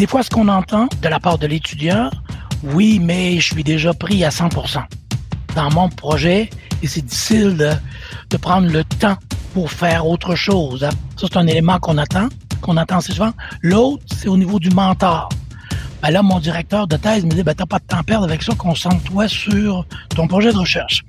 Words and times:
Des 0.00 0.06
fois, 0.06 0.22
ce 0.22 0.30
qu'on 0.30 0.48
entend 0.48 0.88
de 1.02 1.08
la 1.08 1.20
part 1.20 1.36
de 1.36 1.46
l'étudiant, 1.46 2.08
oui, 2.62 2.98
mais 2.98 3.38
je 3.38 3.52
suis 3.52 3.62
déjà 3.62 3.92
pris 3.92 4.24
à 4.24 4.30
100% 4.30 4.82
dans 5.54 5.70
mon 5.72 5.90
projet 5.90 6.48
et 6.82 6.86
c'est 6.86 7.02
difficile 7.02 7.54
de, 8.30 8.36
prendre 8.38 8.66
le 8.72 8.82
temps 8.82 9.18
pour 9.52 9.70
faire 9.70 10.06
autre 10.06 10.36
chose. 10.36 10.80
Ça, 10.80 11.26
c'est 11.30 11.36
un 11.36 11.46
élément 11.46 11.78
qu'on 11.78 11.98
attend, 11.98 12.30
qu'on 12.62 12.78
attend 12.78 12.96
assez 12.96 13.12
souvent. 13.12 13.32
L'autre, 13.60 14.02
c'est 14.06 14.28
au 14.28 14.38
niveau 14.38 14.58
du 14.58 14.70
mentor. 14.70 15.28
Ben 16.00 16.08
là, 16.08 16.22
mon 16.22 16.40
directeur 16.40 16.86
de 16.86 16.96
thèse 16.96 17.26
me 17.26 17.32
dit, 17.32 17.42
ben, 17.42 17.54
t'as 17.54 17.66
pas 17.66 17.78
de 17.78 17.84
temps 17.84 17.98
à 17.98 18.02
perdre 18.02 18.24
avec 18.24 18.42
ça, 18.42 18.54
concentre-toi 18.54 19.28
sur 19.28 19.84
ton 20.16 20.26
projet 20.26 20.50
de 20.50 20.56
recherche. 20.56 21.04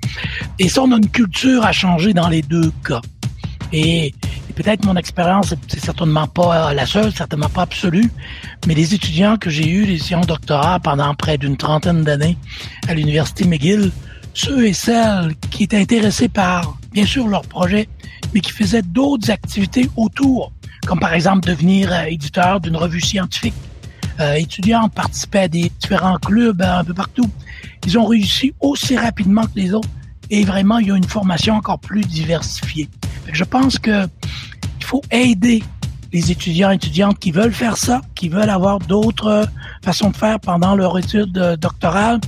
Et 0.58 0.68
ça, 0.68 0.82
on 0.82 0.92
a 0.92 0.96
une 0.96 1.08
culture 1.08 1.64
à 1.64 1.72
changer 1.72 2.12
dans 2.12 2.28
les 2.28 2.42
deux 2.42 2.70
cas. 2.86 3.00
Et, 3.72 4.14
peut-être 4.54 4.84
mon 4.84 4.96
expérience, 4.96 5.54
c'est 5.68 5.80
certainement 5.80 6.26
pas 6.26 6.74
la 6.74 6.84
seule, 6.84 7.10
certainement 7.12 7.48
pas 7.48 7.62
absolue, 7.62 8.12
mais 8.66 8.74
les 8.74 8.94
étudiants 8.94 9.38
que 9.38 9.48
j'ai 9.48 9.66
eus, 9.66 9.86
les 9.86 9.96
étudiants 9.96 10.20
doctorat 10.20 10.78
pendant 10.78 11.14
près 11.14 11.38
d'une 11.38 11.56
trentaine 11.56 12.04
d'années 12.04 12.36
à 12.86 12.92
l'Université 12.92 13.46
McGill, 13.46 13.90
ceux 14.34 14.66
et 14.66 14.72
celles 14.72 15.34
qui 15.50 15.64
étaient 15.64 15.78
intéressés 15.78 16.28
par, 16.28 16.76
bien 16.92 17.06
sûr, 17.06 17.28
leur 17.28 17.42
projet, 17.42 17.88
mais 18.34 18.40
qui 18.40 18.52
faisaient 18.52 18.82
d'autres 18.82 19.30
activités 19.30 19.88
autour, 19.96 20.52
comme 20.86 21.00
par 21.00 21.14
exemple 21.14 21.48
devenir 21.48 21.92
euh, 21.92 22.04
éditeur 22.04 22.60
d'une 22.60 22.76
revue 22.76 23.00
scientifique. 23.00 23.54
Euh, 24.20 24.34
étudiants 24.34 24.88
participaient 24.88 25.40
à 25.40 25.48
des 25.48 25.72
différents 25.80 26.18
clubs 26.18 26.60
euh, 26.60 26.78
un 26.78 26.84
peu 26.84 26.94
partout. 26.94 27.28
Ils 27.86 27.98
ont 27.98 28.06
réussi 28.06 28.54
aussi 28.60 28.96
rapidement 28.96 29.42
que 29.42 29.56
les 29.56 29.74
autres 29.74 29.88
et 30.32 30.44
vraiment, 30.44 30.78
il 30.78 30.88
y 30.88 30.90
a 30.90 30.96
une 30.96 31.04
formation 31.04 31.54
encore 31.56 31.78
plus 31.78 32.00
diversifiée. 32.00 32.88
Je 33.30 33.44
pense 33.44 33.78
que 33.78 34.06
il 34.80 34.84
faut 34.84 35.02
aider 35.10 35.62
les 36.10 36.32
étudiants 36.32 36.70
et 36.70 36.76
étudiantes 36.76 37.18
qui 37.18 37.32
veulent 37.32 37.52
faire 37.52 37.76
ça, 37.76 38.00
qui 38.14 38.30
veulent 38.30 38.48
avoir 38.48 38.78
d'autres 38.78 39.46
façons 39.84 40.08
de 40.08 40.16
faire 40.16 40.40
pendant 40.40 40.74
leur 40.74 40.98
étude 40.98 41.32
doctorale. 41.60 42.18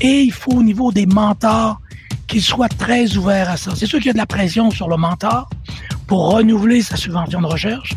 Et 0.00 0.22
il 0.22 0.32
faut 0.32 0.52
au 0.52 0.62
niveau 0.62 0.90
des 0.90 1.04
mentors 1.04 1.80
qu'ils 2.26 2.42
soient 2.42 2.70
très 2.70 3.18
ouverts 3.18 3.50
à 3.50 3.58
ça. 3.58 3.72
C'est 3.76 3.86
sûr 3.86 3.98
qu'il 3.98 4.06
y 4.06 4.10
a 4.10 4.14
de 4.14 4.18
la 4.18 4.26
pression 4.26 4.70
sur 4.70 4.88
le 4.88 4.96
mentor 4.96 5.50
pour 6.06 6.32
renouveler 6.32 6.80
sa 6.80 6.96
subvention 6.96 7.42
de 7.42 7.46
recherche, 7.46 7.92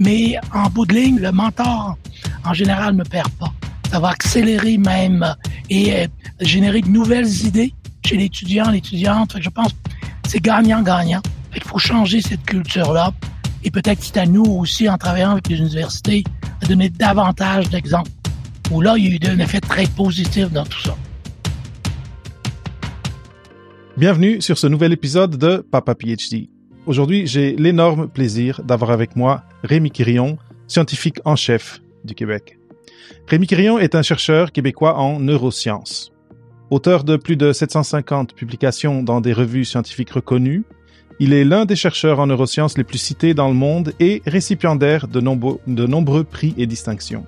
mais 0.00 0.38
en 0.52 0.68
bout 0.70 0.86
de 0.86 0.94
ligne, 0.94 1.20
le 1.20 1.30
mentor, 1.30 1.96
en 2.44 2.52
général, 2.52 2.96
ne 2.96 3.04
perd 3.04 3.30
pas. 3.30 3.52
Ça 3.92 4.00
va 4.00 4.08
accélérer 4.08 4.76
même 4.76 5.36
et 5.70 5.94
euh, 5.94 6.06
générer 6.40 6.80
de 6.80 6.88
nouvelles 6.88 7.46
idées 7.46 7.72
chez 8.04 8.16
l'étudiant, 8.16 8.70
l'étudiante. 8.70 9.36
Je 9.40 9.48
pense 9.48 9.74
c'est 10.26 10.42
gagnant-gagnant. 10.42 11.22
Il 11.54 11.62
faut 11.62 11.78
changer 11.78 12.20
cette 12.20 12.44
culture-là. 12.44 13.12
Et 13.62 13.70
peut-être 13.70 14.02
c'est 14.02 14.18
à 14.18 14.26
nous 14.26 14.44
aussi, 14.44 14.88
en 14.88 14.98
travaillant 14.98 15.32
avec 15.32 15.48
les 15.48 15.58
universités, 15.58 16.24
à 16.62 16.66
donner 16.66 16.90
davantage 16.90 17.70
d'exemples. 17.70 18.10
Où 18.70 18.80
là, 18.80 18.94
il 18.96 19.04
y 19.04 19.12
a 19.12 19.30
eu 19.30 19.34
un 19.34 19.38
effet 19.38 19.60
très 19.60 19.86
positif 19.86 20.50
dans 20.50 20.64
tout 20.64 20.80
ça. 20.80 20.96
Bienvenue 23.96 24.42
sur 24.42 24.58
ce 24.58 24.66
nouvel 24.66 24.92
épisode 24.92 25.36
de 25.36 25.58
Papa 25.58 25.94
PhD. 25.94 26.48
Aujourd'hui, 26.86 27.26
j'ai 27.26 27.54
l'énorme 27.56 28.08
plaisir 28.08 28.60
d'avoir 28.64 28.90
avec 28.90 29.16
moi 29.16 29.44
Rémi 29.62 29.90
Quirion, 29.90 30.36
scientifique 30.66 31.20
en 31.24 31.36
chef 31.36 31.80
du 32.04 32.14
Québec. 32.14 32.58
Rémi 33.28 33.46
Quirion 33.46 33.78
est 33.78 33.94
un 33.94 34.02
chercheur 34.02 34.52
québécois 34.52 34.98
en 34.98 35.20
neurosciences. 35.20 36.13
Auteur 36.70 37.04
de 37.04 37.16
plus 37.16 37.36
de 37.36 37.52
750 37.52 38.34
publications 38.34 39.02
dans 39.02 39.20
des 39.20 39.32
revues 39.32 39.66
scientifiques 39.66 40.10
reconnues, 40.10 40.64
il 41.20 41.32
est 41.32 41.44
l'un 41.44 41.66
des 41.66 41.76
chercheurs 41.76 42.18
en 42.18 42.26
neurosciences 42.26 42.78
les 42.78 42.84
plus 42.84 42.98
cités 42.98 43.34
dans 43.34 43.48
le 43.48 43.54
monde 43.54 43.92
et 44.00 44.22
récipiendaire 44.26 45.06
de, 45.06 45.20
nombreux 45.20 46.24
prix 46.24 46.54
et 46.56 46.66
distinctions. 46.66 47.26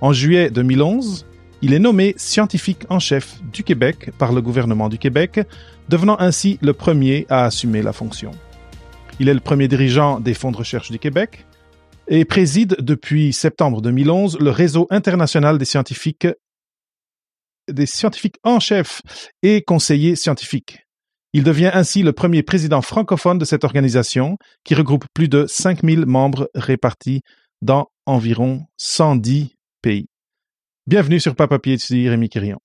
En 0.00 0.12
juillet 0.12 0.50
2011, 0.50 1.26
il 1.62 1.72
est 1.72 1.78
nommé 1.78 2.14
scientifique 2.18 2.84
en 2.90 2.98
chef 2.98 3.40
du 3.52 3.62
Québec 3.62 4.10
par 4.18 4.32
le 4.32 4.42
gouvernement 4.42 4.88
du 4.88 4.98
Québec, 4.98 5.40
devenant 5.88 6.16
ainsi 6.18 6.58
le 6.60 6.74
premier 6.74 7.26
à 7.30 7.44
assumer 7.44 7.82
la 7.82 7.92
fonction. 7.92 8.32
Il 9.20 9.28
est 9.28 9.34
le 9.34 9.40
premier 9.40 9.68
dirigeant 9.68 10.20
des 10.20 10.34
fonds 10.34 10.52
de 10.52 10.58
recherche 10.58 10.90
du 10.90 10.98
Québec 10.98 11.46
et 12.08 12.24
préside 12.24 12.76
depuis 12.80 13.32
septembre 13.32 13.80
2011 13.80 14.38
le 14.40 14.50
réseau 14.50 14.86
international 14.90 15.56
des 15.56 15.64
scientifiques 15.64 16.26
des 17.68 17.86
scientifiques 17.86 18.38
en 18.44 18.60
chef 18.60 19.02
et 19.42 19.62
conseiller 19.62 20.16
scientifique. 20.16 20.86
Il 21.32 21.44
devient 21.44 21.70
ainsi 21.74 22.02
le 22.02 22.12
premier 22.12 22.42
président 22.42 22.80
francophone 22.80 23.38
de 23.38 23.44
cette 23.44 23.64
organisation 23.64 24.38
qui 24.64 24.74
regroupe 24.74 25.04
plus 25.12 25.28
de 25.28 25.46
5000 25.46 26.06
membres 26.06 26.50
répartis 26.54 27.22
dans 27.62 27.90
environ 28.06 28.64
110 28.78 29.54
pays. 29.82 30.08
Bienvenue 30.86 31.20
sur 31.20 31.34
Papa 31.34 31.58
PhD, 31.58 32.08
Rémi 32.08 32.28
Quirion. 32.28 32.60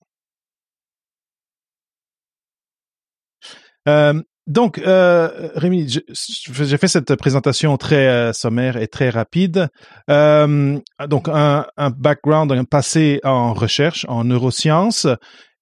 Euh, 3.88 4.22
donc, 4.48 4.78
euh, 4.78 5.50
Rémi, 5.54 5.86
j'ai 5.88 6.76
fait 6.76 6.88
cette 6.88 7.14
présentation 7.14 7.76
très 7.76 8.08
euh, 8.08 8.32
sommaire 8.32 8.76
et 8.76 8.88
très 8.88 9.08
rapide. 9.08 9.68
Euh, 10.10 10.78
donc, 11.08 11.28
un, 11.28 11.66
un, 11.76 11.90
background, 11.90 12.50
un 12.50 12.64
passé 12.64 13.20
en 13.22 13.54
recherche, 13.54 14.04
en 14.08 14.24
neurosciences. 14.24 15.06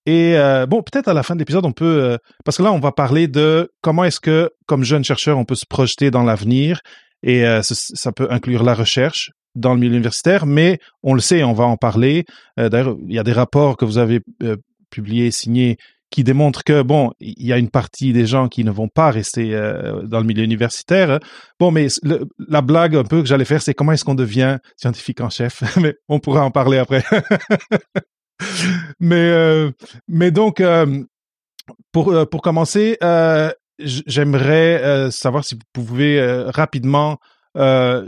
Et 0.07 0.35
bon, 0.67 0.83
peut-être 0.83 1.09
à 1.09 1.15
la 1.15 1.23
fin 1.23 1.35
de 1.35 1.41
l'épisode, 1.41 1.67
on 1.67 1.73
peut, 1.73 2.19
parce 2.45 2.57
que 2.57 2.63
là, 2.63 2.73
on 2.73 2.81
va 2.81 2.91
parler 2.91 3.29
de 3.29 3.71
comment 3.83 4.03
est-ce 4.03 4.19
que, 4.19 4.51
comme 4.67 4.83
jeune 4.83 5.05
chercheur, 5.05 5.39
on 5.39 5.45
peut 5.45 5.55
se 5.55 5.67
projeter 5.67 6.11
dans 6.11 6.25
l'avenir. 6.25 6.81
Et 7.23 7.45
ça, 7.63 7.75
ça, 7.75 8.11
peut 8.11 8.27
inclure 8.31 8.65
la 8.65 8.75
recherche 8.75 9.31
dans 9.55 9.75
le 9.75 9.79
milieu 9.79 9.93
universitaire, 9.93 10.47
mais 10.47 10.79
on 11.05 11.15
le 11.15 11.21
sait, 11.21 11.45
on 11.45 11.53
va 11.53 11.65
en 11.65 11.77
parler. 11.77 12.25
D'ailleurs, 12.57 12.97
il 13.07 13.15
y 13.15 13.21
a 13.21 13.23
des 13.23 13.35
rapports 13.35 13.77
que 13.77 13.85
vous 13.85 13.99
avez 13.99 14.21
publiés, 14.91 15.31
signés 15.31 15.77
qui 16.11 16.25
démontre 16.25 16.65
que 16.65 16.83
bon, 16.83 17.13
il 17.21 17.47
y 17.47 17.53
a 17.53 17.59
une 17.59 17.71
partie 17.71 18.13
des 18.13 18.27
gens 18.27 18.49
qui 18.49 18.65
ne 18.65 18.71
vont 18.71 18.89
pas 18.89 19.11
rester 19.11 19.55
euh, 19.55 20.03
dans 20.03 20.19
le 20.19 20.27
milieu 20.27 20.43
universitaire. 20.43 21.21
Bon, 21.59 21.71
mais 21.71 21.87
la 22.49 22.63
blague 22.63 22.97
un 22.97 23.05
peu 23.05 23.21
que 23.23 23.29
j'allais 23.29 23.45
faire, 23.45 23.63
c'est 23.63 23.75
comment 23.75 23.93
est-ce 23.93 24.05
qu'on 24.05 24.15
devient 24.15 24.59
scientifique 24.77 25.21
en 25.21 25.31
chef? 25.31 25.63
mais 25.81 25.95
on 26.09 26.19
pourra 26.19 26.45
en 26.45 26.51
parler 26.51 26.79
après. 26.79 27.05
mais 29.01 29.31
euh, 29.31 29.71
mais 30.09 30.31
donc 30.31 30.61
euh, 30.61 31.05
pour 31.93 32.29
pour 32.29 32.43
commencer, 32.43 32.99
j'aimerais 33.79 35.11
savoir 35.11 35.45
si 35.45 35.55
vous 35.55 35.61
pouvez 35.73 36.21
rapidement 36.49 37.19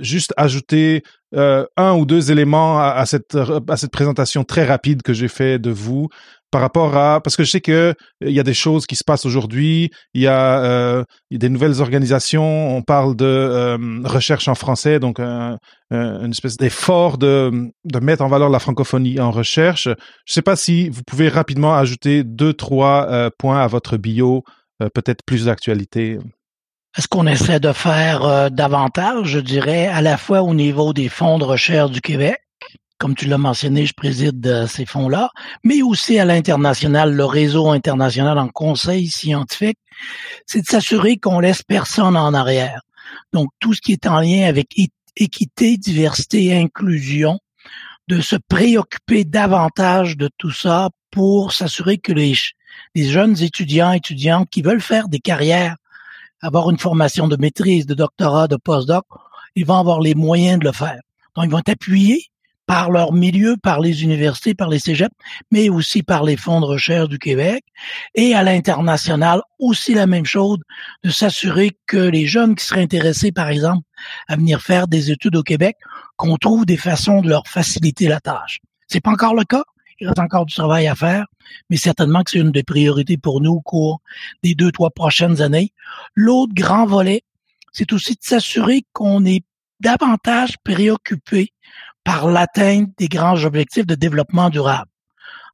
juste 0.01 0.33
ajouter 0.37 1.03
un 1.35 1.95
ou 1.95 2.07
deux 2.07 2.31
éléments 2.31 2.79
à, 2.79 2.91
à, 2.91 3.07
cette 3.07 3.37
à 3.37 3.77
cette 3.77 3.91
présentation 3.91 4.45
très 4.45 4.65
rapide 4.65 5.03
que 5.03 5.13
j'ai 5.13 5.29
fait 5.29 5.59
de 5.59 5.71
vous 5.71 6.09
par 6.53 6.61
rapport 6.61 6.95
à 6.97 7.21
parce 7.21 7.35
que 7.35 7.43
je 7.43 7.51
sais 7.51 7.61
que 7.61 7.73
euh, 7.73 7.95
il 8.21 8.31
y 8.31 8.39
a 8.39 8.45
des 8.45 8.55
choses 8.55 8.87
qui 8.87 8.95
se 8.95 9.03
passent 9.03 9.25
aujourd'hui, 9.25 9.91
il 10.15 10.23
y 10.23 10.27
a, 10.29 10.63
euh, 10.63 11.03
des 11.33 11.49
nouvelles 11.49 11.81
organisations, 11.81 12.77
on 12.77 12.83
parle 12.83 13.17
de 13.17 13.25
euh, 13.25 14.03
recherche 14.05 14.47
en 14.47 14.55
français, 14.55 15.01
donc 15.01 15.19
une 15.19 16.31
espèce 16.31 16.57
d'effort 16.59 17.19
de, 17.19 17.51
de 17.85 17.99
mettre 17.99 18.23
en 18.23 18.29
valeur 18.29 18.51
la 18.51 18.61
francophonie 18.61 19.19
en 19.19 19.31
recherche. 19.31 19.89
Je 20.27 20.33
sais 20.33 20.43
pas 20.43 20.57
si 20.57 20.89
vous 20.91 21.03
pouvez 21.07 21.29
rapidement 21.29 21.75
ajouter 21.75 22.23
deux 22.23 22.53
trois 22.53 23.31
points 23.39 23.61
à 23.61 23.67
votre 23.67 23.97
bio, 23.97 24.45
peut-être 24.95 25.23
plus 25.27 25.47
d'actualité. 25.47 26.19
Est-ce 26.97 27.09
qu'on 27.09 27.27
essaie 27.27 27.61
de 27.61 27.73
faire 27.73 28.51
davantage, 28.51 29.27
je 29.27 29.39
dirais, 29.39 29.87
à 29.87 30.03
la 30.03 30.19
fois 30.19 30.43
au 30.43 30.55
niveau 30.55 30.93
des 30.93 31.09
fonds 31.09 31.39
de 31.39 31.45
recherche 31.45 31.91
du 31.91 32.01
Québec, 32.01 32.43
comme 33.03 33.17
tu 33.17 33.27
l'as 33.27 33.37
mentionné, 33.37 33.85
je 33.85 33.95
préside 33.95 34.47
euh, 34.47 34.69
ces 34.69 34.87
fonds-là, 34.87 35.31
mais 35.65 35.83
aussi 35.83 36.21
à 36.21 36.25
l'international, 36.25 37.13
le 37.13 37.25
réseau 37.25 37.71
international 37.71 38.39
en 38.39 38.47
conseil 38.47 39.09
scientifique, 39.09 39.79
c'est 40.47 40.61
de 40.61 40.67
s'assurer 40.67 41.17
qu'on 41.17 41.41
laisse 41.41 41.65
personne 41.65 42.17
en 42.17 42.33
arrière. 42.33 42.81
Donc, 43.33 43.51
tout 43.59 43.75
ce 43.75 43.81
qui 43.81 43.91
est 43.91 44.07
en 44.07 44.21
lien 44.21 44.47
avec 44.47 44.69
équité, 45.17 45.79
diversité 45.79 46.57
inclusion, 46.57 47.41
de 48.07 48.21
se 48.21 48.37
préoccuper 48.37 49.25
davantage 49.25 50.17
de 50.17 50.31
tout 50.39 50.53
ça 50.53 50.91
pour 51.11 51.53
s'assurer 51.53 51.99
que 51.99 52.13
les, 52.13 52.35
les 52.95 53.11
jeunes 53.11 53.43
étudiants, 53.43 53.91
étudiantes 53.91 54.49
qui 54.49 54.63
veulent 54.63 54.81
faire 54.81 55.09
des 55.09 55.19
carrières, 55.19 55.75
avoir 56.43 56.71
une 56.71 56.79
formation 56.79 57.29
de 57.29 57.37
maîtrise, 57.37 57.87
de 57.87 57.95
doctorat, 57.95 58.49
de 58.49 58.57
postdoc, 58.57 59.05
ils 59.55 59.65
vont 59.65 59.79
avoir 59.79 60.01
les 60.01 60.15
moyens 60.15 60.59
de 60.59 60.65
le 60.65 60.73
faire. 60.73 61.01
Donc, 61.37 61.47
ils 61.47 61.51
vont 61.51 61.59
être 61.59 61.71
appuyés 61.71 62.27
par 62.67 62.91
leur 62.91 63.13
milieu, 63.13 63.57
par 63.57 63.81
les 63.81 64.03
universités, 64.03 64.55
par 64.55 64.69
les 64.69 64.79
cégeps, 64.79 65.15
mais 65.51 65.69
aussi 65.69 66.03
par 66.03 66.23
les 66.23 66.37
fonds 66.37 66.61
de 66.61 66.67
recherche 66.67 67.09
du 67.09 67.19
Québec. 67.19 67.65
Et 68.15 68.35
à 68.35 68.43
l'international, 68.43 69.43
aussi 69.59 69.95
la 69.95 70.07
même 70.07 70.25
chose, 70.25 70.59
de 71.03 71.11
s'assurer 71.11 71.77
que 71.87 71.97
les 71.97 72.27
jeunes 72.27 72.55
qui 72.55 72.65
seraient 72.65 72.83
intéressés, 72.83 73.33
par 73.33 73.49
exemple, 73.49 73.83
à 74.29 74.37
venir 74.37 74.63
faire 74.63 74.87
des 74.89 75.11
études 75.11 75.37
au 75.37 75.43
Québec, 75.43 75.77
qu'on 76.17 76.37
trouve 76.37 76.65
des 76.65 76.77
façons 76.77 77.21
de 77.21 77.29
leur 77.29 77.47
faciliter 77.47 78.09
la 78.09 78.21
tâche. 78.21 78.61
C'est 78.89 79.01
pas 79.01 79.11
encore 79.11 79.35
le 79.35 79.45
cas. 79.45 79.65
Il 80.03 80.09
reste 80.09 80.19
encore 80.19 80.47
du 80.47 80.55
travail 80.55 80.89
à 80.89 80.97
faire, 80.97 81.27
mais 81.71 81.77
certainement 81.77 82.25
que 82.25 82.33
c'est 82.33 82.41
une 82.41 82.51
des 82.51 82.65
priorités 82.65 83.17
pour 83.17 83.41
nous 83.41 83.53
au 83.53 83.61
cours 83.61 84.01
des 84.43 84.57
deux, 84.57 84.73
trois 84.73 84.91
prochaines 84.91 85.41
années. 85.41 85.73
L'autre 86.17 86.53
grand 86.55 86.87
volet, 86.87 87.23
c'est 87.71 87.93
aussi 87.93 88.15
de 88.15 88.19
s'assurer 88.21 88.83
qu'on 88.93 89.25
est 89.25 89.45
davantage 89.79 90.57
préoccupé 90.65 91.53
par 92.03 92.27
l'atteinte 92.27 92.91
des 92.99 93.07
grands 93.07 93.45
objectifs 93.45 93.87
de 93.87 93.95
développement 93.95 94.51
durable. 94.51 94.91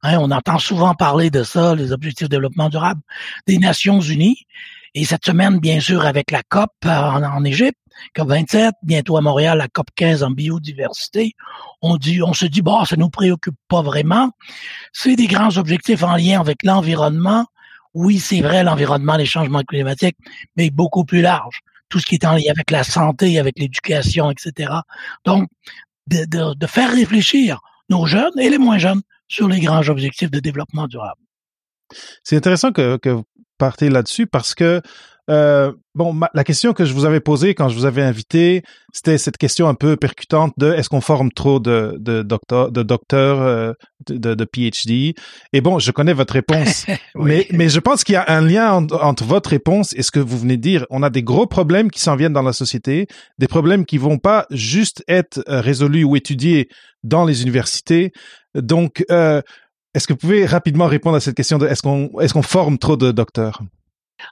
Hein, 0.01 0.17
on 0.19 0.31
entend 0.31 0.57
souvent 0.57 0.95
parler 0.95 1.29
de 1.29 1.43
ça, 1.43 1.75
les 1.75 1.91
objectifs 1.91 2.27
de 2.27 2.35
développement 2.35 2.69
durable 2.69 3.01
des 3.45 3.59
Nations 3.59 4.01
Unies. 4.01 4.47
Et 4.95 5.05
cette 5.05 5.25
semaine, 5.25 5.59
bien 5.59 5.79
sûr, 5.79 6.07
avec 6.07 6.31
la 6.31 6.41
COP 6.41 6.71
euh, 6.85 6.89
en, 6.89 7.43
Égypte, 7.43 7.77
COP 8.15 8.29
27, 8.29 8.75
bientôt 8.83 9.17
à 9.17 9.21
Montréal, 9.21 9.57
la 9.57 9.67
COP 9.67 9.87
15 9.95 10.23
en 10.23 10.31
biodiversité, 10.31 11.33
on 11.81 11.97
dit, 11.97 12.21
on 12.21 12.33
se 12.33 12.45
dit, 12.45 12.61
bon, 12.61 12.85
ça 12.85 12.95
nous 12.95 13.09
préoccupe 13.09 13.55
pas 13.67 13.81
vraiment. 13.81 14.31
C'est 14.93 15.15
des 15.15 15.27
grands 15.27 15.57
objectifs 15.57 16.03
en 16.03 16.15
lien 16.15 16.39
avec 16.39 16.63
l'environnement. 16.63 17.45
Oui, 17.93 18.19
c'est 18.19 18.41
vrai, 18.41 18.63
l'environnement, 18.63 19.15
les 19.15 19.25
changements 19.25 19.63
climatiques, 19.63 20.17
mais 20.55 20.69
beaucoup 20.69 21.05
plus 21.05 21.21
large. 21.21 21.61
Tout 21.89 21.99
ce 21.99 22.05
qui 22.05 22.15
est 22.15 22.25
en 22.25 22.33
lien 22.33 22.51
avec 22.51 22.69
la 22.69 22.83
santé, 22.83 23.39
avec 23.39 23.57
l'éducation, 23.57 24.29
etc. 24.29 24.71
Donc, 25.25 25.49
de, 26.07 26.25
de, 26.25 26.53
de 26.53 26.67
faire 26.67 26.91
réfléchir 26.91 27.59
nos 27.89 28.05
jeunes 28.05 28.37
et 28.37 28.49
les 28.49 28.57
moins 28.57 28.77
jeunes 28.77 29.01
sur 29.27 29.47
les 29.47 29.59
grands 29.59 29.87
objectifs 29.89 30.31
de 30.31 30.39
développement 30.39 30.87
durable. 30.87 31.21
C'est 32.23 32.35
intéressant 32.35 32.71
que, 32.71 32.97
que 32.97 33.09
vous 33.09 33.25
partez 33.57 33.89
là-dessus 33.89 34.27
parce 34.27 34.53
que 34.55 34.81
euh, 35.29 35.71
bon, 35.93 36.19
la 36.33 36.43
question 36.43 36.73
que 36.73 36.85
je 36.85 36.93
vous 36.93 37.05
avais 37.05 37.19
posée 37.19 37.53
quand 37.53 37.69
je 37.69 37.75
vous 37.75 37.85
avais 37.85 38.01
invité, 38.01 38.63
c'était 38.91 39.19
cette 39.19 39.37
question 39.37 39.67
un 39.67 39.75
peu 39.75 39.95
percutante 39.95 40.53
de 40.57 40.73
est-ce 40.73 40.89
qu'on 40.89 41.01
forme 41.01 41.31
trop 41.31 41.59
de, 41.59 41.95
de 41.99 42.23
docteurs, 42.23 42.71
de, 42.71 42.81
docteurs 42.81 43.39
euh, 43.41 43.73
de, 44.09 44.33
de, 44.33 44.45
PhD 44.45 45.13
Et 45.53 45.61
bon, 45.61 45.77
je 45.77 45.91
connais 45.91 46.13
votre 46.13 46.33
réponse, 46.33 46.87
mais, 47.15 47.47
mais 47.51 47.69
je 47.69 47.79
pense 47.79 48.03
qu'il 48.03 48.13
y 48.13 48.17
a 48.17 48.25
un 48.27 48.41
lien 48.41 48.73
entre, 48.73 49.23
votre 49.23 49.51
réponse 49.51 49.93
et 49.93 50.01
ce 50.01 50.09
que 50.09 50.19
vous 50.19 50.39
venez 50.39 50.57
de 50.57 50.61
dire. 50.61 50.85
On 50.89 51.03
a 51.03 51.11
des 51.11 51.21
gros 51.21 51.45
problèmes 51.45 51.91
qui 51.91 51.99
s'en 51.99 52.15
viennent 52.15 52.33
dans 52.33 52.41
la 52.41 52.53
société, 52.53 53.07
des 53.37 53.47
problèmes 53.47 53.85
qui 53.85 53.99
vont 53.99 54.17
pas 54.17 54.47
juste 54.49 55.03
être 55.07 55.43
euh, 55.47 55.61
résolus 55.61 56.03
ou 56.03 56.15
étudiés 56.15 56.69
dans 57.03 57.23
les 57.25 57.43
universités. 57.43 58.11
Donc, 58.55 59.05
euh, 59.11 59.41
est-ce 59.93 60.07
que 60.07 60.13
vous 60.13 60.19
pouvez 60.19 60.45
rapidement 60.45 60.87
répondre 60.87 61.17
à 61.17 61.19
cette 61.19 61.35
question 61.35 61.59
de 61.59 61.67
est-ce 61.67 61.83
qu'on 61.83 62.09
est-ce 62.19 62.33
qu'on 62.33 62.41
forme 62.41 62.77
trop 62.79 62.97
de 62.97 63.11
docteurs? 63.11 63.61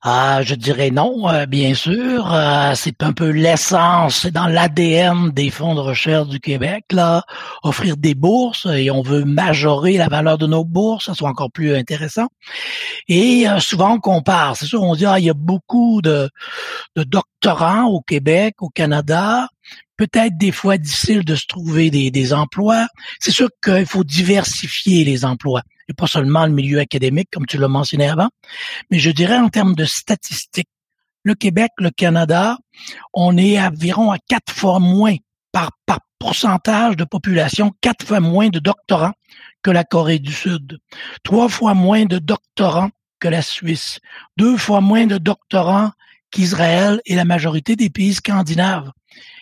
Ah, 0.01 0.41
je 0.43 0.55
dirais 0.55 0.91
non, 0.91 1.29
euh, 1.29 1.45
bien 1.45 1.73
sûr. 1.73 2.33
Euh, 2.33 2.73
c'est 2.75 3.03
un 3.03 3.13
peu 3.13 3.29
l'essence, 3.29 4.19
c'est 4.21 4.31
dans 4.31 4.47
l'ADN 4.47 5.31
des 5.31 5.49
fonds 5.49 5.75
de 5.75 5.79
recherche 5.79 6.27
du 6.27 6.39
Québec, 6.39 6.85
là, 6.91 7.23
offrir 7.63 7.97
des 7.97 8.13
bourses 8.13 8.67
et 8.71 8.91
on 8.91 9.01
veut 9.01 9.25
majorer 9.25 9.97
la 9.97 10.07
valeur 10.07 10.37
de 10.37 10.47
nos 10.47 10.65
bourses, 10.65 11.05
ça 11.05 11.13
soit 11.13 11.29
encore 11.29 11.51
plus 11.51 11.75
intéressant. 11.75 12.27
Et 13.07 13.47
euh, 13.47 13.59
souvent 13.59 13.93
on 13.93 13.99
compare, 13.99 14.55
c'est 14.57 14.65
sûr, 14.65 14.83
on 14.83 14.95
dit 14.95 15.05
ah, 15.05 15.19
il 15.19 15.25
y 15.25 15.29
a 15.29 15.35
beaucoup 15.35 16.01
de, 16.01 16.29
de 16.95 17.03
doctorants 17.03 17.85
au 17.85 18.01
Québec, 18.01 18.55
au 18.61 18.69
Canada, 18.69 19.47
peut-être 19.97 20.37
des 20.37 20.51
fois 20.51 20.77
difficile 20.77 21.25
de 21.25 21.35
se 21.35 21.47
trouver 21.47 21.89
des, 21.89 22.11
des 22.11 22.33
emplois. 22.33 22.87
C'est 23.19 23.31
sûr 23.31 23.49
qu'il 23.63 23.85
faut 23.85 24.03
diversifier 24.03 25.03
les 25.03 25.25
emplois 25.25 25.63
et 25.89 25.93
pas 25.93 26.07
seulement 26.07 26.45
le 26.45 26.53
milieu 26.53 26.79
académique, 26.79 27.29
comme 27.31 27.45
tu 27.45 27.57
l'as 27.57 27.67
mentionné 27.67 28.09
avant, 28.09 28.29
mais 28.91 28.99
je 28.99 29.11
dirais 29.11 29.37
en 29.37 29.49
termes 29.49 29.75
de 29.75 29.85
statistiques, 29.85 30.69
le 31.23 31.35
Québec, 31.35 31.71
le 31.77 31.89
Canada, 31.89 32.57
on 33.13 33.37
est 33.37 33.61
environ 33.61 34.11
à 34.11 34.17
quatre 34.17 34.53
fois 34.53 34.79
moins 34.79 35.15
par, 35.51 35.71
par 35.85 35.99
pourcentage 36.19 36.95
de 36.95 37.03
population, 37.03 37.73
quatre 37.81 38.05
fois 38.05 38.19
moins 38.19 38.49
de 38.49 38.59
doctorants 38.59 39.13
que 39.61 39.71
la 39.71 39.83
Corée 39.83 40.19
du 40.19 40.31
Sud, 40.31 40.79
trois 41.23 41.49
fois 41.49 41.73
moins 41.73 42.05
de 42.05 42.19
doctorants 42.19 42.91
que 43.19 43.27
la 43.27 43.41
Suisse, 43.41 43.99
deux 44.37 44.57
fois 44.57 44.81
moins 44.81 45.05
de 45.05 45.17
doctorants 45.17 45.91
qu'Israël 46.31 47.01
et 47.05 47.15
la 47.15 47.25
majorité 47.25 47.75
des 47.75 47.89
pays 47.89 48.13
scandinaves. 48.13 48.91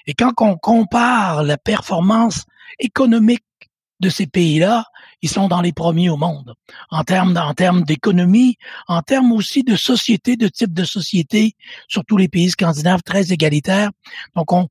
Et 0.08 0.14
quand 0.14 0.34
on 0.40 0.56
compare 0.58 1.44
la 1.44 1.58
performance 1.58 2.46
économique 2.80 3.44
de 4.00 4.10
ces 4.10 4.28
pays-là, 4.28 4.86
ils 5.26 5.30
sont 5.30 5.48
dans 5.48 5.62
les 5.62 5.74
premiers 5.74 6.12
au 6.12 6.18
monde 6.18 6.54
en 6.92 7.04
termes 7.04 7.36
en 7.36 7.56
termes 7.56 7.82
d'économie, 7.82 8.58
en 8.88 9.02
termes 9.02 9.32
aussi 9.32 9.64
de 9.64 9.76
société, 9.76 10.38
de 10.38 10.48
type 10.48 10.72
de 10.72 10.84
société, 10.84 11.56
surtout 11.88 12.16
les 12.16 12.28
pays 12.28 12.52
scandinaves 12.52 13.02
très 13.02 13.34
égalitaires. 13.34 13.90
Donc, 14.36 14.54
on, 14.54 14.68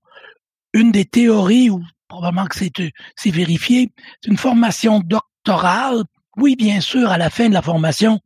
une 0.73 0.93
des 0.93 1.07
théories 1.07 1.71
ou 1.71 1.83
probablement 2.07 2.47
que 2.47 2.57
c'est 2.57 2.71
c'est 3.17 3.31
vérifié, 3.31 3.91
c'est 4.21 4.31
une 4.31 4.37
formation 4.37 5.01
doctorale. 5.01 6.05
Oui, 6.37 6.55
bien 6.55 6.81
sûr, 6.81 7.11
à 7.11 7.19
la 7.19 7.31
fin 7.31 7.49
de 7.49 7.55
la 7.55 7.63
formation, 7.63 8.21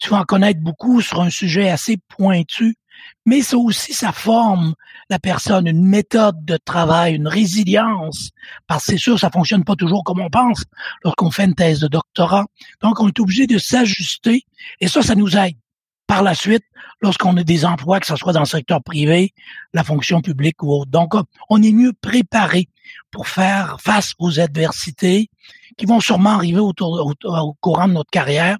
tu 0.00 0.10
vas 0.10 0.18
en 0.18 0.24
connaître 0.24 0.60
beaucoup 0.60 1.00
sur 1.00 1.20
un 1.20 1.30
sujet 1.30 1.68
assez 1.70 1.96
pointu, 2.08 2.74
mais 3.28 3.42
ça 3.42 3.58
aussi, 3.58 3.92
ça 3.92 4.10
forme 4.10 4.74
la 5.10 5.18
personne, 5.18 5.66
une 5.66 5.84
méthode 5.84 6.46
de 6.46 6.56
travail, 6.56 7.14
une 7.14 7.28
résilience, 7.28 8.30
parce 8.66 8.86
que 8.86 8.92
c'est 8.92 8.98
sûr, 8.98 9.18
ça 9.18 9.28
fonctionne 9.28 9.64
pas 9.64 9.76
toujours 9.76 10.02
comme 10.02 10.20
on 10.20 10.30
pense 10.30 10.64
lorsqu'on 11.04 11.30
fait 11.30 11.44
une 11.44 11.54
thèse 11.54 11.78
de 11.80 11.88
doctorat. 11.88 12.46
Donc, 12.80 13.00
on 13.00 13.08
est 13.08 13.20
obligé 13.20 13.46
de 13.46 13.58
s'ajuster, 13.58 14.44
et 14.80 14.88
ça, 14.88 15.02
ça 15.02 15.14
nous 15.14 15.36
aide 15.36 15.56
par 16.06 16.22
la 16.22 16.34
suite 16.34 16.64
lorsqu'on 17.02 17.36
a 17.36 17.42
des 17.42 17.66
emplois, 17.66 18.00
que 18.00 18.06
ce 18.06 18.16
soit 18.16 18.32
dans 18.32 18.40
le 18.40 18.46
secteur 18.46 18.82
privé, 18.82 19.34
la 19.74 19.84
fonction 19.84 20.22
publique 20.22 20.62
ou 20.62 20.72
autre. 20.72 20.90
Donc, 20.90 21.12
on 21.50 21.62
est 21.62 21.72
mieux 21.72 21.92
préparé 21.92 22.70
pour 23.10 23.28
faire 23.28 23.76
face 23.78 24.14
aux 24.18 24.40
adversités 24.40 25.28
qui 25.78 25.86
vont 25.86 26.00
sûrement 26.00 26.32
arriver 26.32 26.60
autour, 26.60 27.14
au, 27.24 27.54
courant 27.60 27.88
de 27.88 27.94
notre 27.94 28.10
carrière. 28.10 28.58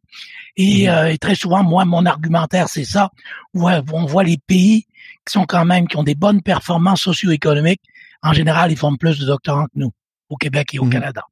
Et, 0.56 0.84
mhm. 0.84 0.88
euh, 0.88 1.12
et, 1.12 1.18
très 1.18 1.34
souvent, 1.34 1.62
moi, 1.62 1.84
mon 1.84 2.06
argumentaire, 2.06 2.68
c'est 2.68 2.84
ça. 2.84 3.10
On 3.54 4.06
voit 4.06 4.24
les 4.24 4.38
pays 4.38 4.86
qui 5.26 5.32
sont 5.32 5.44
quand 5.44 5.66
même, 5.66 5.86
qui 5.88 5.96
ont 5.98 6.04
des 6.04 6.14
bonnes 6.14 6.42
performances 6.42 7.02
socio-économiques. 7.02 7.82
En 8.22 8.32
général, 8.32 8.72
ils 8.72 8.78
forment 8.78 8.98
plus 8.98 9.18
de 9.18 9.26
doctorants 9.26 9.66
que 9.66 9.76
nous, 9.76 9.90
au 10.30 10.36
Québec 10.36 10.70
et 10.72 10.78
au 10.78 10.84
mhm. 10.84 10.92
Canada. 10.92 11.24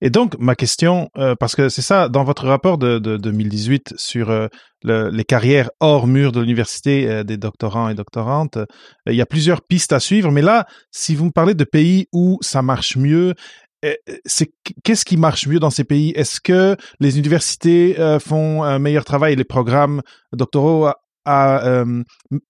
Et 0.00 0.10
donc, 0.10 0.38
ma 0.38 0.54
question, 0.54 1.10
euh, 1.16 1.34
parce 1.34 1.56
que 1.56 1.68
c'est 1.68 1.82
ça, 1.82 2.08
dans 2.08 2.24
votre 2.24 2.46
rapport 2.46 2.78
de, 2.78 2.98
de 2.98 3.16
2018 3.16 3.94
sur 3.96 4.30
euh, 4.30 4.46
le, 4.84 5.10
les 5.10 5.24
carrières 5.24 5.70
hors 5.80 6.06
mur 6.06 6.32
de 6.32 6.40
l'université 6.40 7.08
euh, 7.08 7.24
des 7.24 7.36
doctorants 7.36 7.88
et 7.88 7.94
doctorantes, 7.94 8.58
il 9.06 9.14
y 9.14 9.20
a 9.20 9.26
plusieurs 9.26 9.62
pistes 9.62 9.92
à 9.92 10.00
suivre. 10.00 10.30
Mais 10.30 10.42
là, 10.42 10.66
si 10.90 11.14
vous 11.14 11.26
me 11.26 11.30
parlez 11.30 11.54
de 11.54 11.64
pays 11.64 12.06
où 12.12 12.38
ça 12.40 12.62
marche 12.62 12.96
mieux, 12.96 13.34
c'est 14.24 14.50
qu'est-ce 14.84 15.04
qui 15.04 15.16
marche 15.16 15.46
mieux 15.46 15.60
dans 15.60 15.70
ces 15.70 15.84
pays? 15.84 16.12
Est-ce 16.16 16.40
que 16.40 16.76
les 17.00 17.18
universités 17.18 17.96
font 18.20 18.62
un 18.62 18.78
meilleur 18.78 19.04
travail, 19.04 19.36
les 19.36 19.44
programmes 19.44 20.02
doctoraux 20.32 20.88
à 21.28 21.62
euh, 21.66 22.02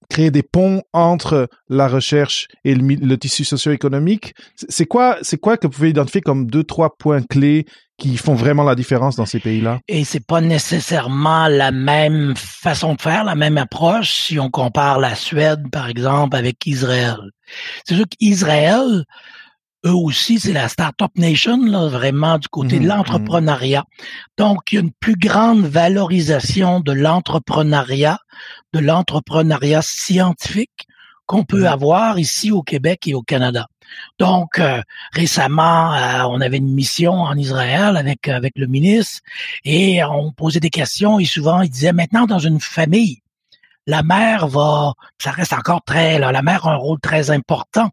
créer 0.09 0.31
des 0.31 0.41
ponts 0.41 0.81
entre 0.93 1.49
la 1.67 1.89
recherche 1.89 2.47
et 2.63 2.73
le, 2.75 3.17
tissu 3.17 3.43
socio-économique? 3.43 4.33
C'est 4.55 4.85
quoi, 4.85 5.17
c'est 5.21 5.37
quoi 5.37 5.57
que 5.57 5.67
vous 5.67 5.73
pouvez 5.73 5.89
identifier 5.89 6.21
comme 6.21 6.49
deux, 6.49 6.63
trois 6.63 6.95
points 6.95 7.21
clés 7.21 7.65
qui 7.97 8.15
font 8.15 8.35
vraiment 8.35 8.63
la 8.63 8.75
différence 8.75 9.17
dans 9.17 9.25
ces 9.25 9.41
pays-là? 9.41 9.81
Et 9.89 10.05
c'est 10.05 10.25
pas 10.25 10.39
nécessairement 10.39 11.49
la 11.49 11.71
même 11.71 12.33
façon 12.37 12.95
de 12.95 13.01
faire, 13.01 13.25
la 13.25 13.35
même 13.35 13.57
approche 13.57 14.13
si 14.13 14.39
on 14.39 14.49
compare 14.49 14.97
la 14.97 15.13
Suède, 15.13 15.69
par 15.69 15.89
exemple, 15.89 16.37
avec 16.37 16.65
Israël. 16.65 17.17
C'est 17.83 17.95
sûr 17.95 18.05
qu'Israël, 18.07 19.03
eux 19.85 19.93
aussi, 19.93 20.39
c'est 20.39 20.53
la 20.53 20.67
Startup 20.67 21.11
Nation, 21.15 21.65
là, 21.65 21.87
vraiment 21.87 22.37
du 22.37 22.47
côté 22.47 22.79
de 22.79 22.83
mmh, 22.83 22.85
mmh. 22.85 22.87
l'entrepreneuriat. 22.87 23.85
Donc, 24.37 24.71
il 24.71 24.75
y 24.75 24.77
a 24.77 24.81
une 24.81 24.91
plus 24.91 25.15
grande 25.15 25.65
valorisation 25.65 26.79
de 26.79 26.91
l'entrepreneuriat, 26.91 28.19
de 28.73 28.79
l'entrepreneuriat 28.79 29.81
scientifique 29.81 30.87
qu'on 31.25 31.43
peut 31.43 31.63
mmh. 31.63 31.73
avoir 31.73 32.19
ici 32.19 32.51
au 32.51 32.61
Québec 32.61 33.07
et 33.07 33.13
au 33.13 33.21
Canada. 33.21 33.67
Donc, 34.19 34.59
euh, 34.59 34.81
récemment, 35.13 35.93
euh, 35.93 36.23
on 36.29 36.41
avait 36.41 36.57
une 36.57 36.73
mission 36.73 37.13
en 37.13 37.35
Israël 37.35 37.97
avec 37.97 38.27
avec 38.27 38.53
le 38.55 38.67
ministre 38.67 39.21
et 39.65 40.03
on 40.03 40.31
posait 40.31 40.59
des 40.59 40.69
questions 40.69 41.19
et 41.19 41.25
souvent 41.25 41.61
il 41.61 41.69
disait 41.69 41.93
maintenant 41.93 42.27
dans 42.27 42.39
une 42.39 42.59
famille, 42.59 43.21
la 43.89 44.03
mère 44.03 44.47
va, 44.47 44.93
ça 45.17 45.31
reste 45.31 45.53
encore 45.53 45.83
très, 45.83 46.19
la 46.19 46.41
mère 46.43 46.67
a 46.67 46.73
un 46.73 46.75
rôle 46.75 46.99
très 46.99 47.31
important 47.31 47.89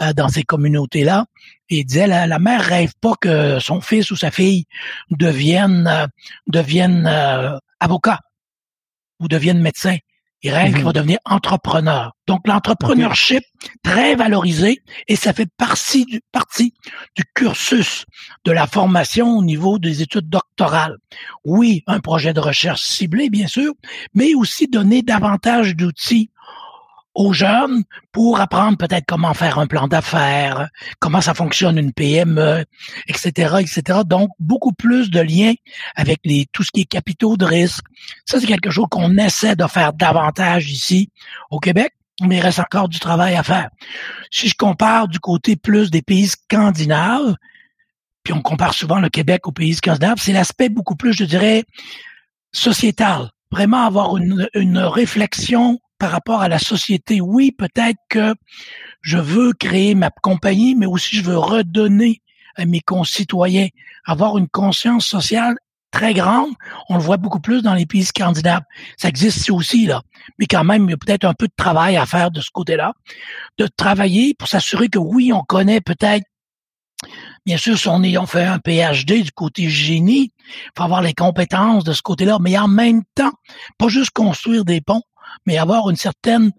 euh, 0.00 0.14
dans 0.14 0.28
ces 0.28 0.42
communautés-là. 0.42 1.26
Il 1.68 1.84
disait, 1.84 2.06
la, 2.06 2.26
la, 2.26 2.38
mère 2.38 2.62
rêve 2.62 2.92
pas 2.98 3.12
que 3.20 3.58
son 3.58 3.82
fils 3.82 4.10
ou 4.10 4.16
sa 4.16 4.30
fille 4.30 4.64
devienne, 5.10 5.86
euh, 5.86 6.06
devienne 6.46 7.06
euh, 7.06 7.58
avocat 7.78 8.20
ou 9.20 9.28
devienne 9.28 9.60
médecin. 9.60 9.96
Il 10.44 10.50
rêve 10.50 10.72
qu'il 10.72 10.80
mhm. 10.80 10.84
va 10.84 10.92
devenir 10.92 11.18
entrepreneur. 11.24 12.12
Donc 12.26 12.46
l'entrepreneurship 12.46 13.42
très 13.82 14.14
valorisé 14.14 14.82
et 15.08 15.16
ça 15.16 15.32
fait 15.32 15.48
partie 15.56 16.04
du, 16.04 16.20
partie 16.32 16.74
du 17.16 17.24
cursus 17.34 18.04
de 18.44 18.52
la 18.52 18.66
formation 18.66 19.38
au 19.38 19.42
niveau 19.42 19.78
des 19.78 20.02
études 20.02 20.28
doctorales. 20.28 20.98
Oui, 21.46 21.82
un 21.86 22.00
projet 22.00 22.34
de 22.34 22.40
recherche 22.40 22.82
ciblé 22.82 23.30
bien 23.30 23.46
sûr, 23.46 23.72
mais 24.12 24.34
aussi 24.34 24.68
donner 24.68 25.00
davantage 25.00 25.74
d'outils 25.74 26.30
aux 27.14 27.32
jeunes 27.32 27.84
pour 28.12 28.40
apprendre 28.40 28.76
peut-être 28.76 29.04
comment 29.06 29.34
faire 29.34 29.58
un 29.58 29.66
plan 29.66 29.88
d'affaires, 29.88 30.68
comment 30.98 31.20
ça 31.20 31.34
fonctionne 31.34 31.78
une 31.78 31.92
PME, 31.92 32.64
etc., 33.06 33.56
etc. 33.60 34.00
Donc, 34.04 34.30
beaucoup 34.38 34.72
plus 34.72 35.10
de 35.10 35.20
liens 35.20 35.54
avec 35.94 36.20
les, 36.24 36.46
tout 36.52 36.62
ce 36.62 36.70
qui 36.72 36.82
est 36.82 36.86
capitaux 36.86 37.36
de 37.36 37.44
risque. 37.44 37.84
Ça, 38.26 38.40
c'est 38.40 38.46
quelque 38.46 38.70
chose 38.70 38.86
qu'on 38.90 39.16
essaie 39.16 39.56
de 39.56 39.66
faire 39.66 39.92
davantage 39.92 40.70
ici 40.70 41.10
au 41.50 41.58
Québec. 41.58 41.92
mais 42.20 42.36
il 42.36 42.40
reste 42.40 42.60
encore 42.60 42.88
du 42.88 43.00
travail 43.00 43.34
à 43.34 43.42
faire. 43.42 43.70
Si 44.30 44.48
je 44.48 44.54
compare 44.54 45.08
du 45.08 45.18
côté 45.18 45.56
plus 45.56 45.90
des 45.90 46.02
pays 46.02 46.28
scandinaves, 46.28 47.34
puis 48.22 48.32
on 48.32 48.40
compare 48.40 48.72
souvent 48.72 49.00
le 49.00 49.08
Québec 49.08 49.46
aux 49.46 49.52
pays 49.52 49.74
scandinaves, 49.74 50.18
c'est 50.18 50.32
l'aspect 50.32 50.68
beaucoup 50.68 50.96
plus, 50.96 51.12
je 51.12 51.24
dirais, 51.24 51.64
sociétal. 52.52 53.30
Vraiment 53.50 53.84
avoir 53.84 54.16
une, 54.16 54.48
une 54.54 54.78
réflexion 54.78 55.80
par 55.98 56.10
rapport 56.10 56.42
à 56.42 56.48
la 56.48 56.58
société. 56.58 57.20
Oui, 57.20 57.52
peut-être 57.52 57.98
que 58.08 58.34
je 59.00 59.18
veux 59.18 59.52
créer 59.52 59.94
ma 59.94 60.10
compagnie, 60.10 60.74
mais 60.74 60.86
aussi 60.86 61.16
je 61.16 61.24
veux 61.24 61.38
redonner 61.38 62.22
à 62.56 62.64
mes 62.66 62.80
concitoyens, 62.80 63.68
avoir 64.04 64.38
une 64.38 64.48
conscience 64.48 65.06
sociale 65.06 65.56
très 65.90 66.12
grande. 66.12 66.52
On 66.88 66.96
le 66.96 67.02
voit 67.02 67.16
beaucoup 67.16 67.40
plus 67.40 67.62
dans 67.62 67.74
les 67.74 67.86
pays 67.86 68.04
scandinaves. 68.04 68.62
Ça 68.96 69.08
existe 69.08 69.48
aussi, 69.50 69.86
là. 69.86 70.02
Mais 70.38 70.46
quand 70.46 70.64
même, 70.64 70.84
il 70.84 70.90
y 70.90 70.94
a 70.94 70.96
peut-être 70.96 71.24
un 71.24 71.34
peu 71.34 71.46
de 71.46 71.54
travail 71.56 71.96
à 71.96 72.04
faire 72.04 72.30
de 72.30 72.40
ce 72.40 72.50
côté-là. 72.52 72.94
De 73.58 73.68
travailler 73.68 74.34
pour 74.34 74.48
s'assurer 74.48 74.88
que 74.88 74.98
oui, 74.98 75.32
on 75.32 75.42
connaît 75.42 75.80
peut-être 75.80 76.24
Bien 77.44 77.58
sûr, 77.58 77.78
si 77.78 77.88
on, 77.88 78.02
est, 78.02 78.16
on 78.16 78.26
fait 78.26 78.44
un 78.44 78.58
PhD 78.58 79.22
du 79.22 79.32
côté 79.32 79.68
génie, 79.68 80.32
il 80.38 80.70
faut 80.76 80.84
avoir 80.84 81.02
les 81.02 81.12
compétences 81.12 81.84
de 81.84 81.92
ce 81.92 82.00
côté-là, 82.00 82.38
mais 82.40 82.56
en 82.58 82.68
même 82.68 83.02
temps, 83.14 83.32
pas 83.76 83.88
juste 83.88 84.10
construire 84.10 84.64
des 84.64 84.80
ponts, 84.80 85.02
mais 85.46 85.58
avoir 85.58 85.90
une 85.90 85.96
certaine 85.96 86.52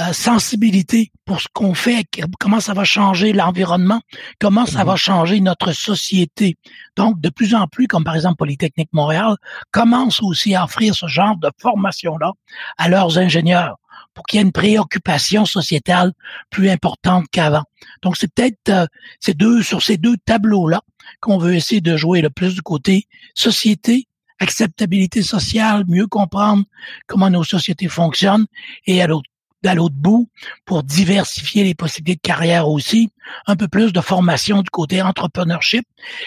euh, 0.00 0.12
sensibilité 0.12 1.10
pour 1.24 1.40
ce 1.40 1.48
qu'on 1.52 1.74
fait, 1.74 2.06
comment 2.38 2.60
ça 2.60 2.72
va 2.72 2.84
changer 2.84 3.32
l'environnement, 3.32 4.00
comment 4.40 4.64
ça 4.64 4.84
va 4.84 4.92
mhm. 4.92 4.98
changer 4.98 5.40
notre 5.40 5.72
société. 5.72 6.56
Donc, 6.96 7.20
de 7.20 7.28
plus 7.30 7.52
en 7.56 7.66
plus, 7.66 7.88
comme 7.88 8.04
par 8.04 8.14
exemple 8.14 8.36
Polytechnique 8.36 8.90
Montréal, 8.92 9.34
commence 9.72 10.22
aussi 10.22 10.54
à 10.54 10.62
offrir 10.62 10.94
ce 10.94 11.08
genre 11.08 11.36
de 11.36 11.50
formation-là 11.60 12.30
à 12.76 12.88
leurs 12.88 13.18
ingénieurs 13.18 13.76
pour 14.14 14.24
qu'il 14.24 14.38
y 14.38 14.40
ait 14.40 14.46
une 14.46 14.52
préoccupation 14.52 15.44
sociétale 15.44 16.12
plus 16.48 16.70
importante 16.70 17.24
qu'avant. 17.32 17.64
Donc, 18.02 18.16
c'est 18.16 18.32
peut-être 18.32 18.68
euh, 18.68 18.86
ces 19.18 19.34
deux 19.34 19.64
sur 19.64 19.82
ces 19.82 19.96
deux 19.96 20.16
tableaux-là 20.26 20.80
qu'on 21.20 21.38
veut 21.38 21.54
essayer 21.54 21.80
de 21.80 21.96
jouer 21.96 22.20
le 22.20 22.30
plus 22.30 22.54
du 22.54 22.62
côté 22.62 23.08
société, 23.34 24.06
acceptabilité 24.38 25.22
sociale, 25.22 25.84
mieux 25.88 26.06
comprendre 26.06 26.64
comment 27.06 27.30
nos 27.30 27.44
sociétés 27.44 27.88
fonctionnent 27.88 28.46
et 28.86 29.02
à 29.02 29.06
l'autre 29.06 29.28
à 29.64 29.74
l'autre 29.74 29.96
bout 29.96 30.28
pour 30.64 30.84
diversifier 30.84 31.64
les 31.64 31.74
possibilités 31.74 32.16
de 32.16 32.20
carrière 32.20 32.68
aussi, 32.68 33.10
un 33.46 33.56
peu 33.56 33.66
plus 33.66 33.92
de 33.92 34.00
formation 34.00 34.62
du 34.62 34.70
côté 34.70 35.02
entrepreneurship. 35.02 35.84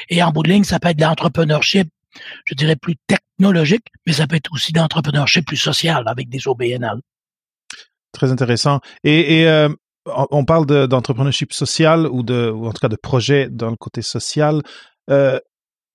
Et 0.10 0.22
en 0.22 0.32
bout 0.32 0.44
de 0.44 0.50
ligne, 0.50 0.65
ça 0.65 0.80
peut 0.80 0.89
être 0.89 0.98
de 0.98 1.03
l'entrepreneurship, 1.03 1.89
je 2.44 2.56
dirais 2.56 2.75
plus 2.75 2.96
technologique, 3.08 3.86
mais 4.06 4.13
ça 4.13 4.27
peut 4.27 4.36
être 4.36 4.51
aussi 4.51 4.74
d'entrepreneurship 4.74 5.48
plus 5.48 5.58
social 5.58 6.03
avec 6.08 6.27
des 6.30 6.48
OBNL. 6.48 7.00
Très 8.12 8.32
intéressant. 8.32 8.82
Et, 9.03 9.48
euh, 9.48 9.70
on 10.06 10.46
parle 10.46 10.65
d'entrepreneurship 10.88 11.53
social 11.53 12.08
ou 12.08 12.24
de, 12.24 12.50
ou 12.50 12.68
en 12.68 12.74
tout 12.74 12.80
cas 12.80 12.89
de 12.89 12.96
projet 12.96 13.48
dans 13.50 13.70
le 13.70 13.75
côté 13.75 14.01
social. 14.01 14.62
Euh, 15.10 15.39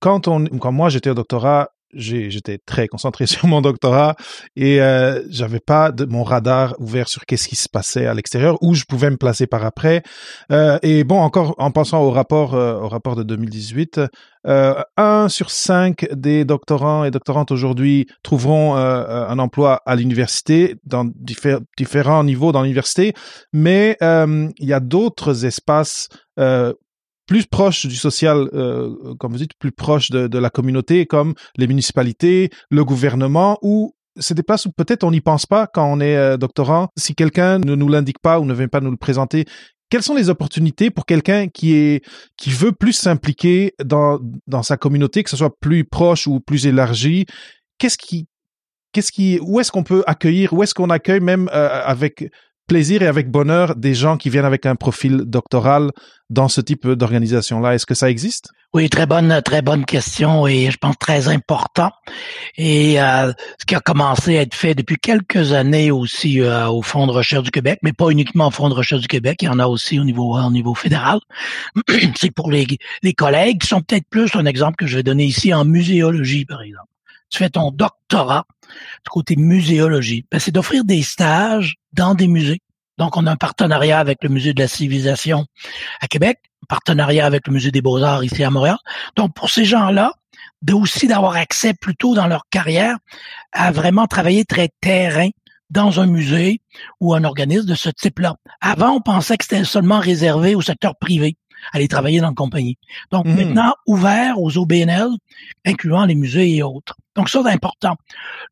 quand 0.01 0.29
on, 0.29 0.47
quand 0.47 0.73
moi 0.73 0.91
j'étais 0.91 1.11
au 1.11 1.15
doctorat, 1.15 1.71
j'étais 1.93 2.59
très 2.59 2.89
concentré 2.89 3.27
sur 3.27 3.47
mon 3.47 3.61
doctorat 3.61 4.17
et 4.55 4.81
euh, 4.81 5.23
j'avais 5.29 5.61
pas 5.61 5.93
de, 5.93 6.05
mon 6.05 6.23
radar 6.23 6.75
ouvert 6.79 7.09
sur 7.09 7.25
qu'est-ce 7.27 7.49
qui 7.49 7.57
se 7.57 7.69
passait 7.69 8.07
à 8.07 8.15
l'extérieur 8.15 8.59
où 8.63 8.75
je 8.75 8.85
pouvais 8.85 9.11
me 9.11 9.17
placer 9.17 9.47
par 9.47 9.65
après. 9.65 10.03
Euh, 10.51 10.79
et 10.83 11.05
bon 11.05 11.21
encore 11.21 11.55
en 11.59 11.71
pensant 11.71 12.03
au 12.03 12.11
rapport 12.11 12.55
euh, 12.55 12.81
au 12.81 12.89
rapport 12.89 13.17
de 13.17 13.23
2018 13.23 14.01
euh, 14.47 14.81
un 14.97 15.29
sur 15.29 15.51
cinq 15.51 16.07
des 16.13 16.45
doctorants 16.45 17.05
et 17.05 17.11
doctorantes 17.11 17.51
aujourd'hui 17.51 18.07
trouveront 18.23 18.77
euh, 18.77 19.27
un 19.27 19.39
emploi 19.41 19.83
à 19.87 19.97
l'université 19.97 20.77
dans 20.85 21.05
différents 21.17 22.23
niveaux 22.23 22.53
dans 22.53 22.63
l'université. 22.63 23.13
Mais 23.53 23.97
il 24.01 24.53
y 24.61 24.73
a 24.73 24.81
d'autres 24.81 25.45
espaces 25.45 26.09
plus 27.27 27.47
proche 27.47 27.87
du 27.87 27.97
social, 27.97 28.49
euh, 28.55 29.15
comme 29.19 29.33
vous 29.33 29.39
dites, 29.39 29.55
plus 29.59 29.73
proche 29.73 30.11
de, 30.11 30.29
de, 30.29 30.39
la 30.39 30.51
communauté, 30.51 31.07
comme 31.07 31.35
les 31.57 31.67
municipalités, 31.67 32.51
le 32.71 32.85
gouvernement, 32.85 33.59
ou 33.63 33.95
c'est 34.19 34.35
des 34.35 34.43
places 34.43 34.67
où 34.67 34.71
peut-être 34.71 35.05
on 35.05 35.11
n'y 35.11 35.21
pense 35.21 35.47
pas 35.47 35.67
quand 35.67 35.91
on 35.91 36.01
est 36.01 36.17
euh, 36.17 36.37
doctorant. 36.37 36.89
Si 36.97 37.15
quelqu'un 37.15 37.59
ne 37.59 37.75
nous 37.75 37.89
l'indique 37.89 38.21
pas 38.21 38.41
ou 38.41 38.45
ne 38.45 38.55
vient 38.55 38.69
pas 38.69 38.81
nous 38.81 38.91
le 38.91 38.97
présenter, 38.97 39.45
quelles 39.89 40.03
sont 40.03 40.15
les 40.15 40.31
opportunités 40.31 40.91
pour 40.91 41.07
quelqu'un 41.07 41.49
qui 41.49 41.75
est 41.75 42.05
qui 42.37 42.51
veut 42.51 42.73
plus 42.73 42.93
s'impliquer 42.93 43.75
dans 43.85 44.19
dans 44.47 44.63
sa 44.63 44.77
communauté, 44.77 45.23
que 45.23 45.31
ce 45.31 45.37
soit 45.37 45.57
plus 45.61 45.85
proche 45.85 46.27
ou 46.27 46.41
plus 46.41 46.67
élargi? 46.67 47.27
Qu'est-ce 47.79 47.99
qui 47.99 48.27
qu'est-ce 48.93 49.13
qui 49.13 49.39
où 49.43 49.61
est-ce 49.61 49.71
qu'on 49.71 49.85
peut 49.85 50.03
accueillir 50.07 50.53
Où 50.53 50.63
est-ce 50.63 50.75
qu'on 50.75 50.91
accueille 50.91 51.21
même 51.21 51.49
euh, 51.53 51.83
avec 51.85 52.31
plaisir 52.67 53.03
et 53.03 53.07
avec 53.07 53.31
bonheur 53.31 53.77
des 53.77 53.95
gens 53.95 54.17
qui 54.17 54.31
viennent 54.31 54.45
avec 54.45 54.67
un 54.67 54.77
profil 54.77 55.23
doctoral 55.25 55.91
dans 56.31 56.49
ce 56.49 56.61
type 56.61 56.87
d'organisation-là. 56.87 57.75
Est-ce 57.75 57.87
que 57.87 57.95
ça 57.95 58.11
existe? 58.11 58.51
Oui, 58.75 58.91
très 58.91 59.07
bonne, 59.07 59.41
très 59.43 59.63
bonne 59.63 59.87
question 59.87 60.47
et 60.47 60.71
je 60.71 60.77
pense 60.77 60.99
très 60.99 61.29
important. 61.29 61.93
Et 62.59 63.01
euh, 63.01 63.33
ce 63.59 63.65
qui 63.65 63.75
a 63.75 63.81
commencé 63.81 64.37
à 64.37 64.43
être 64.43 64.55
fait 64.55 64.75
depuis 64.75 64.97
quelques 64.97 65.53
années 65.53 65.91
aussi 65.91 66.43
euh, 66.43 66.69
au 66.69 66.83
Fonds 66.83 67.07
de 67.07 67.13
recherche 67.13 67.45
du 67.45 67.51
Québec, 67.51 67.79
mais 67.83 67.95
pas 67.95 68.11
uniquement 68.11 68.49
au 68.49 68.51
Fonds 68.51 68.69
de 68.69 68.75
recherche 68.75 69.01
du 69.01 69.09
Québec, 69.09 69.39
il 69.41 69.47
y 69.47 69.49
en 69.49 69.61
a 69.61 69.67
aussi 69.67 69.99
au 69.99 70.05
niveau, 70.05 70.37
au 70.37 70.51
niveau 70.51 70.75
fédéral. 70.75 71.21
C'est 72.17 72.33
pour 72.33 72.51
les, 72.51 72.67
les 73.03 73.15
collègues 73.15 73.63
qui 73.63 73.69
sont 73.69 73.81
peut-être 73.81 74.09
plus 74.11 74.35
un 74.35 74.45
exemple 74.45 74.77
que 74.77 74.87
je 74.87 74.97
vais 74.97 75.03
donner 75.03 75.25
ici 75.25 75.55
en 75.55 75.65
muséologie, 75.65 76.45
par 76.45 76.61
exemple. 76.61 76.89
Tu 77.31 77.39
fais 77.39 77.51
ton 77.51 77.71
doctorat 77.71 78.45
du 79.05 79.11
côté 79.11 79.37
muséologie. 79.37 80.25
Ben, 80.31 80.39
c'est 80.39 80.53
d'offrir 80.53 80.85
des 80.85 81.03
stages 81.03 81.77
dans 81.93 82.15
des 82.15 82.29
musées. 82.29 82.61
Donc, 82.99 83.17
on 83.17 83.27
a 83.27 83.33
un 83.33 83.37
partenariat 83.37 83.99
avec 83.99 84.23
le 84.23 84.31
Musée 84.31 84.55
de 84.55 84.61
la 84.61 84.69
Civilisation 84.69 85.45
à 86.01 86.09
Québec, 86.09 86.39
un 86.63 86.67
partenariat 86.67 87.27
avec 87.27 87.47
le 87.47 87.53
Musée 87.53 87.71
des 87.71 87.83
Beaux-Arts 87.83 88.25
ici 88.25 88.43
à 88.43 88.51
Montréal. 88.51 88.79
Donc, 89.17 89.35
pour 89.35 89.51
ces 89.51 89.67
gens-là, 89.67 90.13
aussi 90.73 91.07
d'avoir 91.07 91.37
accès 91.37 91.75
plus 91.75 91.95
tôt 91.95 92.15
dans 92.15 92.27
leur 92.27 92.45
carrière 92.51 92.97
à 93.53 93.71
vraiment 93.71 94.07
travailler 94.07 94.45
très 94.45 94.71
terrain 94.81 95.29
dans 95.71 96.01
un 96.01 96.07
musée 96.07 96.61
ou 97.01 97.15
un 97.15 97.25
organisme 97.25 97.67
de 97.67 97.75
ce 97.75 97.89
type-là. 97.89 98.37
Avant, 98.61 98.93
on 98.93 99.01
pensait 99.01 99.37
que 99.37 99.45
c'était 99.45 99.65
seulement 99.65 99.99
réservé 99.99 100.55
au 100.55 100.63
secteur 100.63 100.97
privé, 100.97 101.37
aller 101.73 101.89
travailler 101.89 102.21
dans 102.21 102.29
une 102.29 102.35
compagnie. 102.35 102.79
Donc, 103.11 103.27
mmh. 103.27 103.35
maintenant, 103.35 103.75
ouvert 103.87 104.41
aux 104.41 104.57
OBNL, 104.59 105.09
incluant 105.65 106.05
les 106.05 106.15
musées 106.15 106.57
et 106.57 106.63
autres. 106.63 106.97
Donc, 107.15 107.29
ça, 107.29 107.43
c'est 107.45 107.51
important. 107.51 107.97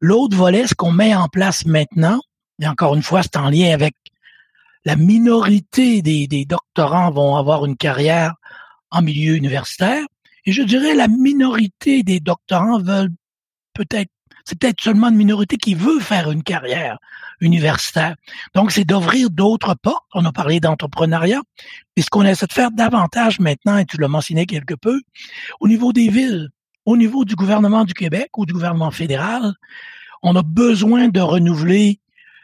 L'autre 0.00 0.37
volet, 0.37 0.66
ce 0.66 0.75
qu'on 0.75 0.92
met 0.92 1.14
en 1.14 1.28
place 1.28 1.66
maintenant, 1.66 2.21
et 2.61 2.68
encore 2.68 2.94
une 2.94 3.02
fois, 3.02 3.23
c'est 3.23 3.37
en 3.37 3.50
lien 3.50 3.73
avec 3.73 3.94
la 4.85 4.97
minorité 4.97 6.02
des, 6.02 6.26
des 6.26 6.44
doctorants 6.44 7.11
vont 7.11 7.37
avoir 7.37 7.64
une 7.64 7.76
carrière 7.76 8.35
en 8.90 9.02
milieu 9.02 9.35
universitaire. 9.35 10.04
Et 10.47 10.52
je 10.52 10.62
dirais 10.62 10.94
la 10.94 11.09
minorité 11.09 12.02
des 12.02 12.21
doctorants 12.21 12.80
veulent 12.80 13.12
peut-être, 13.73 14.11
c'est 14.45 14.59
peut-être 14.59 14.81
seulement 14.81 15.09
une 15.09 15.16
minorité 15.16 15.57
qui 15.57 15.75
veut 15.75 16.00
faire 16.00 16.31
une 16.31 16.43
carrière 16.43 16.99
universitaire. 17.40 18.14
Donc, 18.54 18.73
c'est 18.73 18.85
d'ouvrir 18.85 19.31
d'autres 19.31 19.75
portes. 19.75 20.04
On 20.14 20.25
a 20.25 20.33
parlé 20.33 20.61
d'entrepreneuriat. 20.61 21.40
Et 21.97 22.02
ce 22.02 22.11
qu'on 22.11 22.23
essaie 22.23 22.47
de 22.47 22.52
faire 22.52 22.71
davantage 22.71 23.40
maintenant, 23.40 23.78
et 23.78 23.87
tu 23.87 23.97
l'as 23.97 24.09
mentionné 24.09 24.47
quelque 24.47 24.75
peu, 24.75 25.00
au 25.61 25.69
niveau 25.69 25.93
des 25.93 26.09
villes, 26.09 26.50
au 26.85 26.97
niveau 26.97 27.25
du 27.25 27.35
gouvernement 27.35 27.85
du 27.85 27.95
Québec 27.95 28.31
ou 28.37 28.45
du 28.47 28.52
gouvernement 28.52 28.90
fédéral, 28.90 29.54
on 30.23 30.37
a 30.37 30.43
besoin 30.43 31.09
de 31.09 31.21
renouveler 31.21 32.00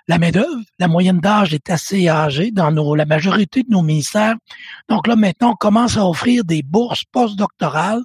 la 0.09 0.19
main-d'œuvre, 0.19 0.65
la 0.79 0.89
moyenne 0.89 1.21
d'âge 1.21 1.55
est 1.55 1.71
assez 1.71 2.09
âgée 2.09 2.51
dans 2.51 2.73
nos, 2.73 2.97
la 2.97 3.05
majorité 3.05 3.63
de 3.63 3.71
nos 3.71 3.83
ministères. 3.83 4.35
Donc 4.89 5.07
là, 5.07 5.15
maintenant, 5.15 5.53
on 5.53 5.55
commence 5.55 5.97
à 5.97 6.07
offrir 6.07 6.45
des 6.45 6.63
bourses 6.63 7.05
postdoctorales 7.13 8.03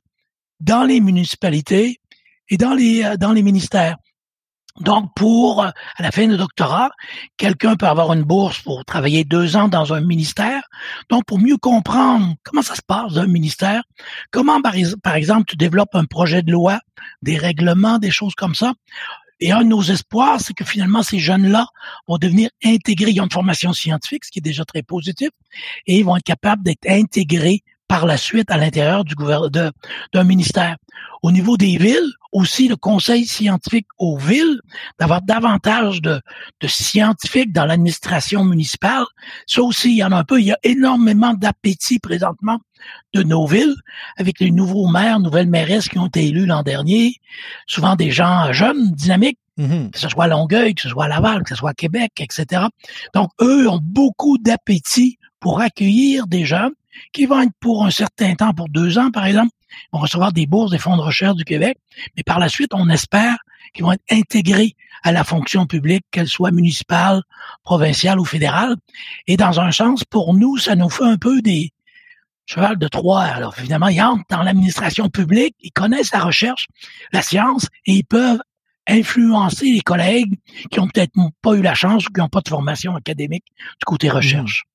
dans 0.59 0.83
les 0.83 1.01
municipalités 1.01 1.99
et 2.49 2.57
dans 2.57 2.73
les, 2.73 3.03
euh, 3.03 3.17
dans 3.17 3.33
les 3.33 3.43
ministères. 3.43 3.97
Donc, 4.81 5.11
pour, 5.15 5.63
à 5.63 5.73
la 5.99 6.11
fin 6.11 6.27
du 6.27 6.35
doctorat, 6.35 6.91
quelqu'un 7.37 7.77
peut 7.77 7.87
avoir 7.87 8.11
une 8.11 8.23
bourse 8.23 8.61
pour 8.61 8.83
travailler 8.83 9.23
deux 9.23 9.55
ans 9.55 9.69
dans 9.69 9.93
un 9.93 10.01
ministère. 10.01 10.63
Donc, 11.09 11.23
pour 11.25 11.39
mieux 11.39 11.55
comprendre 11.55 12.35
comment 12.43 12.61
ça 12.61 12.75
se 12.75 12.81
passe 12.85 13.13
dans 13.13 13.21
un 13.21 13.27
ministère, 13.27 13.83
comment, 14.31 14.61
par 14.61 15.15
exemple, 15.15 15.45
tu 15.47 15.55
développes 15.55 15.95
un 15.95 16.03
projet 16.03 16.41
de 16.41 16.51
loi, 16.51 16.81
des 17.21 17.37
règlements, 17.37 17.99
des 17.99 18.11
choses 18.11 18.35
comme 18.35 18.53
ça, 18.53 18.73
et 19.39 19.51
un 19.51 19.63
de 19.63 19.69
nos 19.69 19.81
espoirs, 19.81 20.39
c'est 20.39 20.53
que 20.53 20.65
finalement, 20.65 21.03
ces 21.03 21.19
jeunes-là 21.19 21.67
vont 22.07 22.17
devenir 22.17 22.49
intégrés. 22.63 23.11
Ils 23.11 23.21
ont 23.21 23.25
une 23.25 23.31
formation 23.31 23.73
scientifique, 23.73 24.25
ce 24.25 24.31
qui 24.31 24.39
est 24.39 24.41
déjà 24.41 24.65
très 24.65 24.81
positif, 24.81 25.29
et 25.87 25.97
ils 25.99 26.03
vont 26.03 26.17
être 26.17 26.23
capables 26.23 26.63
d'être 26.63 26.87
intégrés 26.87 27.61
par 27.87 28.05
la 28.05 28.17
suite 28.17 28.49
à 28.49 28.57
l'intérieur 28.57 29.03
du 29.03 29.13
gouvernement 29.15 29.71
d'un 30.13 30.23
ministère. 30.23 30.77
Au 31.21 31.31
niveau 31.31 31.57
des 31.57 31.77
villes, 31.77 32.11
aussi 32.35 32.67
le 32.67 32.75
conseil 32.75 33.25
scientifique 33.25 33.87
aux 33.97 34.17
villes, 34.17 34.59
d'avoir 34.99 35.21
davantage 35.21 36.01
de, 36.01 36.19
de 36.59 36.67
scientifiques 36.67 37.53
dans 37.53 37.65
l'administration 37.65 38.43
municipale. 38.43 39.05
Ça 39.47 39.61
aussi, 39.61 39.91
il 39.91 39.97
y 39.97 40.03
en 40.03 40.11
a 40.11 40.17
un 40.17 40.23
peu. 40.25 40.41
Il 40.41 40.47
y 40.47 40.51
a 40.51 40.59
énormément 40.63 41.33
d'appétit 41.33 41.97
présentement 41.99 42.59
de 43.13 43.23
nos 43.23 43.47
villes, 43.47 43.75
avec 44.17 44.41
les 44.41 44.51
nouveaux 44.51 44.87
maires, 44.87 45.21
nouvelles 45.21 45.47
mairesses 45.47 45.87
qui 45.87 45.97
ont 45.97 46.07
été 46.07 46.27
élus 46.27 46.45
l'an 46.45 46.61
dernier, 46.61 47.15
souvent 47.67 47.95
des 47.95 48.11
gens 48.11 48.51
jeunes, 48.51 48.91
dynamiques, 48.91 49.39
mm-hmm. 49.57 49.91
que 49.91 49.99
ce 49.99 50.09
soit 50.09 50.25
à 50.25 50.27
Longueuil, 50.27 50.75
que 50.75 50.81
ce 50.81 50.89
soit 50.89 51.05
à 51.05 51.07
Laval, 51.07 51.43
que 51.43 51.49
ce 51.49 51.55
soit 51.55 51.69
à 51.69 51.73
Québec, 51.73 52.11
etc. 52.17 52.63
Donc, 53.13 53.29
eux 53.41 53.69
ont 53.69 53.79
beaucoup 53.81 54.37
d'appétit 54.37 55.17
pour 55.39 55.61
accueillir 55.61 56.27
des 56.27 56.43
jeunes 56.43 56.73
qui 57.13 57.25
vont 57.27 57.41
être 57.41 57.53
pour 57.61 57.85
un 57.85 57.91
certain 57.91 58.35
temps, 58.35 58.53
pour 58.53 58.67
deux 58.67 58.97
ans 58.97 59.11
par 59.11 59.25
exemple, 59.25 59.51
vont 59.91 59.99
recevoir 59.99 60.31
des 60.31 60.45
bourses 60.45 60.71
des 60.71 60.77
fonds 60.77 60.97
de 60.97 61.01
recherche 61.01 61.35
du 61.35 61.43
Québec, 61.43 61.77
mais 62.15 62.23
par 62.23 62.39
la 62.39 62.49
suite, 62.49 62.71
on 62.73 62.89
espère 62.89 63.37
qu'ils 63.73 63.83
vont 63.83 63.91
être 63.91 64.03
intégrés 64.11 64.75
à 65.03 65.11
la 65.11 65.23
fonction 65.23 65.65
publique, 65.65 66.05
qu'elle 66.11 66.27
soit 66.27 66.51
municipale, 66.51 67.21
provinciale 67.63 68.19
ou 68.19 68.25
fédérale. 68.25 68.75
Et 69.27 69.37
dans 69.37 69.59
un 69.59 69.71
sens, 69.71 70.03
pour 70.03 70.33
nous, 70.33 70.57
ça 70.57 70.75
nous 70.75 70.89
fait 70.89 71.03
un 71.03 71.17
peu 71.17 71.41
des 71.41 71.71
cheval 72.45 72.77
de 72.77 72.87
Troie. 72.87 73.23
Alors 73.23 73.55
évidemment, 73.57 73.87
ils 73.87 74.01
entrent 74.01 74.23
dans 74.29 74.43
l'administration 74.43 75.09
publique, 75.09 75.55
ils 75.61 75.71
connaissent 75.71 76.11
la 76.11 76.23
recherche, 76.23 76.67
la 77.11 77.21
science, 77.21 77.67
et 77.85 77.93
ils 77.93 78.05
peuvent 78.05 78.41
influencer 78.87 79.65
les 79.71 79.81
collègues 79.81 80.37
qui 80.71 80.79
ont 80.79 80.87
peut-être 80.87 81.13
pas 81.41 81.53
eu 81.53 81.61
la 81.61 81.73
chance 81.73 82.05
ou 82.05 82.11
qui 82.11 82.21
n'ont 82.21 82.29
pas 82.29 82.41
de 82.41 82.49
formation 82.49 82.95
académique 82.95 83.45
du 83.79 83.85
côté 83.85 84.09
mmh. 84.09 84.11
recherche. 84.11 84.65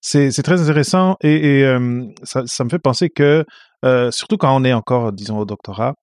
C'est 0.00 0.42
très 0.42 0.60
intéressant 0.60 1.16
et, 1.22 1.64
euh, 1.64 2.04
ça, 2.22 2.64
me 2.64 2.68
fait 2.68 2.78
penser 2.78 3.10
que, 3.10 3.44
euh, 3.84 4.10
surtout 4.10 4.36
quand 4.36 4.54
on 4.54 4.64
est 4.64 4.72
encore, 4.72 5.12
disons, 5.12 5.38
au 5.38 5.44
doctorat, 5.44 5.94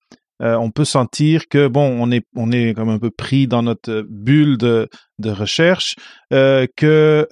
euh, 0.41 0.55
on 0.55 0.71
peut 0.71 0.85
sentir 0.85 1.47
que, 1.49 1.67
bon, 1.67 1.97
on 1.99 2.11
est, 2.11 2.25
on 2.35 2.51
est 2.51 2.73
comme 2.73 2.89
un 2.89 2.99
peu 2.99 3.11
pris 3.11 3.47
dans 3.47 3.61
notre 3.61 4.05
bulle 4.09 4.57
de, 4.57 4.89
recherche, 5.23 5.95
que 6.31 7.27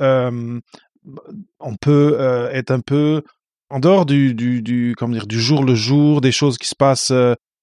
on 1.59 1.75
peut 1.81 2.49
être 2.51 2.71
un 2.71 2.81
peu 2.81 3.23
en 3.71 3.79
dehors 3.79 4.05
du, 4.05 4.33
du, 4.33 4.61
du, 4.61 4.95
comment 4.97 5.13
dire, 5.13 5.27
du 5.27 5.39
jour 5.39 5.63
le 5.63 5.75
jour, 5.75 6.21
des 6.21 6.31
choses 6.31 6.57
qui 6.57 6.67
se 6.67 6.75
passent 6.75 7.13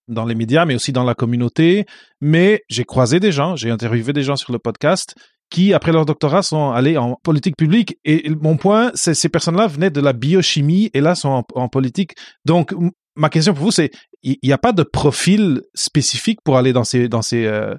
dans 0.08 0.24
les 0.24 0.34
médias, 0.34 0.64
mais 0.64 0.74
aussi 0.74 0.92
dans 0.92 1.04
la 1.04 1.14
communauté. 1.14 1.86
Mais 2.20 2.62
j'ai 2.68 2.84
croisé 2.84 3.20
des 3.20 3.32
gens, 3.32 3.56
j'ai 3.56 3.70
interviewé 3.70 4.12
des 4.12 4.22
gens 4.22 4.36
sur 4.36 4.52
le 4.52 4.58
podcast 4.58 5.14
qui, 5.50 5.72
après 5.74 5.92
leur 5.92 6.06
doctorat, 6.06 6.42
sont 6.42 6.70
allés 6.70 6.96
en 6.96 7.16
politique 7.22 7.56
publique. 7.56 7.98
Et 8.04 8.30
mon 8.40 8.56
point, 8.56 8.90
c'est 8.94 9.14
ces 9.14 9.28
personnes-là 9.28 9.66
venaient 9.66 9.90
de 9.90 10.00
la 10.00 10.12
biochimie 10.12 10.90
et 10.94 11.00
là 11.00 11.14
sont 11.14 11.44
en, 11.54 11.68
politique. 11.68 12.14
Donc, 12.44 12.74
ma 13.14 13.28
question 13.28 13.54
pour 13.54 13.64
vous, 13.64 13.70
c'est 13.70 13.90
il 14.22 14.38
n'y 14.42 14.52
a 14.52 14.58
pas 14.58 14.72
de 14.72 14.82
profil 14.82 15.62
spécifique 15.74 16.40
pour 16.44 16.56
aller 16.56 16.72
dans 16.72 16.84
ces 16.84 17.08
dans 17.08 17.22
ces 17.22 17.46
euh, 17.46 17.74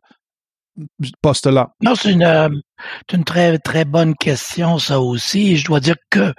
postes-là? 1.21 1.69
Non, 1.81 1.95
c'est 1.95 2.11
une, 2.11 2.23
euh, 2.23 2.49
une 3.11 3.23
très 3.23 3.57
très 3.59 3.85
bonne 3.85 4.15
question, 4.15 4.77
ça 4.79 5.01
aussi. 5.01 5.57
je 5.57 5.65
dois 5.65 5.79
dire 5.79 5.95
que 6.09 6.33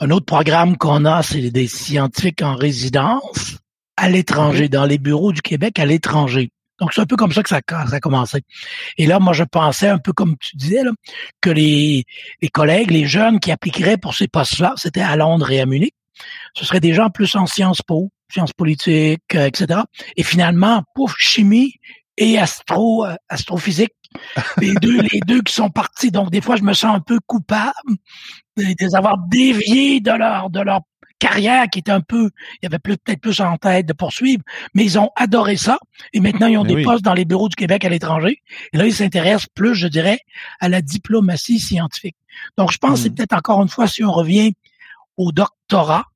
un 0.00 0.10
autre 0.10 0.26
programme 0.26 0.76
qu'on 0.76 1.04
a, 1.04 1.22
c'est 1.22 1.50
des 1.50 1.68
scientifiques 1.68 2.42
en 2.42 2.56
résidence 2.56 3.58
à 3.96 4.08
l'étranger, 4.08 4.68
dans 4.68 4.84
les 4.84 4.98
bureaux 4.98 5.32
du 5.32 5.42
Québec 5.42 5.78
à 5.78 5.86
l'étranger. 5.86 6.50
Donc, 6.80 6.92
c'est 6.92 7.00
un 7.00 7.06
peu 7.06 7.16
comme 7.16 7.32
ça 7.32 7.42
que 7.42 7.48
ça, 7.48 7.60
ça 7.68 7.96
a 7.96 8.00
commencé. 8.00 8.42
Et 8.98 9.06
là, 9.06 9.18
moi, 9.18 9.32
je 9.32 9.44
pensais 9.44 9.88
un 9.88 9.98
peu 9.98 10.12
comme 10.12 10.36
tu 10.38 10.56
disais, 10.56 10.82
là, 10.82 10.90
que 11.40 11.50
les, 11.50 12.04
collègues, 12.52 12.90
les 12.90 13.06
jeunes 13.06 13.40
qui 13.40 13.52
appliqueraient 13.52 13.98
pour 13.98 14.14
ces 14.14 14.28
postes-là, 14.28 14.74
c'était 14.76 15.02
à 15.02 15.16
Londres 15.16 15.50
et 15.50 15.60
à 15.60 15.66
Munich. 15.66 15.94
Ce 16.54 16.64
seraient 16.64 16.80
des 16.80 16.94
gens 16.94 17.10
plus 17.10 17.34
en 17.36 17.46
sciences 17.46 17.82
po, 17.82 18.10
sciences 18.30 18.52
politiques, 18.52 19.34
euh, 19.34 19.46
etc. 19.46 19.80
Et 20.16 20.22
finalement, 20.22 20.82
pouf, 20.94 21.14
chimie 21.18 21.74
et 22.16 22.38
astro, 22.38 23.06
euh, 23.06 23.14
astrophysique. 23.28 23.92
les 24.58 24.74
deux, 24.74 25.00
les 25.00 25.20
deux 25.20 25.40
qui 25.42 25.54
sont 25.54 25.70
partis. 25.70 26.10
Donc, 26.10 26.30
des 26.30 26.40
fois, 26.40 26.56
je 26.56 26.62
me 26.62 26.74
sens 26.74 26.94
un 26.94 27.00
peu 27.00 27.18
coupable 27.26 27.96
de 28.56 28.64
les 28.78 28.94
avoir 28.94 29.16
déviés 29.28 30.00
de 30.00 30.12
leur, 30.12 30.50
de 30.50 30.60
leur 30.60 30.80
carrière 31.22 31.66
qui 31.70 31.78
était 31.78 31.92
un 31.92 32.00
peu, 32.00 32.30
il 32.54 32.64
y 32.64 32.66
avait 32.66 32.80
peut-être 32.80 33.20
plus 33.20 33.40
en 33.40 33.56
tête 33.56 33.86
de 33.86 33.92
poursuivre, 33.92 34.42
mais 34.74 34.84
ils 34.84 34.98
ont 34.98 35.10
adoré 35.14 35.56
ça. 35.56 35.78
Et 36.12 36.20
maintenant, 36.20 36.48
ils 36.48 36.58
ont 36.58 36.64
des 36.64 36.82
postes 36.82 37.04
dans 37.04 37.14
les 37.14 37.24
bureaux 37.24 37.48
du 37.48 37.54
Québec 37.54 37.84
à 37.84 37.88
l'étranger. 37.88 38.42
Et 38.72 38.76
là, 38.76 38.86
ils 38.86 38.94
s'intéressent 38.94 39.46
plus, 39.54 39.76
je 39.76 39.86
dirais, 39.86 40.18
à 40.58 40.68
la 40.68 40.82
diplomatie 40.82 41.60
scientifique. 41.60 42.16
Donc, 42.58 42.72
je 42.72 42.78
pense 42.78 42.94
que 42.94 42.98
c'est 42.98 43.10
hmm. 43.10 43.14
peut-être 43.14 43.34
encore 43.34 43.62
une 43.62 43.68
fois, 43.68 43.86
si 43.86 44.02
on 44.02 44.10
revient 44.10 44.54
au 45.16 45.30
doctorat, 45.30 46.06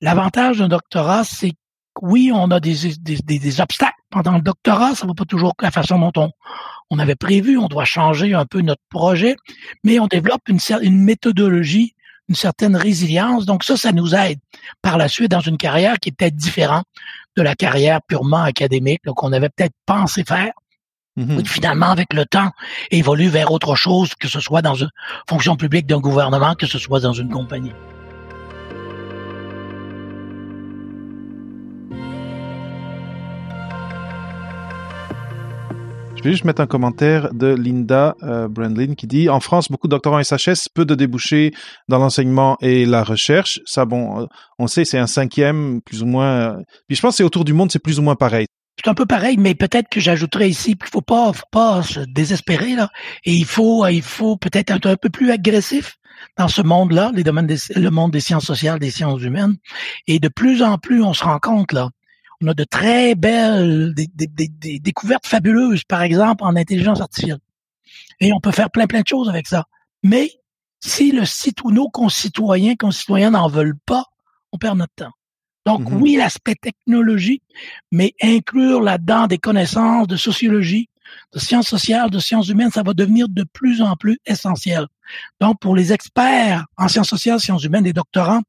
l'avantage 0.00 0.58
d'un 0.58 0.68
doctorat, 0.68 1.22
c'est 1.22 1.50
que 1.50 1.56
oui, 2.02 2.32
on 2.34 2.50
a 2.50 2.58
des, 2.58 2.96
des, 2.98 3.38
des, 3.38 3.60
obstacles 3.60 3.94
pendant 4.10 4.32
le 4.32 4.40
doctorat, 4.40 4.96
ça 4.96 5.06
va 5.06 5.14
pas 5.14 5.24
toujours 5.24 5.54
la 5.60 5.70
façon 5.70 5.96
dont 5.96 6.12
on, 6.16 6.30
on 6.90 6.98
avait 6.98 7.14
prévu, 7.14 7.56
on 7.56 7.68
doit 7.68 7.84
changer 7.84 8.34
un 8.34 8.46
peu 8.46 8.62
notre 8.62 8.82
projet, 8.90 9.36
mais 9.84 10.00
on 10.00 10.08
développe 10.08 10.42
une, 10.48 10.58
une 10.82 11.04
méthodologie 11.04 11.94
une 12.28 12.34
certaine 12.34 12.76
résilience. 12.76 13.46
Donc 13.46 13.64
ça, 13.64 13.76
ça 13.76 13.92
nous 13.92 14.14
aide 14.14 14.38
par 14.82 14.98
la 14.98 15.08
suite 15.08 15.30
dans 15.30 15.40
une 15.40 15.56
carrière 15.56 15.98
qui 15.98 16.10
est 16.10 16.12
peut-être 16.12 16.36
différente 16.36 16.86
de 17.36 17.42
la 17.42 17.54
carrière 17.54 18.00
purement 18.02 18.42
académique 18.42 19.02
qu'on 19.04 19.32
avait 19.32 19.48
peut-être 19.48 19.74
pensé 19.86 20.24
faire. 20.24 20.52
Mm-hmm. 21.16 21.46
Finalement, 21.46 21.90
avec 21.90 22.12
le 22.12 22.26
temps, 22.26 22.50
évolue 22.90 23.28
vers 23.28 23.52
autre 23.52 23.76
chose, 23.76 24.14
que 24.16 24.28
ce 24.28 24.40
soit 24.40 24.62
dans 24.62 24.74
une 24.74 24.90
fonction 25.28 25.56
publique 25.56 25.86
d'un 25.86 26.00
gouvernement, 26.00 26.54
que 26.54 26.66
ce 26.66 26.78
soit 26.78 27.00
dans 27.00 27.12
une 27.12 27.30
compagnie. 27.30 27.72
Vais 36.24 36.32
juste 36.32 36.44
mettre 36.44 36.62
un 36.62 36.66
commentaire 36.66 37.32
de 37.32 37.48
Linda 37.48 38.16
euh, 38.22 38.48
Brandlin 38.48 38.94
qui 38.94 39.06
dit 39.06 39.28
En 39.28 39.40
France, 39.40 39.70
beaucoup 39.70 39.88
de 39.88 39.90
doctorants 39.90 40.22
SHS, 40.22 40.68
peu 40.72 40.84
de 40.84 40.94
débouchés 40.94 41.52
dans 41.88 41.98
l'enseignement 41.98 42.56
et 42.60 42.86
la 42.86 43.04
recherche. 43.04 43.60
Ça, 43.66 43.84
bon, 43.84 44.22
euh, 44.22 44.26
on 44.58 44.66
sait, 44.66 44.84
c'est 44.84 44.98
un 44.98 45.06
cinquième, 45.06 45.80
plus 45.82 46.02
ou 46.02 46.06
moins. 46.06 46.26
Euh, 46.26 46.62
puis 46.88 46.96
je 46.96 47.02
pense 47.02 47.12
que 47.12 47.16
c'est 47.18 47.24
autour 47.24 47.44
du 47.44 47.52
monde, 47.52 47.70
c'est 47.70 47.78
plus 47.78 47.98
ou 47.98 48.02
moins 48.02 48.16
pareil. 48.16 48.46
C'est 48.82 48.90
un 48.90 48.94
peu 48.94 49.06
pareil, 49.06 49.36
mais 49.36 49.54
peut-être 49.54 49.88
que 49.88 50.00
j'ajouterais 50.00 50.48
ici 50.48 50.76
qu'il 50.76 50.88
faut 50.88 51.00
pas, 51.00 51.32
faut 51.32 51.44
pas 51.52 51.82
se 51.82 52.00
désespérer 52.00 52.74
là, 52.74 52.88
et 53.24 53.32
il 53.32 53.44
faut, 53.44 53.86
il 53.86 54.02
faut 54.02 54.36
peut-être 54.36 54.70
être 54.70 54.86
un 54.86 54.96
peu 54.96 55.10
plus 55.10 55.30
agressif 55.30 55.96
dans 56.36 56.48
ce 56.48 56.62
monde-là, 56.62 57.12
les 57.14 57.22
domaines 57.22 57.54
le 57.76 57.90
monde 57.90 58.10
des 58.10 58.20
sciences 58.20 58.46
sociales, 58.46 58.78
des 58.80 58.90
sciences 58.90 59.22
humaines, 59.22 59.56
et 60.08 60.18
de 60.18 60.28
plus 60.28 60.62
en 60.62 60.78
plus 60.78 61.02
on 61.02 61.12
se 61.12 61.22
rend 61.22 61.38
compte 61.38 61.72
là 61.72 61.90
on 62.42 62.48
a 62.48 62.54
de 62.54 62.64
très 62.64 63.14
belles 63.14 63.94
des, 63.94 64.78
découvertes 64.78 65.26
fabuleuses, 65.26 65.84
par 65.84 66.02
exemple 66.02 66.44
en 66.44 66.56
intelligence 66.56 67.00
artificielle. 67.00 67.38
Et 68.20 68.32
on 68.32 68.40
peut 68.40 68.52
faire 68.52 68.70
plein 68.70 68.86
plein 68.86 69.02
de 69.02 69.08
choses 69.08 69.28
avec 69.28 69.46
ça. 69.46 69.64
Mais 70.02 70.30
si 70.80 71.12
le 71.12 71.24
site 71.24 71.62
ou 71.64 71.70
nos 71.70 71.88
concitoyens, 71.88 72.74
concitoyens 72.76 73.30
n'en 73.30 73.48
veulent 73.48 73.78
pas, 73.86 74.04
on 74.52 74.58
perd 74.58 74.78
notre 74.78 74.94
temps. 74.94 75.12
Donc 75.66 75.82
mm-hmm. 75.82 75.94
oui, 75.94 76.16
l'aspect 76.16 76.56
technologie, 76.56 77.42
mais 77.90 78.14
inclure 78.22 78.82
là-dedans 78.82 79.26
des 79.26 79.38
connaissances 79.38 80.06
de 80.06 80.16
sociologie, 80.16 80.88
de 81.32 81.38
sciences 81.38 81.68
sociales, 81.68 82.10
de 82.10 82.18
sciences 82.18 82.48
humaines, 82.48 82.70
ça 82.70 82.82
va 82.82 82.94
devenir 82.94 83.28
de 83.28 83.44
plus 83.44 83.82
en 83.82 83.96
plus 83.96 84.18
essentiel. 84.26 84.86
Donc, 85.40 85.60
pour 85.60 85.76
les 85.76 85.92
experts 85.92 86.64
en 86.76 86.88
sciences 86.88 87.08
sociales, 87.08 87.40
sciences 87.40 87.64
humaines, 87.64 87.84
des 87.84 87.92
doctorants, 87.92 88.42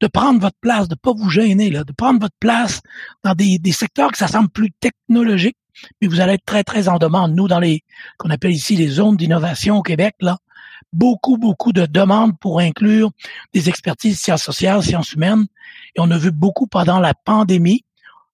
de 0.00 0.06
prendre 0.06 0.40
votre 0.40 0.56
place, 0.60 0.88
de 0.88 0.94
pas 0.94 1.12
vous 1.12 1.30
gêner, 1.30 1.70
là, 1.70 1.84
de 1.84 1.92
prendre 1.92 2.20
votre 2.20 2.36
place 2.40 2.80
dans 3.24 3.34
des, 3.34 3.58
des 3.58 3.72
secteurs 3.72 4.10
que 4.10 4.18
ça 4.18 4.28
semble 4.28 4.48
plus 4.48 4.70
technologiques, 4.80 5.56
mais 6.00 6.08
vous 6.08 6.20
allez 6.20 6.34
être 6.34 6.44
très, 6.44 6.64
très 6.64 6.88
en 6.88 6.98
demande. 6.98 7.34
Nous, 7.34 7.48
dans 7.48 7.60
les, 7.60 7.82
qu'on 8.18 8.30
appelle 8.30 8.52
ici 8.52 8.76
les 8.76 8.88
zones 8.88 9.16
d'innovation 9.16 9.78
au 9.78 9.82
Québec, 9.82 10.14
là, 10.20 10.38
beaucoup, 10.92 11.36
beaucoup 11.36 11.72
de 11.72 11.86
demandes 11.86 12.38
pour 12.38 12.60
inclure 12.60 13.10
des 13.52 13.68
expertises 13.68 14.20
sciences 14.20 14.42
sociales, 14.42 14.82
sciences 14.82 15.12
humaines. 15.12 15.46
Et 15.94 16.00
on 16.00 16.10
a 16.10 16.18
vu 16.18 16.30
beaucoup 16.30 16.66
pendant 16.66 17.00
la 17.00 17.14
pandémie 17.14 17.84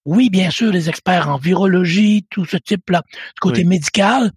oui, 0.05 0.31
bien 0.31 0.51
sûr, 0.51 0.71
les 0.71 0.89
experts 0.89 1.29
en 1.29 1.37
virologie, 1.37 2.27
tout 2.31 2.45
ce 2.45 2.57
type-là, 2.57 3.03
du 3.11 3.41
côté 3.41 3.65
médical, 3.65 4.33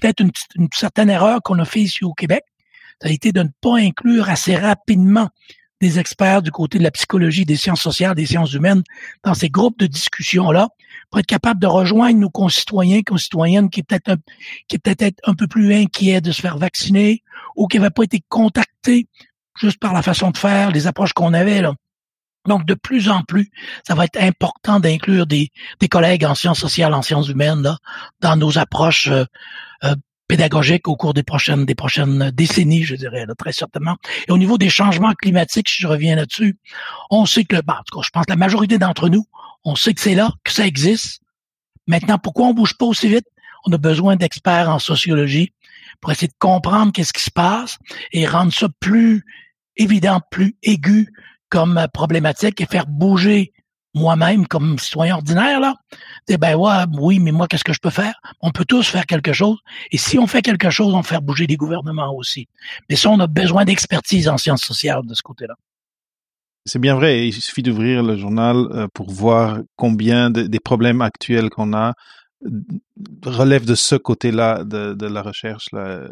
peut-être 0.00 0.20
une, 0.20 0.68
certaine 0.74 1.10
erreur 1.10 1.42
qu'on 1.42 1.58
a 1.58 1.64
fait 1.64 1.80
ici 1.80 2.04
au 2.04 2.12
Québec, 2.12 2.44
ça 3.00 3.08
a 3.08 3.12
été 3.12 3.32
de 3.32 3.42
ne 3.42 3.48
pas 3.60 3.76
inclure 3.76 4.28
assez 4.28 4.56
rapidement 4.56 5.28
des 5.80 5.98
experts 5.98 6.42
du 6.42 6.52
côté 6.52 6.78
de 6.78 6.84
la 6.84 6.92
psychologie, 6.92 7.44
des 7.44 7.56
sciences 7.56 7.82
sociales, 7.82 8.14
des 8.14 8.26
sciences 8.26 8.52
humaines 8.52 8.82
dans 9.24 9.34
ces 9.34 9.50
groupes 9.50 9.78
de 9.80 9.88
discussion-là 9.88 10.68
pour 11.10 11.18
être 11.18 11.26
capable 11.26 11.60
de 11.60 11.66
rejoindre 11.66 12.20
nos 12.20 12.30
concitoyens, 12.30 13.02
concitoyennes 13.02 13.68
qui 13.68 13.82
peut-être 13.82 14.10
un, 14.10 14.16
qui 14.68 14.78
peut-être 14.78 15.18
un 15.24 15.34
peu 15.34 15.48
plus 15.48 15.74
inquiets 15.74 16.20
de 16.20 16.30
se 16.30 16.40
faire 16.40 16.56
vacciner 16.56 17.22
ou 17.56 17.66
qui 17.66 17.78
n'avaient 17.78 17.90
pas 17.90 18.04
été 18.04 18.22
contactés 18.28 19.08
juste 19.60 19.78
par 19.78 19.92
la 19.92 20.02
façon 20.02 20.30
de 20.30 20.38
faire, 20.38 20.70
les 20.70 20.86
approches 20.86 21.12
qu'on 21.12 21.34
avait 21.34 21.60
là. 21.60 21.74
Donc, 22.46 22.66
de 22.66 22.74
plus 22.74 23.08
en 23.08 23.22
plus, 23.22 23.50
ça 23.86 23.94
va 23.94 24.04
être 24.04 24.20
important 24.20 24.80
d'inclure 24.80 25.26
des, 25.26 25.50
collègues 25.90 26.24
en 26.24 26.34
sciences 26.34 26.58
sociales, 26.58 26.94
en 26.94 27.02
sciences 27.02 27.28
humaines, 27.28 27.76
dans 28.20 28.36
nos 28.36 28.58
approches 28.58 29.08
euh, 29.08 29.24
euh, 29.84 29.94
pédagogiques 30.26 30.88
au 30.88 30.96
cours 30.96 31.14
des 31.14 31.22
prochaines, 31.22 31.64
décennies, 32.32 32.84
je 32.84 32.96
dirais, 32.96 33.26
très 33.38 33.52
certainement. 33.52 33.96
Et 34.26 34.32
au 34.32 34.38
niveau 34.38 34.58
des 34.58 34.70
changements 34.70 35.12
climatiques, 35.12 35.68
si 35.68 35.82
je 35.82 35.86
reviens 35.86 36.16
là-dessus, 36.16 36.58
on 37.10 37.26
sait 37.26 37.44
que, 37.44 37.60
bah, 37.60 37.78
en 37.80 37.82
tout 37.84 37.98
cas, 37.98 38.04
je 38.04 38.10
pense 38.10 38.26
que 38.26 38.32
la 38.32 38.36
majorité 38.36 38.78
d'entre 38.78 39.08
nous, 39.08 39.26
on 39.64 39.76
sait 39.76 39.94
que 39.94 40.00
c'est 40.00 40.14
là, 40.14 40.32
que 40.42 40.52
ça 40.52 40.66
existe. 40.66 41.20
Maintenant, 41.86 42.18
pourquoi 42.18 42.46
on 42.46 42.54
bouge 42.54 42.76
pas 42.76 42.86
aussi 42.86 43.08
vite? 43.08 43.26
On 43.66 43.72
a 43.72 43.78
besoin 43.78 44.16
d'experts 44.16 44.68
en 44.68 44.78
sociologie 44.78 45.52
pour 46.00 46.10
essayer 46.10 46.28
de 46.28 46.34
comprendre 46.38 46.92
qu'est-ce 46.92 47.12
qui 47.12 47.22
se 47.22 47.30
passe 47.30 47.78
et 48.12 48.26
rendre 48.26 48.52
ça 48.52 48.68
plus 48.80 49.24
évident, 49.76 50.20
plus 50.30 50.56
aigu 50.62 51.12
comme 51.52 51.86
problématique 51.92 52.62
et 52.62 52.66
faire 52.66 52.86
bouger 52.86 53.52
moi-même 53.94 54.46
comme 54.46 54.78
citoyen 54.78 55.16
ordinaire 55.16 55.60
là. 55.60 55.74
ben 56.26 56.54
ouais, 56.56 56.84
oui, 56.98 57.18
mais 57.18 57.30
moi 57.30 57.46
qu'est-ce 57.46 57.62
que 57.62 57.74
je 57.74 57.78
peux 57.78 57.90
faire? 57.90 58.14
On 58.40 58.50
peut 58.52 58.64
tous 58.64 58.88
faire 58.88 59.04
quelque 59.04 59.34
chose 59.34 59.58
et 59.90 59.98
si 59.98 60.18
on 60.18 60.26
fait 60.26 60.40
quelque 60.40 60.70
chose, 60.70 60.94
on 60.94 61.02
fait 61.02 61.20
bouger 61.20 61.46
les 61.46 61.58
gouvernements 61.58 62.16
aussi. 62.16 62.48
Mais 62.88 62.96
ça 62.96 63.10
on 63.10 63.20
a 63.20 63.26
besoin 63.26 63.66
d'expertise 63.66 64.30
en 64.30 64.38
sciences 64.38 64.62
sociales 64.62 65.02
de 65.04 65.12
ce 65.12 65.20
côté-là. 65.20 65.54
C'est 66.64 66.78
bien 66.78 66.94
vrai. 66.94 67.28
Il 67.28 67.34
suffit 67.34 67.62
d'ouvrir 67.62 68.02
le 68.02 68.16
journal 68.16 68.56
euh, 68.56 68.86
pour 68.94 69.10
voir 69.10 69.58
combien 69.76 70.30
des 70.30 70.60
problèmes 70.60 71.02
actuels 71.02 71.50
qu'on 71.50 71.74
a 71.74 71.92
relèvent 73.26 73.66
de 73.66 73.74
ce 73.74 73.96
côté-là 73.96 74.64
de, 74.64 74.94
de, 74.94 75.06
la 75.06 75.22
recherche. 75.22 75.66
Là. 75.72 76.08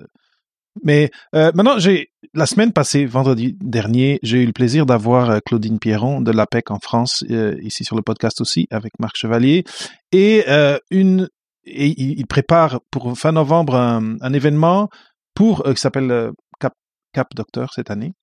Mais 0.83 1.11
euh, 1.35 1.50
maintenant, 1.54 1.78
j'ai 1.78 2.11
la 2.35 2.46
semaine 2.46 2.72
passée, 2.72 3.06
vendredi 3.06 3.56
dernier, 3.61 4.18
j'ai 4.22 4.42
eu 4.42 4.46
le 4.46 4.52
plaisir 4.52 4.87
d'avoir 4.87 5.30
euh, 5.30 5.38
Claudine 5.44 5.78
Pierron 5.78 6.20
de 6.20 6.30
l'APEC 6.30 6.70
en 6.70 6.78
France, 6.78 7.24
ici 7.62 7.85
sur 7.85 7.96
le 7.96 8.02
podcast 8.02 8.40
aussi, 8.40 8.66
avec 8.70 8.92
Marc 8.98 9.16
Chevalier, 9.16 9.64
et 10.12 10.44
une 10.90 11.28
et 11.64 11.87
il 12.00 12.26
prépare 12.26 12.80
pour 12.90 13.16
fin 13.18 13.33
novembre 13.33 13.76
un, 13.76 14.16
un 14.20 14.33
événement 14.33 14.88
pour 15.35 15.62
qui 15.62 15.80
s'appelle 15.80 16.30
Cap 16.59 16.74
Cap 17.12 17.28
Docteur 17.35 17.72
cette 17.74 17.90
année. 17.90 18.14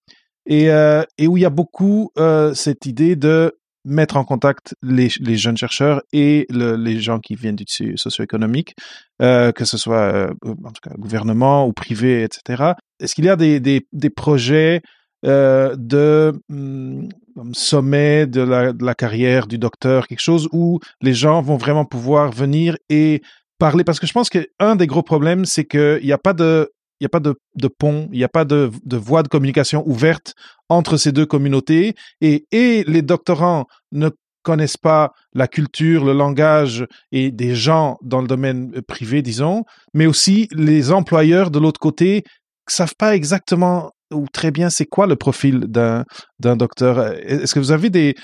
Et, 0.48 0.72
euh, 0.72 1.04
et 1.18 1.28
où 1.28 1.38
il 1.38 1.42
y 1.42 1.46
a 1.46 1.50
beaucoup 1.50 2.12
euh, 2.18 2.54
cette 2.54 2.86
idée 2.86 3.16
de 3.16 3.60
mettre 3.88 4.18
en 4.18 4.26
contact 4.26 4.76
les, 4.84 5.10
jeunes 5.38 5.58
chercheurs 5.58 6.02
et 6.12 6.46
le, 6.50 6.76
les 6.76 7.00
gens 7.00 7.20
qui 7.20 7.36
viennent 7.36 7.56
du 7.56 7.66
socio-économique, 7.96 8.76
euh, 9.22 9.52
que 9.52 9.66
ce 9.66 9.78
soit 9.78 10.14
euh, 10.14 10.34
en 10.44 10.72
tout 10.72 10.82
cas 10.84 10.92
gouvernement 10.98 11.66
ou 11.66 11.74
privé, 11.74 12.24
etc. 12.24 12.74
Est-ce 13.00 13.16
qu'il 13.16 13.26
y 13.26 13.30
a 13.30 13.36
des, 13.36 13.60
des, 13.60 14.10
projets 14.10 14.82
euh, 15.26 15.74
de 15.78 16.34
hum, 16.50 17.08
sommet 17.54 18.28
de 18.28 18.42
la, 18.42 18.74
de 18.74 18.86
la 18.86 18.94
carrière 18.94 19.48
du 19.48 19.58
docteur, 19.58 20.08
quelque 20.08 20.20
chose 20.20 20.50
où 20.52 20.80
les 21.02 21.14
gens 21.14 21.42
vont 21.42 21.58
vraiment 21.58 21.86
pouvoir 21.86 22.32
venir 22.32 22.78
et 22.90 23.22
parler? 23.58 23.84
Parce 23.86 24.00
que 24.00 24.08
je 24.08 24.14
pense 24.14 24.30
qu'un 24.30 24.76
des 24.76 24.88
gros 24.88 25.04
problèmes, 25.04 25.46
c'est 25.46 25.66
qu'il 25.66 26.02
n'y 26.04 26.12
a 26.12 26.18
pas 26.18 26.34
de 26.34 26.70
il 27.00 27.04
n'y 27.04 27.06
a 27.06 27.10
pas 27.10 27.20
de, 27.20 27.68
pont, 27.68 28.10
il 28.12 28.18
n'y 28.18 28.24
a 28.24 28.30
pas 28.30 28.46
de, 28.46 28.72
voie 28.92 29.24
de 29.24 29.28
communication 29.28 29.84
ouverte 29.88 30.34
entre 30.70 30.98
ces 30.98 31.12
deux 31.12 31.26
communautés 31.26 31.96
et, 32.22 32.46
les 32.52 33.02
doctorants 33.02 33.66
ne 33.92 34.10
connaissent 34.44 34.78
pas 34.78 35.12
la 35.34 35.48
culture, 35.48 36.06
le 36.06 36.14
langage 36.14 36.88
et 37.12 37.32
des 37.32 37.54
gens 37.54 37.98
dans 38.02 38.22
le 38.22 38.28
domaine 38.28 38.82
privé, 38.88 39.22
disons, 39.22 39.66
mais 39.94 40.06
aussi 40.06 40.48
les 40.54 40.92
employeurs 40.92 41.52
de 41.52 41.60
l'autre 41.60 41.80
côté 41.80 42.24
savent 42.68 42.96
pas 42.98 43.16
exactement 43.16 43.92
ou 44.14 44.26
très 44.32 44.52
bien 44.52 44.70
c'est 44.70 44.86
quoi 44.86 45.06
le 45.06 45.16
profil 45.16 45.66
d'un 45.68 46.06
docteur. 46.40 47.14
Est-ce 47.18 47.54
que 47.54 47.60
vous 47.60 47.72
avez 47.72 47.90
des, 47.90 48.16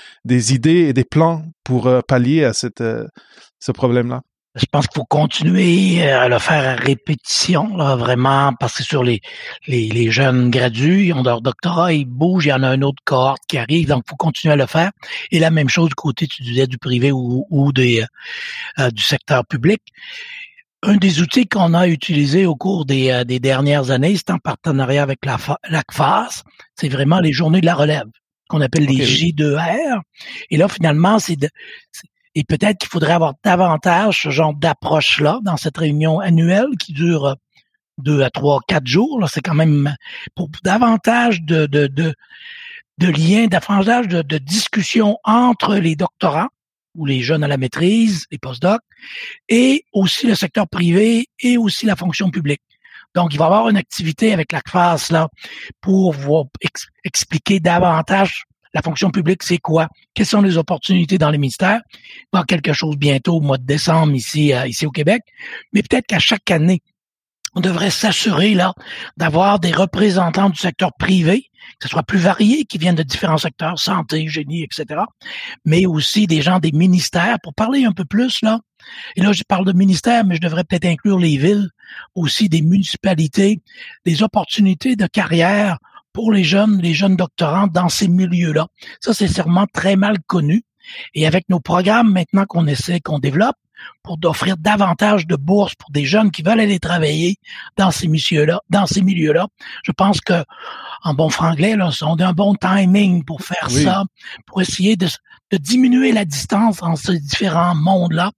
idées 0.54 0.88
et 0.88 0.92
des 0.92 1.04
plans 1.04 1.44
pour 1.62 1.86
euh, 1.86 2.00
pallier 2.06 2.44
à 2.44 2.52
euh, 2.80 3.06
ce 3.60 3.72
problème-là? 3.72 4.22
Je 4.54 4.66
pense 4.70 4.86
qu'il 4.86 5.00
faut 5.00 5.06
continuer 5.06 6.04
euh, 6.04 6.20
à 6.20 6.28
le 6.28 6.38
faire 6.38 6.78
à 6.78 6.80
répétition, 6.80 7.76
là, 7.76 7.96
vraiment, 7.96 8.52
parce 8.60 8.76
que 8.76 8.84
sur 8.84 9.02
les, 9.02 9.20
les, 9.66 9.88
les, 9.88 10.12
jeunes 10.12 10.48
gradués, 10.48 11.06
ils 11.06 11.12
ont 11.12 11.24
leur 11.24 11.42
doctorat, 11.42 11.92
ils 11.92 12.04
bougent, 12.04 12.46
il 12.46 12.50
y 12.50 12.52
en 12.52 12.62
a 12.62 12.68
un 12.68 12.82
autre 12.82 13.02
cohorte 13.04 13.42
qui 13.48 13.58
arrive, 13.58 13.88
donc 13.88 14.04
il 14.06 14.10
faut 14.10 14.16
continuer 14.16 14.52
à 14.52 14.56
le 14.56 14.66
faire. 14.66 14.92
Et 15.32 15.40
la 15.40 15.50
même 15.50 15.68
chose 15.68 15.88
du 15.88 15.96
côté, 15.96 16.28
tu 16.28 16.42
disais, 16.42 16.68
du 16.68 16.78
privé 16.78 17.10
ou, 17.10 17.46
ou 17.50 17.72
des, 17.72 18.02
euh, 18.02 18.06
euh, 18.78 18.90
du 18.90 19.02
secteur 19.02 19.44
public. 19.44 19.82
Un 20.82 20.98
des 20.98 21.20
outils 21.20 21.48
qu'on 21.48 21.74
a 21.74 21.88
utilisé 21.88 22.46
au 22.46 22.54
cours 22.54 22.84
des, 22.84 23.24
des 23.26 23.40
dernières 23.40 23.90
années, 23.90 24.14
c'est 24.16 24.30
en 24.30 24.38
partenariat 24.38 25.02
avec 25.02 25.24
la, 25.24 25.38
la 25.70 25.82
c'est 26.76 26.88
vraiment 26.90 27.20
les 27.20 27.32
journées 27.32 27.62
de 27.62 27.66
la 27.66 27.74
relève 27.74 28.06
qu'on 28.48 28.60
appelle 28.60 28.84
les 28.84 29.04
J2R. 29.04 30.00
Et 30.50 30.58
là, 30.58 30.68
finalement, 30.68 31.18
c'est 31.18 31.36
de, 31.36 31.48
et 32.34 32.44
peut-être 32.44 32.78
qu'il 32.78 32.88
faudrait 32.88 33.12
avoir 33.12 33.34
davantage 33.44 34.22
ce 34.22 34.30
genre 34.30 34.54
d'approche-là 34.54 35.40
dans 35.42 35.56
cette 35.56 35.78
réunion 35.78 36.20
annuelle 36.20 36.76
qui 36.78 36.92
dure 36.92 37.26
euh, 37.26 37.34
deux 37.98 38.22
à 38.22 38.30
trois, 38.30 38.60
quatre 38.66 38.86
jours. 38.86 39.24
C'est 39.28 39.40
quand 39.40 39.54
même 39.54 39.94
pour 40.34 40.48
davantage 40.64 41.42
de, 41.42 41.66
de, 41.66 41.86
de, 41.86 42.14
de 42.98 43.06
liens, 43.06 43.46
davantage 43.46 44.08
de, 44.08 44.22
de 44.22 44.38
discussions 44.38 45.18
entre 45.24 45.76
les 45.76 45.94
doctorants 45.94 46.48
ou 46.96 47.06
les 47.06 47.22
jeunes 47.22 47.44
à 47.44 47.48
la 47.48 47.56
maîtrise, 47.56 48.26
les 48.30 48.38
postdocs, 48.38 48.82
et 49.48 49.84
aussi 49.92 50.26
le 50.26 50.34
secteur 50.34 50.68
privé 50.68 51.28
et 51.40 51.56
aussi 51.56 51.86
la 51.86 51.96
fonction 51.96 52.30
publique. 52.30 52.62
Donc, 53.14 53.32
il 53.32 53.38
va 53.38 53.44
y 53.44 53.46
avoir 53.46 53.68
une 53.68 53.76
activité 53.76 54.32
avec 54.32 54.50
la 54.52 54.60
classe 54.60 55.10
là 55.10 55.28
pour 55.80 56.12
vous 56.12 56.48
expliquer 57.04 57.60
davantage 57.60 58.44
la 58.74 58.82
fonction 58.82 59.10
publique, 59.10 59.42
c'est 59.44 59.58
quoi? 59.58 59.88
Quelles 60.12 60.26
sont 60.26 60.42
les 60.42 60.58
opportunités 60.58 61.16
dans 61.16 61.30
les 61.30 61.38
ministères? 61.38 61.80
Il 62.32 62.44
quelque 62.46 62.72
chose 62.72 62.96
bientôt 62.96 63.36
au 63.36 63.40
mois 63.40 63.56
de 63.56 63.64
décembre 63.64 64.14
ici, 64.14 64.52
euh, 64.52 64.66
ici 64.66 64.84
au 64.84 64.90
Québec. 64.90 65.22
Mais 65.72 65.82
peut-être 65.82 66.06
qu'à 66.06 66.18
chaque 66.18 66.50
année, 66.50 66.82
on 67.54 67.60
devrait 67.60 67.90
s'assurer 67.90 68.54
là 68.54 68.74
d'avoir 69.16 69.60
des 69.60 69.70
représentants 69.70 70.50
du 70.50 70.58
secteur 70.58 70.90
privé, 70.98 71.50
que 71.78 71.86
ce 71.86 71.88
soit 71.88 72.02
plus 72.02 72.18
varié, 72.18 72.64
qui 72.64 72.78
viennent 72.78 72.96
de 72.96 73.04
différents 73.04 73.38
secteurs, 73.38 73.78
santé, 73.78 74.26
génie, 74.26 74.64
etc., 74.64 75.02
mais 75.64 75.86
aussi 75.86 76.26
des 76.26 76.42
gens 76.42 76.58
des 76.58 76.72
ministères 76.72 77.38
pour 77.44 77.54
parler 77.54 77.84
un 77.84 77.92
peu 77.92 78.04
plus 78.04 78.42
là. 78.42 78.58
Et 79.14 79.22
là, 79.22 79.32
je 79.32 79.44
parle 79.44 79.64
de 79.64 79.72
ministères, 79.72 80.24
mais 80.24 80.34
je 80.34 80.40
devrais 80.40 80.64
peut-être 80.64 80.84
inclure 80.84 81.18
les 81.18 81.36
villes, 81.36 81.68
aussi 82.16 82.48
des 82.48 82.60
municipalités, 82.60 83.62
des 84.04 84.22
opportunités 84.24 84.96
de 84.96 85.06
carrière 85.06 85.78
pour 86.14 86.32
les 86.32 86.44
jeunes, 86.44 86.80
les 86.80 86.94
jeunes 86.94 87.16
doctorants 87.16 87.66
dans 87.66 87.90
ces 87.90 88.08
milieux-là. 88.08 88.68
Ça, 89.00 89.12
c'est 89.12 89.28
sûrement 89.28 89.66
très 89.70 89.96
mal 89.96 90.16
connu. 90.26 90.62
Et 91.12 91.26
avec 91.26 91.48
nos 91.48 91.60
programmes 91.60 92.12
maintenant 92.12 92.44
qu'on 92.46 92.66
essaie, 92.66 93.00
qu'on 93.00 93.18
développe, 93.18 93.56
pour 94.02 94.16
d'offrir 94.16 94.56
davantage 94.56 95.26
de 95.26 95.36
bourses 95.36 95.74
pour 95.74 95.90
des 95.90 96.04
jeunes 96.04 96.30
qui 96.30 96.42
veulent 96.42 96.60
aller 96.60 96.78
travailler 96.78 97.36
dans 97.76 97.90
ces 97.90 98.06
milieux-là, 98.06 98.60
dans 98.70 98.86
ces 98.86 99.02
milieux-là, 99.02 99.48
je 99.82 99.92
pense 99.92 100.20
que 100.20 100.44
en 101.02 101.12
bon 101.12 101.28
franglais, 101.28 101.76
là, 101.76 101.90
on 102.02 102.16
a 102.16 102.26
un 102.26 102.32
bon 102.32 102.54
timing 102.54 103.24
pour 103.24 103.42
faire 103.42 103.68
ça, 103.70 104.04
pour 104.46 104.62
essayer 104.62 104.96
de, 104.96 105.06
de, 105.50 105.58
diminuer 105.58 106.12
la 106.12 106.24
distance 106.24 106.82
entre 106.82 107.02
ces 107.02 107.20
différents 107.20 107.74
mondes-là 107.74 108.30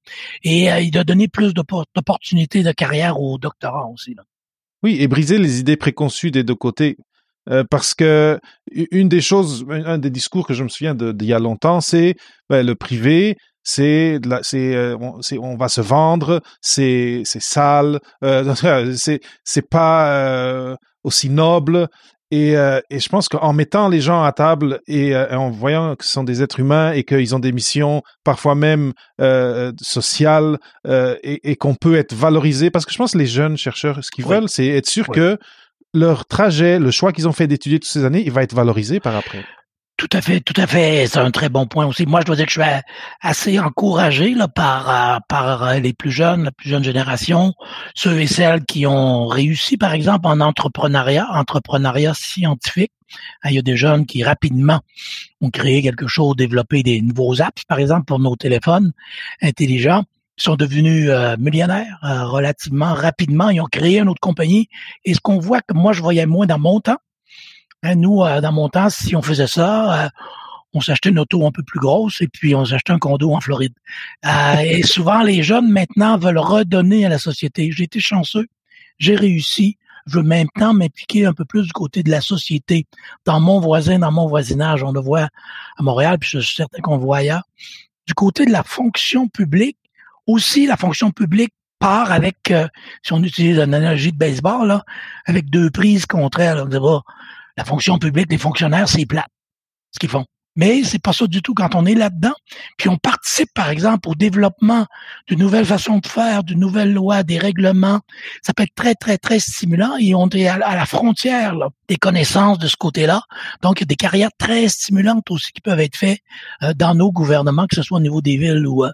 et, 0.43 0.73
euh, 0.73 0.91
de 0.91 1.03
donner 1.05 1.29
plus 1.29 1.55
d'opportunités 1.55 2.65
de 2.65 2.73
carrière 2.73 3.21
aux 3.21 3.39
doctorants 3.39 3.93
aussi. 3.93 4.15
Là. 4.15 4.25
Oui, 4.83 4.97
et 5.01 5.09
briser 5.09 5.39
les 5.39 5.61
idées 5.61 5.77
préconçues 5.77 6.31
des 6.31 6.43
deux 6.43 6.55
côtés. 6.55 6.97
Euh, 7.48 7.64
parce 7.68 7.94
que 7.94 8.38
une 8.72 9.09
des 9.09 9.20
choses, 9.20 9.64
un 9.70 9.98
des 9.98 10.11
discours 10.11 10.46
que 10.46 10.54
je 10.54 10.64
me 10.64 10.68
souviens 10.68 10.94
d'il 10.94 11.28
y 11.28 11.32
a 11.32 11.38
longtemps, 11.38 11.80
c'est 11.80 12.16
ben, 12.50 12.66
le 12.66 12.74
privé, 12.74 13.37
c'est 13.66 14.20
c'est 14.42 14.76
euh, 14.76 14.96
on, 15.00 15.20
on, 15.40 15.56
va 15.56 15.68
se 15.68 15.80
vendre, 15.80 16.40
c'est 16.61 17.22
c'est 17.24 17.42
sale, 17.42 17.98
euh, 18.22 18.54
c'est 18.96 19.20
c'est 19.42 19.68
pas 19.68 20.12
euh, 20.12 20.76
aussi 21.02 21.28
noble. 21.28 21.88
Et, 22.32 22.54
et 22.54 22.98
je 22.98 23.09
pense 23.09 23.28
qu'en 23.28 23.52
mettant 23.52 23.88
les 23.88 24.00
gens 24.00 24.24
à 24.24 24.32
table 24.32 24.80
et 24.88 25.16
en 25.16 25.48
voyant 25.48 25.94
que 25.94 26.04
ce 26.04 26.11
sont 26.11 26.24
des 26.24 26.42
êtres 26.42 26.59
humains 26.59 26.90
et 26.90 27.04
qu'ils 27.04 27.37
ont 27.37 27.38
des 27.38 27.52
missions 27.52 28.02
parfois 28.24 28.56
même 28.56 28.92
sociales 29.80 30.59
et, 30.88 31.48
et 31.48 31.54
qu'on 31.54 31.76
peut 31.76 31.94
être 31.94 32.14
valorisé, 32.14 32.72
parce 32.72 32.85
que 32.85 32.92
je 32.92 32.98
pense 32.98 33.12
que 33.12 33.18
les 33.18 33.26
jeunes 33.26 33.56
chercheurs, 33.56 34.02
ce 34.02 34.11
qu'ils 34.11 34.26
veulent, 34.26 34.48
c'est 34.48 34.66
être 34.66 34.88
sûr 34.88 35.06
que 35.06 35.38
leur 35.94 36.27
trajet, 36.27 36.79
le 36.79 36.90
choix 36.90 37.12
qu'ils 37.12 37.29
ont 37.29 37.33
fait 37.33 37.46
d'étudier 37.46 37.79
toutes 37.81 37.90
ces 37.90 38.05
années, 38.05 38.22
il 38.25 38.33
va 38.33 38.42
être 38.42 38.55
valorisé 38.55 39.01
par 39.01 39.16
après. 39.16 39.44
Tout 39.96 40.09
à 40.12 40.20
fait, 40.20 40.40
tout 40.40 40.61
à 40.61 40.66
fait. 40.66 41.07
C'est 41.07 41.20
un 41.20 41.31
très 41.31 41.49
bon 41.49 41.66
point 41.66 41.87
aussi. 41.87 42.05
Moi, 42.05 42.20
je 42.20 42.27
dois 42.27 42.37
dire 42.37 42.44
que 42.44 42.53
je 42.53 42.61
suis 42.61 42.70
assez 43.22 43.59
encouragé 43.59 44.35
là, 44.35 44.46
par, 44.46 44.90
euh, 44.90 45.18
par 45.27 45.62
euh, 45.62 45.79
les 45.79 45.94
plus 45.94 46.11
jeunes, 46.11 46.44
la 46.44 46.53
plus 46.53 46.68
jeune 46.68 46.85
génération, 46.85 47.55
ceux 47.94 48.20
et 48.20 48.27
celles 48.27 48.66
qui 48.66 48.87
ont 48.87 49.27
réussi, 49.27 49.79
par 49.79 49.94
exemple, 49.94 50.27
en 50.27 50.40
entrepreneuriat, 50.40 51.27
entrepreneuriat 51.31 52.12
scientifique. 52.12 52.92
Il 53.44 53.53
y 53.53 53.59
a 53.59 53.62
des 53.62 53.77
jeunes 53.77 54.05
qui 54.05 54.22
rapidement 54.22 54.81
ont 55.40 55.51
créé 55.51 55.81
quelque 55.81 56.09
chose, 56.09 56.37
développé 56.37 56.83
des 56.83 57.01
nouveaux 57.01 57.40
apps, 57.40 57.64
par 57.66 57.79
exemple, 57.79 58.05
pour 58.05 58.18
nos 58.18 58.37
téléphones 58.37 58.92
intelligents 59.40 60.05
sont 60.37 60.57
devenus 60.57 61.09
euh, 61.09 61.37
millionnaires 61.38 61.99
euh, 62.05 62.25
relativement 62.27 62.94
rapidement. 62.94 63.51
Ils 63.51 63.61
ont 63.61 63.66
créé 63.66 64.01
une 64.01 64.09
autre 64.09 64.20
compagnie. 64.20 64.68
Et 65.05 65.14
ce 65.14 65.20
qu'on 65.20 65.38
voit 65.38 65.62
que 65.62 65.75
moi, 65.75 65.92
je 65.92 66.03
voyais 66.03 66.27
moins 66.27 66.46
dans 66.46 66.59
mon 66.59 66.81
temps, 66.81 66.99
hein, 67.83 67.94
nous, 67.94 68.22
euh, 68.22 68.40
dans 68.40 68.53
mon 68.53 68.68
temps, 68.68 68.90
si 68.90 69.16
on 69.16 69.22
faisait 69.22 69.46
ça, 69.46 70.11
on 70.75 70.81
s'achetait 70.81 71.09
une 71.09 71.18
auto 71.18 71.46
un 71.46 71.53
peu 71.53 71.62
plus 71.62 71.81
grosse 71.81 72.20
et 72.20 72.29
puis 72.29 72.55
on 72.55 72.66
s'achetait 72.66 72.92
un 72.92 72.99
condo 72.99 73.33
en 73.33 73.40
Floride. 73.40 73.75
et 74.62 74.83
souvent, 74.83 75.22
les 75.22 75.42
jeunes 75.42 75.70
maintenant 75.70 76.18
veulent 76.18 76.38
redonner 76.38 77.07
à 77.07 77.09
la 77.09 77.18
société. 77.18 77.70
J'ai 77.72 77.85
été 77.85 78.01
chanceux, 78.01 78.46
j'ai 78.99 79.16
réussi. 79.16 79.79
Je 80.07 80.18
veux 80.18 80.22
maintenant 80.22 80.72
m'impliquer 80.72 81.27
un 81.27 81.33
peu 81.33 81.44
plus 81.44 81.64
du 81.64 81.72
côté 81.72 82.05
de 82.05 82.11
la 82.12 82.20
société, 82.20 82.87
dans 83.25 83.40
mon 83.40 83.59
voisin, 83.59 83.99
dans 83.99 84.12
mon 84.12 84.29
voisinage. 84.29 84.85
On 84.85 84.92
le 84.92 85.01
voit 85.01 85.29
à 85.77 85.83
Montréal, 85.83 86.18
puis 86.20 86.31
je 86.33 86.38
suis 86.38 86.55
certain 86.55 86.81
qu'on 86.81 86.96
le 86.96 87.03
voit 87.03 87.16
ailleurs. 87.16 87.42
Du 88.07 88.14
côté 88.14 88.46
de 88.46 88.53
la 88.53 88.62
fonction 88.62 89.27
publique, 89.27 89.77
aussi 90.27 90.67
la 90.67 90.77
fonction 90.77 91.11
publique 91.11 91.53
part 91.79 92.11
avec, 92.12 92.51
euh, 92.51 92.69
si 93.03 93.12
on 93.12 93.23
utilise 93.23 93.59
une 93.59 93.75
analogie 93.75 94.12
de 94.12 94.17
baseball, 94.17 94.67
là, 94.67 94.85
avec 95.27 95.51
deux 95.51 95.71
prises 95.71 96.07
contraires. 96.07 96.57
Là, 96.57 96.65
on 96.65 97.03
la 97.57 97.65
fonction 97.65 97.99
publique 97.99 98.29
des 98.29 98.39
fonctionnaires, 98.39 98.89
c'est 98.89 99.07
plat, 99.07 99.27
ce 99.93 99.99
qu'ils 99.99 100.11
font. 100.11 100.27
Mais 100.57 100.83
c'est 100.85 100.99
pas 100.99 101.12
ça 101.12 101.27
du 101.27 101.42
tout 101.42 101.55
quand 101.55 101.75
on 101.75 101.87
est 101.87 101.95
là-dedans. 101.95 102.35
Puis 102.79 102.88
on 102.88 102.97
participe, 102.97 103.53
par 103.55 103.69
exemple, 103.69 104.09
au 104.09 104.14
développement 104.14 104.87
de 105.29 105.35
nouvelles 105.35 105.66
façons 105.66 105.99
de 105.99 106.07
faire, 106.07 106.42
de 106.45 106.55
nouvelles 106.55 106.92
lois, 106.92 107.23
des 107.23 107.38
règlements. 107.38 108.01
Ça 108.42 108.55
peut 108.55 108.62
être 108.62 108.75
très, 108.75 108.95
très, 108.95 109.19
très 109.19 109.38
stimulant 109.38 109.97
et 109.99 110.14
on 110.14 110.29
est 110.31 110.49
à, 110.49 110.59
la 110.59 110.87
frontière 110.87 111.55
des 111.88 111.97
connaissances 111.97 112.59
de 112.59 112.66
ce 112.66 112.77
côté-là. 112.77 113.23
Donc, 113.62 113.81
il 113.81 113.83
y 113.83 113.85
a 113.85 113.87
des 113.87 113.97
carrières 113.97 114.31
très 114.38 114.69
stimulantes 114.69 115.31
aussi 115.31 115.53
qui 115.53 115.61
peuvent 115.61 115.81
être 115.81 115.97
faites 115.97 116.21
euh, 116.62 116.73
dans 116.75 116.95
nos 116.95 117.12
gouvernements, 117.12 117.66
que 117.66 117.77
ce 117.77 117.83
soit 117.83 117.99
au 117.99 118.03
niveau 118.03 118.21
des 118.21 118.37
villes 118.37 118.66
ou, 118.66 118.85
euh, 118.85 118.90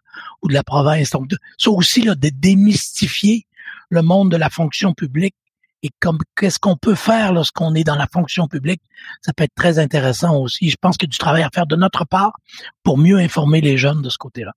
de 0.46 0.53
la 0.53 0.62
province. 0.64 1.11
Donc, 1.11 1.31
ça 1.59 1.70
aussi, 1.70 2.03
là, 2.03 2.14
de 2.14 2.29
démystifier 2.29 3.46
le 3.88 4.03
monde 4.03 4.31
de 4.31 4.37
la 4.37 4.51
fonction 4.51 4.94
publique 4.94 5.35
et 5.83 5.90
comme 6.01 6.18
qu'est-ce 6.37 6.59
qu'on 6.59 6.77
peut 6.77 6.95
faire 6.95 7.33
lorsqu'on 7.33 7.75
est 7.75 7.85
dans 7.85 7.97
la 7.97 8.07
fonction 8.07 8.47
publique, 8.47 8.83
ça 9.21 9.33
peut 9.33 9.45
être 9.45 9.55
très 9.55 9.79
intéressant 9.79 10.37
aussi. 10.37 10.71
Je 10.71 10.77
pense 10.81 10.97
qu'il 10.97 11.09
y 11.09 11.11
a 11.11 11.12
du 11.12 11.18
travail 11.18 11.42
à 11.42 11.51
faire 11.53 11.66
de 11.66 11.77
notre 11.77 12.05
part 12.05 12.33
pour 12.83 12.99
mieux 12.99 13.18
informer 13.18 13.61
les 13.61 13.77
jeunes 13.77 14.03
de 14.03 14.09
ce 14.09 14.18
côté-là. 14.18 14.53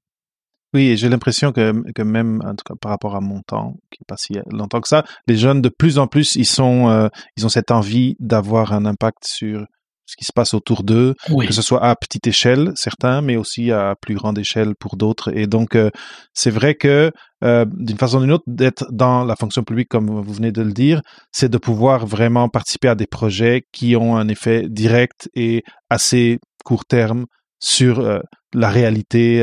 Oui, 0.74 0.98
j'ai 0.98 1.08
l'impression 1.08 1.54
que, 1.54 1.74
que 1.94 2.02
même, 2.02 2.42
en 2.44 2.54
tout 2.54 2.64
cas 2.66 2.76
par 2.80 2.92
rapport 2.92 3.16
à 3.16 3.22
mon 3.22 3.42
temps, 3.42 3.78
qui 3.92 4.02
n'est 4.02 4.06
pas 4.08 4.18
si 4.18 4.38
longtemps 4.52 4.82
que 4.82 4.90
ça, 4.90 5.06
les 5.26 5.38
jeunes 5.38 5.62
de 5.62 5.70
plus 5.70 6.00
en 6.00 6.08
plus, 6.08 6.36
ils 6.36 6.46
sont, 6.46 6.90
euh, 6.90 7.08
ils 7.38 7.46
ont 7.46 7.50
cette 7.50 7.72
envie 7.72 8.18
d'avoir 8.20 8.74
un 8.74 8.86
impact 8.86 9.26
sur 9.26 9.66
ce 10.06 10.16
qui 10.16 10.26
se 10.26 10.32
passe 10.34 10.54
autour 10.54 10.84
d'eux, 10.84 11.16
que 11.28 11.54
ce 11.54 11.62
soit 11.62 11.84
à 11.84 11.96
petite 11.96 12.28
échelle, 12.28 12.72
certains, 12.76 13.22
mais 13.22 13.38
aussi 13.38 13.72
à 13.72 13.96
plus 14.00 14.16
grande 14.16 14.38
échelle 14.38 14.76
pour 14.76 14.98
d'autres. 14.98 15.36
Et 15.36 15.48
donc, 15.48 15.76
euh, 15.76 15.90
c'est 16.34 16.52
vrai 16.52 16.76
que 16.76 17.12
euh, 17.44 17.66
d'une 17.74 17.98
façon 17.98 18.20
ou 18.20 18.22
d'une 18.22 18.32
autre, 18.32 18.44
d'être 18.48 18.86
dans 18.92 19.26
la 19.26 19.36
fonction 19.36 19.64
publique, 19.64 19.90
comme 19.90 20.10
vous 20.10 20.34
venez 20.34 20.52
de 20.52 20.62
le 20.62 20.74
dire, 20.74 21.02
c'est 21.32 21.50
de 21.50 21.58
pouvoir 21.58 22.06
vraiment 22.06 22.50
participer 22.50 22.88
à 22.88 22.96
des 22.96 23.08
projets 23.08 23.66
qui 23.72 23.96
ont 23.96 24.16
un 24.16 24.28
effet 24.28 24.68
direct 24.70 25.30
et 25.34 25.64
assez 25.90 26.40
court 26.64 26.86
terme 26.86 27.26
sur 27.60 28.00
euh, 28.00 28.20
la 28.54 28.70
réalité, 28.70 29.40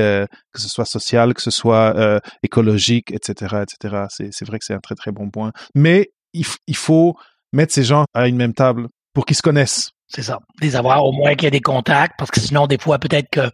que 0.54 0.60
ce 0.60 0.68
soit 0.68 0.86
sociale, 0.86 1.34
que 1.34 1.42
ce 1.42 1.50
soit 1.50 2.20
écologique, 2.42 3.10
etc., 3.10 3.56
etc. 3.62 4.04
C'est 4.08 4.46
vrai 4.46 4.58
que 4.58 4.64
c'est 4.64 4.72
un 4.72 4.80
très 4.80 4.94
très 4.94 5.12
bon 5.12 5.28
point. 5.28 5.52
Mais 5.74 6.12
il, 6.32 6.46
il 6.66 6.76
faut 6.76 7.14
mettre 7.52 7.74
ces 7.74 7.84
gens 7.84 8.06
à 8.14 8.26
une 8.26 8.36
même 8.36 8.54
table 8.54 8.88
pour 9.12 9.26
qu'ils 9.26 9.36
se 9.36 9.42
connaissent 9.42 9.90
c'est 10.14 10.22
ça. 10.22 10.40
Les 10.60 10.76
avoir 10.76 11.04
au 11.04 11.12
moins 11.12 11.34
qu'il 11.34 11.44
y 11.44 11.46
ait 11.46 11.50
des 11.50 11.60
contacts, 11.60 12.14
parce 12.18 12.30
que 12.30 12.40
sinon, 12.40 12.66
des 12.66 12.78
fois, 12.78 12.98
peut-être 12.98 13.30
que 13.30 13.50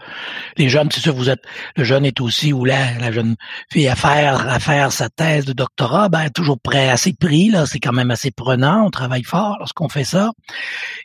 les 0.57 0.69
jeunes, 0.69 0.89
c'est 0.91 1.01
sûr, 1.01 1.15
vous 1.15 1.31
êtes, 1.31 1.43
le 1.77 1.85
jeune 1.85 2.05
est 2.05 2.21
aussi, 2.21 2.53
ou 2.53 2.65
la, 2.65 2.95
la 2.99 3.13
jeune 3.13 3.37
fille 3.73 3.89
à 3.89 3.95
faire, 3.95 4.49
à 4.49 4.59
faire 4.59 4.91
sa 4.91 5.09
thèse 5.09 5.45
de 5.45 5.53
doctorat, 5.53 6.09
ben, 6.09 6.29
toujours 6.31 6.59
prêt, 6.61 6.91
assez 6.91 7.13
pris, 7.13 7.51
là, 7.51 7.67
c'est 7.67 7.79
quand 7.79 7.93
même 7.93 8.11
assez 8.11 8.31
prenant, 8.31 8.87
on 8.87 8.91
travaille 8.91 9.23
fort 9.23 9.57
lorsqu'on 9.61 9.89
fait 9.89 10.05
ça. 10.05 10.33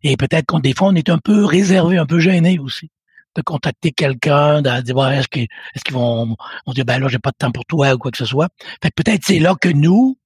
Et 0.02 0.18
peut-être 0.18 0.48
qu'on, 0.48 0.60
des 0.60 0.74
fois, 0.74 0.88
on 0.88 0.96
est 0.96 1.10
un 1.10 1.20
peu 1.20 1.46
réservé, 1.46 1.98
un 1.98 2.06
peu 2.06 2.20
gêné 2.20 2.58
aussi 2.60 2.90
de 3.36 3.42
contacter 3.42 3.92
quelqu'un, 3.92 4.62
de 4.62 4.82
dire 4.82 5.08
est-ce 5.10 5.28
qu'ils 5.28 5.48
est-ce 5.74 5.84
qu'ils 5.84 5.96
vont 5.96 6.36
on 6.68 6.72
dit 6.72 6.84
ben 6.84 7.00
là 7.00 7.08
j'ai 7.08 7.18
pas 7.18 7.32
de 7.32 7.38
temps 7.38 7.52
pour 7.52 7.66
toi 7.66 7.94
ou 7.94 7.98
quoi 7.98 8.12
que 8.12 8.18
ce 8.18 8.26
soit. 8.26 8.50
Fait 8.82 8.94
peut-être 8.96 9.24
c'est 9.26 9.40
là 9.40 9.56
que 9.60 9.70
nous 9.70 10.18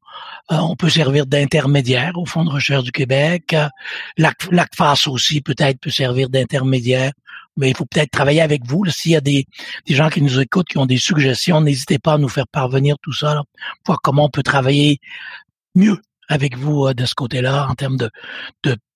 on 0.49 0.75
peut 0.75 0.89
servir 0.89 1.25
d'intermédiaire 1.25 2.13
au 2.15 2.25
Fonds 2.25 2.45
de 2.45 2.49
recherche 2.49 2.83
du 2.83 2.91
Québec. 2.91 3.53
Euh, 3.53 3.67
L'ACFAS 4.17 5.07
aussi 5.07 5.41
peut-être 5.41 5.79
peut 5.79 5.89
servir 5.89 6.29
d'intermédiaire. 6.29 7.11
Mais 7.57 7.71
il 7.71 7.75
faut 7.75 7.85
peut-être 7.85 8.11
travailler 8.11 8.41
avec 8.41 8.65
vous. 8.65 8.85
S'il 8.85 9.13
y 9.13 9.15
a 9.15 9.21
des, 9.21 9.45
gens 9.89 10.09
qui 10.09 10.21
nous 10.21 10.39
écoutent, 10.39 10.67
qui 10.67 10.77
ont 10.77 10.85
des 10.85 10.97
suggestions, 10.97 11.59
n'hésitez 11.59 11.97
pas 11.97 12.13
à 12.13 12.17
nous 12.19 12.29
faire 12.29 12.47
parvenir 12.47 12.95
tout 13.01 13.13
ça, 13.13 13.33
là, 13.33 13.43
voir 13.85 13.99
comment 14.03 14.25
on 14.25 14.29
peut 14.29 14.43
travailler 14.43 14.99
mieux 15.73 15.99
avec 16.29 16.55
vous 16.55 16.85
euh, 16.85 16.93
de 16.93 17.05
ce 17.05 17.15
côté-là 17.15 17.67
en 17.67 17.73
termes 17.73 17.97
de, 17.97 18.09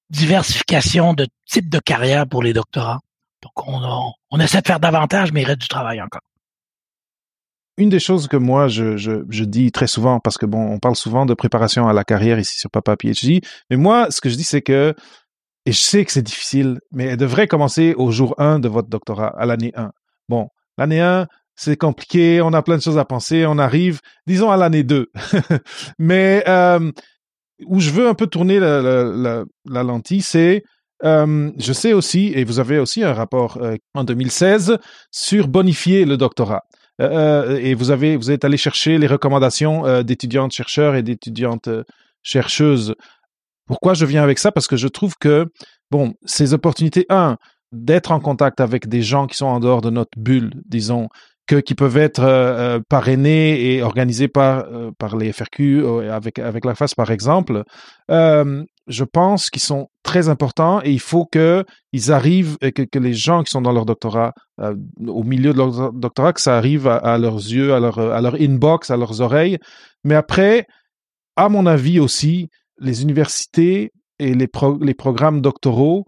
diversification 0.09 1.13
de 1.13 1.27
type 1.45 1.69
de 1.69 1.79
carrière 1.79 2.27
pour 2.27 2.43
les 2.43 2.53
doctorats. 2.53 2.99
Donc, 3.41 3.67
on, 3.67 4.11
on 4.29 4.39
essaie 4.39 4.61
de 4.61 4.67
faire 4.67 4.79
davantage, 4.79 5.31
mais 5.31 5.41
il 5.41 5.45
reste 5.45 5.61
du 5.61 5.67
travail 5.69 6.01
encore 6.01 6.21
une 7.81 7.89
des 7.89 7.99
choses 7.99 8.27
que 8.27 8.37
moi 8.37 8.67
je, 8.67 8.97
je, 8.97 9.43
dis 9.43 9.71
très 9.71 9.87
souvent, 9.87 10.19
parce 10.19 10.37
que 10.37 10.45
bon, 10.45 10.71
on 10.71 10.79
parle 10.79 10.95
souvent 10.95 11.25
de 11.25 11.33
préparation 11.33 11.87
à 11.87 11.93
la 11.93 12.03
carrière 12.03 12.39
ici 12.39 12.55
sur 12.55 12.69
Papa 12.69 12.95
PhD, 12.95 13.41
mais 13.69 13.77
moi, 13.77 14.09
ce 14.11 14.21
que 14.21 14.29
je 14.29 14.35
dis, 14.35 14.43
c'est 14.43 14.61
que, 14.61 14.93
et 15.65 15.71
je 15.71 15.79
sais 15.79 16.05
que 16.05 16.11
c'est 16.11 16.21
difficile, 16.21 16.79
mais 16.91 17.05
elle 17.05 17.17
devrait 17.17 17.47
commencer 17.47 17.93
au 17.95 18.11
jour 18.11 18.35
1 18.37 18.59
de 18.59 18.67
votre 18.67 18.89
doctorat, 18.89 19.33
à 19.37 19.45
l'année 19.45 19.71
1. 19.75 19.91
Bon, 20.29 20.47
l'année 20.77 21.01
1, 21.01 21.27
c'est 21.55 21.77
compliqué, 21.77 22.41
on 22.41 22.53
a 22.53 22.61
plein 22.61 22.77
de 22.77 22.81
choses 22.81 22.97
à 22.97 23.05
penser, 23.05 23.45
on 23.45 23.57
arrive, 23.57 23.99
disons, 24.25 24.51
à 24.51 24.57
l'année 24.57 24.83
2. 24.83 25.11
mais 25.99 26.43
euh, 26.47 26.91
où 27.67 27.79
je 27.79 27.91
veux 27.91 28.07
un 28.07 28.13
peu 28.13 28.27
tourner 28.27 28.59
la, 28.59 28.81
la, 28.81 29.43
la, 29.65 29.83
lentille, 29.83 30.21
c'est 30.21 30.63
euh, 31.03 31.51
je 31.57 31.73
sais 31.73 31.93
aussi, 31.93 32.31
et 32.35 32.43
vous 32.43 32.59
avez 32.59 32.79
aussi 32.79 33.03
un 33.03 33.13
rapport 33.13 33.57
euh, 33.57 33.75
en 33.93 34.03
2016 34.03 34.77
sur 35.11 35.47
bonifier 35.47 36.05
le 36.05 36.17
doctorat. 36.17 36.63
Euh, 36.99 37.53
euh, 37.53 37.57
et 37.57 37.73
vous 37.73 37.91
avez 37.91 38.17
vous 38.17 38.31
êtes 38.31 38.43
allé 38.43 38.57
chercher 38.57 38.97
les 38.97 39.07
recommandations 39.07 39.85
euh, 39.85 40.03
d'étudiantes 40.03 40.51
chercheurs 40.51 40.95
et 40.95 41.03
d'étudiantes 41.03 41.69
chercheuses. 42.23 42.95
Pourquoi 43.67 43.93
je 43.93 44.05
viens 44.05 44.23
avec 44.23 44.39
ça? 44.39 44.51
Parce 44.51 44.67
que 44.67 44.75
je 44.75 44.87
trouve 44.87 45.15
que 45.19 45.47
bon, 45.89 46.13
ces 46.25 46.53
opportunités, 46.53 47.05
un, 47.09 47.37
d'être 47.71 48.11
en 48.11 48.19
contact 48.19 48.59
avec 48.59 48.87
des 48.87 49.01
gens 49.01 49.27
qui 49.27 49.37
sont 49.37 49.45
en 49.45 49.59
dehors 49.59 49.81
de 49.81 49.89
notre 49.89 50.17
bulle, 50.17 50.51
disons, 50.65 51.07
que, 51.51 51.59
qui 51.59 51.75
peuvent 51.75 51.97
être 51.97 52.23
euh, 52.23 52.79
parrainés 52.87 53.73
et 53.73 53.83
organisés 53.83 54.29
par, 54.29 54.65
par 54.97 55.17
les 55.17 55.33
FRQ, 55.33 55.85
avec, 56.09 56.39
avec 56.39 56.63
la 56.63 56.75
FAS 56.75 56.93
par 56.95 57.11
exemple, 57.11 57.63
euh, 58.09 58.63
je 58.87 59.03
pense 59.03 59.49
qu'ils 59.49 59.61
sont 59.61 59.89
très 60.01 60.29
importants 60.29 60.81
et 60.83 60.91
il 60.91 60.99
faut 60.99 61.25
qu'ils 61.25 62.11
arrivent, 62.11 62.57
et 62.61 62.71
que, 62.71 62.99
les 62.99 63.13
gens 63.13 63.43
qui 63.43 63.51
sont 63.51 63.61
dans 63.61 63.73
leur 63.73 63.85
doctorat, 63.85 64.33
euh, 64.61 64.75
au 65.05 65.23
milieu 65.23 65.51
de 65.51 65.57
leur 65.57 65.91
doctorat, 65.91 66.31
que 66.31 66.41
ça 66.41 66.57
arrive 66.57 66.87
à, 66.87 67.17
leurs 67.17 67.35
yeux, 67.35 67.73
à 67.73 67.79
leur, 67.79 67.99
à 67.99 68.21
leur 68.21 68.35
inbox, 68.35 68.89
à 68.89 68.97
leurs 68.97 69.19
oreilles. 69.19 69.57
Mais 70.05 70.15
après, 70.15 70.67
à 71.35 71.49
mon 71.49 71.65
avis 71.65 71.99
aussi, 71.99 72.49
les 72.79 73.03
universités 73.03 73.91
et 74.19 74.33
les, 74.33 74.49
les 74.81 74.93
programmes 74.93 75.41
doctoraux 75.41 76.05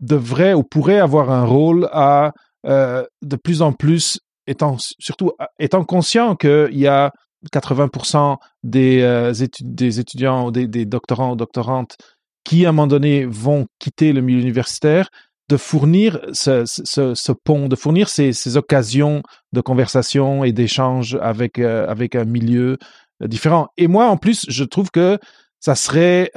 devraient 0.00 0.54
ou 0.54 0.64
pourraient 0.64 0.98
avoir 0.98 1.30
un 1.30 1.44
rôle 1.44 1.88
à 1.92 2.32
euh, 2.66 3.04
de 3.22 3.36
plus 3.36 3.62
en 3.62 3.72
plus, 3.72 4.20
étant 4.46 4.76
surtout 4.78 5.32
étant 5.58 5.84
conscient 5.84 6.36
qu'il 6.36 6.78
y 6.78 6.86
a 6.86 7.12
80% 7.52 8.36
des, 8.62 9.02
euh, 9.02 9.32
des 9.60 10.00
étudiants, 10.00 10.50
des, 10.50 10.66
des 10.66 10.86
doctorants 10.86 11.32
ou 11.32 11.36
doctorantes 11.36 11.96
qui, 12.44 12.66
à 12.66 12.70
un 12.70 12.72
moment 12.72 12.86
donné, 12.86 13.24
vont 13.24 13.66
quitter 13.78 14.12
le 14.12 14.20
milieu 14.20 14.40
universitaire, 14.40 15.08
de 15.48 15.56
fournir 15.56 16.20
ce, 16.32 17.32
pont, 17.32 17.68
de 17.68 17.76
fournir 17.76 18.08
ces, 18.08 18.56
occasions 18.56 19.22
de 19.52 19.60
conversation 19.60 20.44
et 20.44 20.52
d'échange 20.52 21.18
avec, 21.20 21.58
euh, 21.58 21.86
avec 21.88 22.14
un 22.14 22.24
milieu 22.24 22.78
euh, 23.22 23.28
différent. 23.28 23.68
Et 23.76 23.86
moi, 23.86 24.06
en 24.06 24.16
plus, 24.16 24.46
je 24.48 24.64
trouve 24.64 24.90
que 24.90 25.18
ça 25.60 25.74
serait 25.74 26.30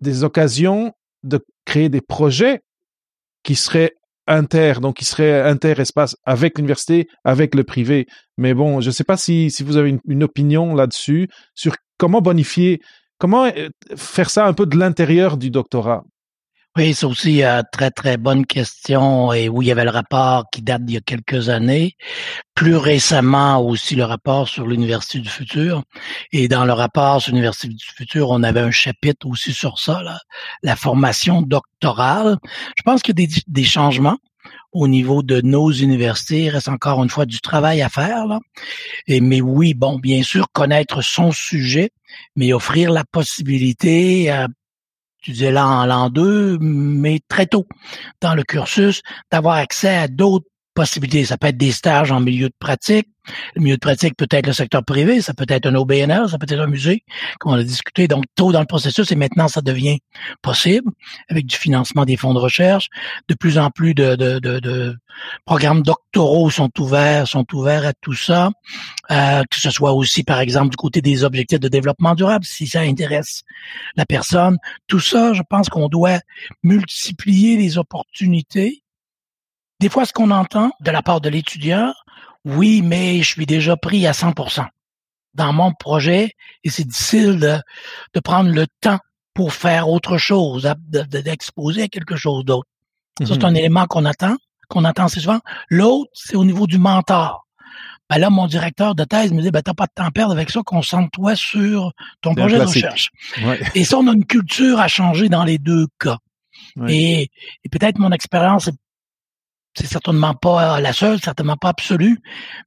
des 0.00 0.24
occasions 0.24 0.92
de 1.24 1.44
créer 1.66 1.90
des 1.90 2.00
projets 2.00 2.62
qui 3.42 3.54
seraient 3.54 3.94
inter, 4.28 4.74
donc 4.80 4.96
qui 4.96 5.04
serait 5.04 5.42
inter-espace 5.42 6.16
avec 6.24 6.58
l'université, 6.58 7.08
avec 7.24 7.54
le 7.54 7.64
privé. 7.64 8.06
Mais 8.36 8.54
bon, 8.54 8.80
je 8.80 8.88
ne 8.88 8.92
sais 8.92 9.04
pas 9.04 9.16
si, 9.16 9.50
si 9.50 9.62
vous 9.62 9.76
avez 9.76 9.98
une, 10.06 10.22
opinion 10.22 10.74
là-dessus 10.74 11.28
sur 11.54 11.76
comment 11.96 12.20
bonifier, 12.20 12.80
comment 13.18 13.46
euh, 13.46 13.68
faire 13.96 14.30
ça 14.30 14.46
un 14.46 14.52
peu 14.52 14.66
de 14.66 14.76
l'intérieur 14.76 15.36
du 15.36 15.50
doctorat. 15.50 16.04
Oui, 16.78 16.94
c'est 16.94 17.06
aussi 17.06 17.42
une 17.42 17.64
très, 17.72 17.90
très 17.90 18.16
bonne 18.16 18.46
question 18.46 19.32
et 19.32 19.48
où 19.48 19.62
il 19.62 19.66
y 19.66 19.72
avait 19.72 19.82
le 19.82 19.90
rapport 19.90 20.44
qui 20.52 20.62
date 20.62 20.84
d'il 20.84 20.94
y 20.94 20.96
a 20.96 21.00
quelques 21.00 21.48
années. 21.48 21.96
Plus 22.54 22.76
récemment 22.76 23.60
aussi 23.60 23.96
le 23.96 24.04
rapport 24.04 24.46
sur 24.46 24.64
l'Université 24.64 25.18
du 25.18 25.28
futur. 25.28 25.82
Et 26.30 26.46
dans 26.46 26.64
le 26.64 26.72
rapport 26.72 27.20
sur 27.20 27.32
l'Université 27.32 27.66
du 27.66 27.84
futur, 27.84 28.30
on 28.30 28.44
avait 28.44 28.60
un 28.60 28.70
chapitre 28.70 29.26
aussi 29.26 29.52
sur 29.52 29.80
ça, 29.80 30.04
là, 30.04 30.20
la 30.62 30.76
formation 30.76 31.42
doctorale. 31.42 32.38
Je 32.76 32.84
pense 32.84 33.02
qu'il 33.02 33.18
y 33.18 33.24
a 33.24 33.26
des, 33.26 33.34
des 33.48 33.64
changements 33.64 34.18
au 34.70 34.86
niveau 34.86 35.24
de 35.24 35.40
nos 35.40 35.72
universités. 35.72 36.44
Il 36.44 36.50
reste 36.50 36.68
encore 36.68 37.02
une 37.02 37.10
fois 37.10 37.26
du 37.26 37.40
travail 37.40 37.82
à 37.82 37.88
faire. 37.88 38.24
Là. 38.28 38.38
Et, 39.08 39.20
mais 39.20 39.40
oui, 39.40 39.74
bon, 39.74 39.98
bien 39.98 40.22
sûr, 40.22 40.46
connaître 40.52 41.02
son 41.02 41.32
sujet, 41.32 41.90
mais 42.36 42.52
offrir 42.52 42.92
la 42.92 43.02
possibilité 43.02 44.30
à 44.30 44.46
là 45.28 45.66
en 45.66 45.86
l'an 45.86 46.10
2, 46.10 46.58
mais 46.60 47.20
très 47.28 47.46
tôt 47.46 47.66
dans 48.20 48.34
le 48.34 48.42
cursus, 48.42 49.02
d'avoir 49.30 49.56
accès 49.56 49.96
à 49.96 50.08
d'autres 50.08 50.46
possibilités. 50.78 51.24
Ça 51.24 51.36
peut 51.36 51.48
être 51.48 51.56
des 51.56 51.72
stages 51.72 52.12
en 52.12 52.20
milieu 52.20 52.48
de 52.48 52.54
pratique. 52.56 53.08
Le 53.56 53.62
milieu 53.62 53.74
de 53.74 53.80
pratique 53.80 54.16
peut 54.16 54.28
être 54.30 54.46
le 54.46 54.52
secteur 54.52 54.84
privé, 54.84 55.20
ça 55.20 55.34
peut 55.34 55.44
être 55.48 55.66
un 55.66 55.74
OBNR, 55.74 56.30
ça 56.30 56.38
peut 56.38 56.46
être 56.48 56.60
un 56.60 56.66
musée, 56.66 57.02
comme 57.38 57.52
on 57.52 57.56
a 57.56 57.62
discuté 57.62 58.08
donc 58.08 58.24
tôt 58.36 58.52
dans 58.52 58.60
le 58.60 58.66
processus 58.66 59.12
et 59.12 59.16
maintenant 59.16 59.48
ça 59.48 59.60
devient 59.60 59.98
possible 60.40 60.90
avec 61.28 61.44
du 61.44 61.56
financement 61.56 62.06
des 62.06 62.16
fonds 62.16 62.32
de 62.32 62.38
recherche. 62.38 62.88
De 63.28 63.34
plus 63.34 63.58
en 63.58 63.70
plus 63.70 63.92
de, 63.92 64.14
de, 64.14 64.38
de, 64.38 64.60
de 64.60 64.96
programmes 65.44 65.82
doctoraux 65.82 66.48
sont 66.48 66.70
ouverts, 66.78 67.28
sont 67.28 67.44
ouverts 67.52 67.84
à 67.84 67.92
tout 68.00 68.14
ça. 68.14 68.50
Euh, 69.10 69.42
que 69.50 69.60
ce 69.60 69.70
soit 69.70 69.92
aussi 69.92 70.22
par 70.22 70.38
exemple 70.38 70.70
du 70.70 70.76
côté 70.76 71.02
des 71.02 71.24
objectifs 71.24 71.60
de 71.60 71.68
développement 71.68 72.14
durable, 72.14 72.44
si 72.44 72.66
ça 72.66 72.80
intéresse 72.80 73.42
la 73.96 74.06
personne. 74.06 74.56
Tout 74.86 75.00
ça, 75.00 75.34
je 75.34 75.42
pense 75.42 75.68
qu'on 75.68 75.88
doit 75.88 76.20
multiplier 76.62 77.56
les 77.56 77.76
opportunités 77.76 78.84
des 79.80 79.88
fois, 79.88 80.04
ce 80.04 80.12
qu'on 80.12 80.30
entend 80.30 80.72
de 80.80 80.90
la 80.90 81.02
part 81.02 81.20
de 81.20 81.28
l'étudiant, 81.28 81.92
oui, 82.44 82.82
mais 82.82 83.18
je 83.18 83.28
suis 83.28 83.46
déjà 83.46 83.76
pris 83.76 84.06
à 84.06 84.12
100% 84.12 84.66
dans 85.34 85.52
mon 85.52 85.72
projet 85.72 86.32
et 86.64 86.70
c'est 86.70 86.86
difficile 86.86 87.38
de, 87.38 87.58
de, 88.14 88.20
prendre 88.20 88.50
le 88.50 88.66
temps 88.80 88.98
pour 89.34 89.52
faire 89.52 89.88
autre 89.88 90.18
chose, 90.18 90.68
d'exposer 90.88 91.82
à 91.82 91.88
quelque 91.88 92.16
chose 92.16 92.44
d'autre. 92.44 92.68
Ça, 93.20 93.34
c'est 93.34 93.44
un 93.44 93.50
mhm. 93.50 93.56
élément 93.56 93.86
qu'on 93.86 94.04
attend, 94.04 94.36
qu'on 94.68 94.84
attend 94.84 95.04
assez 95.04 95.20
souvent. 95.20 95.40
L'autre, 95.68 96.10
c'est 96.12 96.36
au 96.36 96.44
niveau 96.44 96.66
du 96.66 96.78
mentor. 96.78 97.46
Ben 98.10 98.18
là, 98.18 98.30
mon 98.30 98.46
directeur 98.46 98.94
de 98.94 99.04
thèse 99.04 99.32
me 99.32 99.42
dit, 99.42 99.50
ben, 99.50 99.60
t'as 99.60 99.74
pas 99.74 99.86
de 99.86 99.92
temps 99.94 100.06
à 100.06 100.10
perdre 100.10 100.32
avec 100.32 100.50
ça, 100.50 100.62
concentre-toi 100.64 101.36
sur 101.36 101.92
ton 102.22 102.34
projet 102.34 102.58
de 102.58 102.64
recherche. 102.64 103.10
Et 103.74 103.84
ça, 103.84 103.98
on 103.98 104.08
a 104.08 104.12
une 104.12 104.24
culture 104.24 104.80
à 104.80 104.88
changer 104.88 105.28
dans 105.28 105.44
les 105.44 105.58
deux 105.58 105.86
cas. 106.00 106.18
Et, 106.88 107.30
et 107.64 107.68
peut-être 107.70 107.98
mon 107.98 108.10
expérience 108.12 108.68
est 108.68 108.74
c'est 109.78 109.86
certainement 109.86 110.34
pas 110.34 110.80
la 110.80 110.92
seule, 110.92 111.20
certainement 111.20 111.56
pas 111.56 111.68
absolue, 111.68 112.20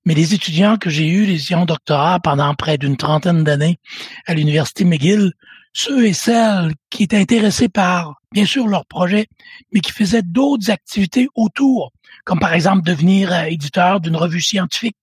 mais 0.06 0.14
les 0.14 0.34
étudiants 0.34 0.78
que 0.78 0.90
j'ai 0.90 1.08
eus, 1.08 1.26
les 1.26 1.36
étudiants 1.36 1.66
doctorat 1.66 2.20
pendant 2.20 2.54
près 2.56 2.78
d'une 2.78 2.96
trentaine 2.96 3.44
d'années 3.44 3.80
à 4.28 4.34
l'université 4.34 4.86
McGill, 4.86 5.34
ceux 5.74 6.06
et 6.06 6.14
celles 6.14 6.74
qui 6.90 7.04
étaient 7.04 7.18
intéressés 7.18 7.68
par, 7.68 8.22
bien 8.32 8.46
sûr, 8.46 8.68
leur 8.68 8.86
projet, 8.86 9.28
mais 9.74 9.82
qui 9.82 9.92
faisaient 9.92 10.22
d'autres 10.22 10.72
activités 10.72 11.28
autour, 11.36 11.92
comme 12.24 12.40
par 12.40 12.54
exemple 12.54 12.84
devenir 12.84 13.32
euh, 13.34 13.44
éditeur 13.44 14.00
d'une 14.00 14.16
revue 14.16 14.42
scientifique. 14.42 14.98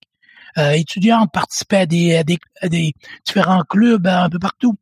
Euh, 0.57 0.71
étudiants 0.71 1.27
participaient 1.27 1.77
à 1.77 1.85
des, 1.85 2.15
à 2.61 2.69
des, 2.69 2.93
différents 3.23 3.63
clubs 3.63 4.07
euh, 4.07 4.23
un 4.23 4.29
peu 4.29 4.39
partout. 4.39 4.75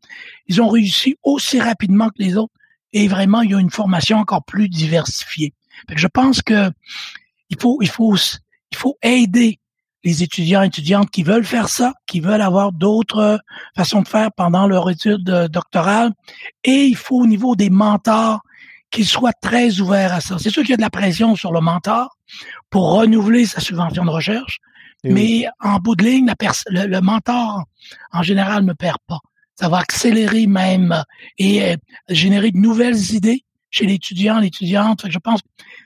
Ils 0.47 0.61
ont 0.61 0.69
réussi 0.69 1.17
aussi 1.23 1.59
rapidement 1.59 2.07
que 2.07 2.23
les 2.23 2.37
autres 2.37 2.53
et 2.93 3.07
vraiment, 3.07 3.41
il 3.41 3.51
y 3.51 3.53
a 3.53 3.59
une 3.59 3.69
formation 3.69 4.17
encore 4.17 4.45
plus 4.45 4.69
diversifiée 4.69 5.53
je 5.95 6.07
pense 6.07 6.41
que 6.41 6.71
il 7.49 7.59
faut, 7.59 7.79
il 7.81 7.89
faut, 7.89 8.15
il 8.71 8.77
faut 8.77 8.97
aider 9.01 9.59
les 10.03 10.23
étudiants 10.23 10.63
et 10.63 10.67
étudiantes 10.67 11.09
qui 11.09 11.23
veulent 11.23 11.45
faire 11.45 11.69
ça, 11.69 11.93
qui 12.05 12.19
veulent 12.19 12.41
avoir 12.41 12.71
d'autres 12.71 13.39
façons 13.75 14.01
de 14.01 14.07
faire 14.07 14.31
pendant 14.31 14.67
leur 14.67 14.89
étude 14.89 15.29
euh, 15.29 15.47
doctorale. 15.47 16.11
Et 16.63 16.85
il 16.85 16.95
faut 16.95 17.21
au 17.21 17.27
niveau 17.27 17.55
des 17.55 17.69
mentors 17.69 18.41
qu'ils 18.89 19.07
soient 19.07 19.33
très 19.33 19.79
ouverts 19.81 20.13
à 20.13 20.21
ça. 20.21 20.37
C'est 20.39 20.49
sûr 20.49 20.61
qu'il 20.61 20.71
y 20.71 20.73
a 20.73 20.77
de 20.77 20.81
la 20.81 20.89
pression 20.89 21.35
sur 21.35 21.51
le 21.51 21.59
mentor 21.59 22.17
pour 22.69 22.91
renouveler 22.93 23.45
sa 23.45 23.59
subvention 23.59 24.05
de 24.05 24.09
recherche, 24.09 24.59
mais 25.03 25.45
en 25.59 25.77
bout 25.79 25.95
de 25.95 26.03
ligne, 26.05 26.25
la 26.25 26.35
le, 26.67 26.87
le, 26.87 27.01
mentor 27.01 27.63
en 28.11 28.23
général 28.23 28.63
ne 28.63 28.73
perd 28.73 28.97
pas. 29.07 29.19
Ça 29.59 29.69
va 29.69 29.79
accélérer 29.79 30.47
même 30.47 31.03
et 31.37 31.63
euh, 31.63 31.75
générer 32.09 32.51
de 32.51 32.57
nouvelles 32.57 33.13
idées 33.13 33.43
chez 33.69 33.85
l'étudiant, 33.85 34.39
l'étudiante. 34.39 35.05
Je 35.09 35.19
pense 35.19 35.41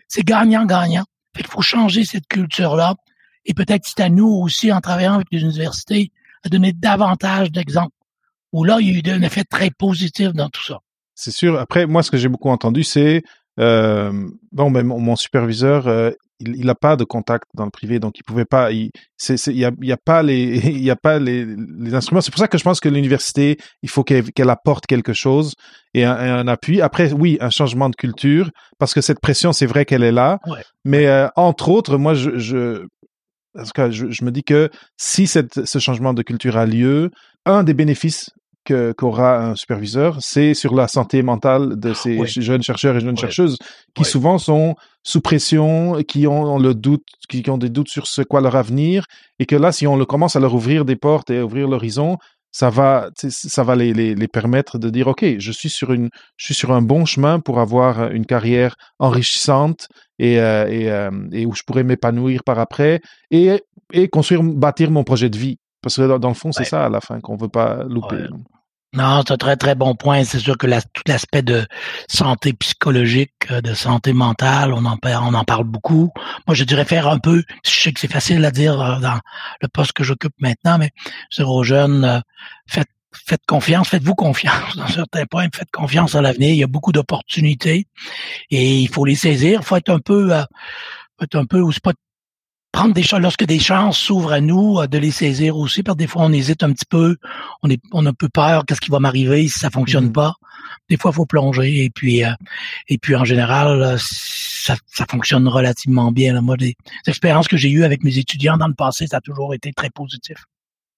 c'est 0.07 0.23
gagnant-gagnant. 0.23 1.05
Il 1.39 1.45
faut 1.45 1.61
changer 1.61 2.03
cette 2.03 2.27
culture-là. 2.27 2.95
Et 3.45 3.53
peut-être 3.53 3.85
c'est 3.85 4.01
à 4.01 4.09
nous 4.09 4.27
aussi, 4.27 4.71
en 4.71 4.81
travaillant 4.81 5.15
avec 5.15 5.27
les 5.31 5.41
universités, 5.41 6.11
à 6.43 6.49
donner 6.49 6.73
davantage 6.73 7.51
d'exemples. 7.51 7.95
Où 8.51 8.63
là, 8.63 8.77
il 8.81 8.87
y 8.87 9.09
a 9.09 9.13
eu 9.13 9.15
un 9.15 9.21
effet 9.21 9.43
très 9.45 9.71
positif 9.71 10.33
dans 10.33 10.49
tout 10.49 10.63
ça. 10.63 10.79
C'est 11.15 11.31
sûr. 11.31 11.57
Après, 11.59 11.85
moi, 11.85 12.03
ce 12.03 12.11
que 12.11 12.17
j'ai 12.17 12.27
beaucoup 12.27 12.49
entendu, 12.49 12.83
c'est 12.83 13.23
euh, 13.59 14.29
bon, 14.51 14.71
ben, 14.71 14.85
mon, 14.85 15.15
superviseur, 15.15 15.87
euh, 15.87 16.11
il 16.41 16.65
n'a 16.65 16.75
pas 16.75 16.95
de 16.95 17.03
contact 17.03 17.45
dans 17.53 17.65
le 17.65 17.71
privé, 17.71 17.99
donc 17.99 18.17
il 18.17 18.23
pouvait 18.23 18.45
pas. 18.45 18.71
Il 18.71 18.91
n'y 19.47 19.65
a, 19.65 19.71
y 19.81 19.91
a 19.91 19.97
pas 19.97 20.23
les, 20.23 20.57
il 20.65 20.89
a 20.89 20.95
pas 20.95 21.19
les, 21.19 21.45
les 21.45 21.93
instruments. 21.93 22.21
C'est 22.21 22.31
pour 22.31 22.39
ça 22.39 22.47
que 22.47 22.57
je 22.57 22.63
pense 22.63 22.79
que 22.79 22.89
l'université, 22.89 23.57
il 23.81 23.89
faut 23.89 24.03
qu'elle 24.03 24.49
apporte 24.49 24.85
quelque 24.85 25.13
chose 25.13 25.53
et 25.93 26.05
un, 26.05 26.47
appui. 26.47 26.81
Après, 26.81 27.11
oui, 27.13 27.37
un 27.41 27.49
changement 27.49 27.89
de 27.89 27.95
culture, 27.95 28.49
parce 28.79 28.93
que 28.93 29.01
cette 29.01 29.19
pression, 29.19 29.53
c'est 29.53 29.65
vrai 29.65 29.85
qu'elle 29.85 30.03
est 30.03 30.11
là. 30.11 30.39
Mais 30.85 31.07
euh, 31.07 31.27
entre 31.35 31.69
autres, 31.69 31.97
moi, 31.97 32.13
je, 32.13 32.37
je 32.37 32.85
parce 33.53 33.73
que 33.73 33.91
je, 33.91 34.09
je, 34.09 34.23
me 34.23 34.31
dis 34.31 34.43
que 34.43 34.69
si 34.97 35.27
cette, 35.27 35.65
ce 35.65 35.79
changement 35.79 36.13
de 36.13 36.21
culture 36.21 36.57
a 36.57 36.65
lieu, 36.65 37.11
un 37.45 37.63
des 37.63 37.73
bénéfices 37.73 38.29
qu'aura 38.65 39.37
un 39.37 39.55
superviseur, 39.55 40.17
c'est 40.21 40.53
sur 40.53 40.75
la 40.75 40.87
santé 40.87 41.23
mentale 41.23 41.79
de 41.79 41.93
ces 41.93 42.25
jeunes 42.25 42.63
chercheurs 42.63 42.95
et 42.95 42.99
jeunes 42.99 43.17
chercheuses 43.17 43.57
qui 43.95 44.03
souvent 44.03 44.37
sont 44.37 44.75
sous 45.03 45.21
pression, 45.21 46.01
qui 46.03 46.27
ont 46.27 46.59
le 46.59 46.73
doute, 46.73 47.05
qui 47.27 47.47
ont 47.49 47.57
des 47.57 47.69
doutes 47.69 47.89
sur 47.89 48.07
ce 48.07 48.21
quoi 48.21 48.41
leur 48.41 48.55
avenir, 48.55 49.05
et 49.39 49.45
que 49.45 49.55
là, 49.55 49.71
si 49.71 49.87
on 49.87 49.95
le 49.95 50.05
commence 50.05 50.35
à 50.35 50.39
leur 50.39 50.53
ouvrir 50.53 50.85
des 50.85 50.95
portes 50.95 51.31
et 51.31 51.41
ouvrir 51.41 51.67
l'horizon, 51.67 52.17
ça 52.51 52.69
va, 52.69 53.09
ça 53.15 53.63
va 53.63 53.75
les, 53.75 53.93
les, 53.93 54.13
les, 54.13 54.27
permettre 54.27 54.77
de 54.77 54.89
dire, 54.89 55.07
ok, 55.07 55.25
je 55.39 55.51
suis 55.51 55.69
sur 55.69 55.93
une, 55.93 56.09
je 56.35 56.45
suis 56.45 56.53
sur 56.53 56.71
un 56.71 56.81
bon 56.81 57.05
chemin 57.05 57.39
pour 57.39 57.59
avoir 57.59 58.11
une 58.11 58.25
carrière 58.25 58.75
enrichissante 58.99 59.87
et, 60.19 60.39
euh, 60.39 60.67
et, 60.67 60.91
euh, 60.91 61.09
et 61.31 61.45
où 61.45 61.53
je 61.53 61.63
pourrais 61.63 61.83
m'épanouir 61.83 62.43
par 62.43 62.59
après 62.59 63.01
et, 63.31 63.63
et 63.93 64.09
construire, 64.09 64.43
bâtir 64.43 64.91
mon 64.91 65.05
projet 65.05 65.29
de 65.29 65.37
vie. 65.37 65.57
Parce 65.81 65.95
que 65.95 66.17
dans 66.17 66.27
le 66.27 66.33
fond, 66.35 66.51
c'est 66.51 66.63
ça 66.63 66.85
à 66.85 66.89
la 66.89 67.01
fin 67.01 67.19
qu'on 67.19 67.35
veut 67.35 67.49
pas 67.49 67.83
louper. 67.83 68.27
Non, 68.93 69.23
c'est 69.25 69.33
un 69.33 69.37
très 69.37 69.55
très 69.55 69.73
bon 69.73 69.95
point. 69.95 70.25
C'est 70.25 70.39
sûr 70.39 70.57
que 70.57 70.67
tout 70.67 71.03
l'aspect 71.07 71.41
de 71.41 71.65
santé 72.09 72.51
psychologique, 72.51 73.31
euh, 73.49 73.61
de 73.61 73.73
santé 73.73 74.11
mentale, 74.11 74.73
on 74.73 74.83
en 74.83 74.97
parle, 74.97 75.23
on 75.23 75.33
en 75.33 75.45
parle 75.45 75.63
beaucoup. 75.63 76.11
Moi, 76.45 76.55
je 76.55 76.65
dirais 76.65 76.83
faire 76.83 77.07
un 77.07 77.17
peu. 77.17 77.41
Je 77.65 77.71
sais 77.71 77.93
que 77.93 78.01
c'est 78.01 78.11
facile 78.11 78.43
à 78.43 78.51
dire 78.51 78.81
euh, 78.81 78.99
dans 78.99 79.17
le 79.61 79.67
poste 79.69 79.93
que 79.93 80.03
j'occupe 80.03 80.33
maintenant, 80.39 80.77
mais 80.77 80.89
je 81.31 81.41
aux 81.41 81.63
jeunes, 81.63 82.03
euh, 82.03 82.19
faites 82.67 82.89
faites 83.13 83.45
confiance, 83.45 83.87
faites-vous 83.89 84.15
confiance 84.15 84.75
dans 84.75 84.87
certains 84.87 85.25
points, 85.25 85.47
faites 85.53 85.71
confiance 85.71 86.15
à 86.15 86.21
l'avenir. 86.21 86.49
Il 86.49 86.57
y 86.57 86.63
a 86.63 86.67
beaucoup 86.67 86.91
d'opportunités 86.91 87.87
et 88.49 88.77
il 88.79 88.89
faut 88.89 89.05
les 89.05 89.15
saisir. 89.15 89.61
Il 89.61 89.65
faut 89.65 89.77
être 89.77 89.89
un 89.89 89.99
peu, 89.99 90.33
être 91.21 91.35
un 91.35 91.45
peu, 91.45 91.63
c'est 91.71 91.83
pas 91.83 91.93
prendre 92.71 92.93
des 92.93 93.03
chances, 93.03 93.21
lorsque 93.21 93.45
des 93.45 93.59
chances 93.59 93.97
s'ouvrent 93.97 94.33
à 94.33 94.41
nous, 94.41 94.79
euh, 94.79 94.87
de 94.87 94.97
les 94.97 95.11
saisir 95.11 95.57
aussi, 95.57 95.83
parce 95.83 95.95
que 95.95 95.99
des 95.99 96.07
fois 96.07 96.23
on 96.23 96.31
hésite 96.31 96.63
un 96.63 96.71
petit 96.71 96.85
peu, 96.85 97.17
on 97.63 97.69
est, 97.69 97.81
on 97.91 98.05
a 98.05 98.09
un 98.09 98.13
peu 98.13 98.29
peur, 98.29 98.65
qu'est-ce 98.65 98.81
qui 98.81 98.91
va 98.91 98.99
m'arriver 98.99 99.47
si 99.47 99.59
ça 99.59 99.69
fonctionne 99.69 100.09
mm-hmm. 100.09 100.13
pas. 100.13 100.33
Des 100.89 100.97
fois, 100.97 101.11
il 101.11 101.15
faut 101.15 101.25
plonger 101.25 101.83
et 101.83 101.89
puis, 101.89 102.23
euh, 102.23 102.31
et 102.87 102.97
puis 102.97 103.15
en 103.15 103.25
général, 103.25 103.81
euh, 103.81 103.97
ça, 103.99 104.75
ça 104.87 105.05
fonctionne 105.09 105.47
relativement 105.47 106.11
bien. 106.11 106.33
Là. 106.33 106.41
Moi, 106.41 106.57
des 106.57 106.75
expériences 107.07 107.47
que 107.47 107.57
j'ai 107.57 107.69
eues 107.69 107.83
avec 107.83 108.03
mes 108.03 108.17
étudiants 108.17 108.57
dans 108.57 108.67
le 108.67 108.73
passé, 108.73 109.07
ça 109.07 109.17
a 109.17 109.21
toujours 109.21 109.53
été 109.53 109.73
très 109.73 109.89
positif. 109.89 110.37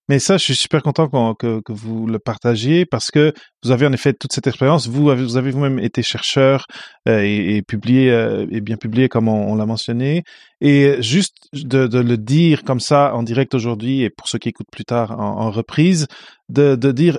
Mais 0.10 0.20
ça, 0.20 0.38
je 0.38 0.44
suis 0.44 0.56
super 0.56 0.84
content 0.84 1.08
que, 1.08 1.62
que, 1.62 1.72
vous 1.72 2.08
le 2.08 2.20
partagiez 2.20 2.86
parce 2.86 3.10
que 3.10 3.34
vous 3.64 3.72
avez 3.72 3.88
en 3.88 3.94
effet 3.94 4.14
toute 4.14 4.34
cette 4.34 4.48
expérience. 4.48 4.88
Vous 4.88 5.10
avez, 5.10 5.24
vous 5.24 5.38
avez 5.38 5.52
vous-même 5.52 5.80
été 5.80 6.04
chercheur 6.04 6.66
euh, 7.08 7.22
et, 7.24 7.62
publié 7.62 8.12
euh, 8.12 8.46
et 8.52 8.60
bien 8.60 8.76
publié 8.76 9.08
comme 9.08 9.30
on, 9.30 9.56
l'a 9.56 9.66
mentionné. 9.66 10.24
Et 10.60 11.02
juste 11.02 11.36
de, 11.54 11.88
le 12.00 12.18
dire 12.18 12.64
comme 12.64 12.82
ça 12.82 13.16
en 13.16 13.24
direct 13.24 13.54
aujourd'hui 13.54 14.02
et 14.02 14.10
pour 14.10 14.28
ceux 14.28 14.40
qui 14.40 14.50
écoutent 14.50 14.72
plus 14.72 14.86
tard 14.86 15.12
en, 15.18 15.40
en 15.40 15.52
reprise, 15.52 16.08
de, 16.50 16.76
de 16.76 16.92
dire 16.92 17.18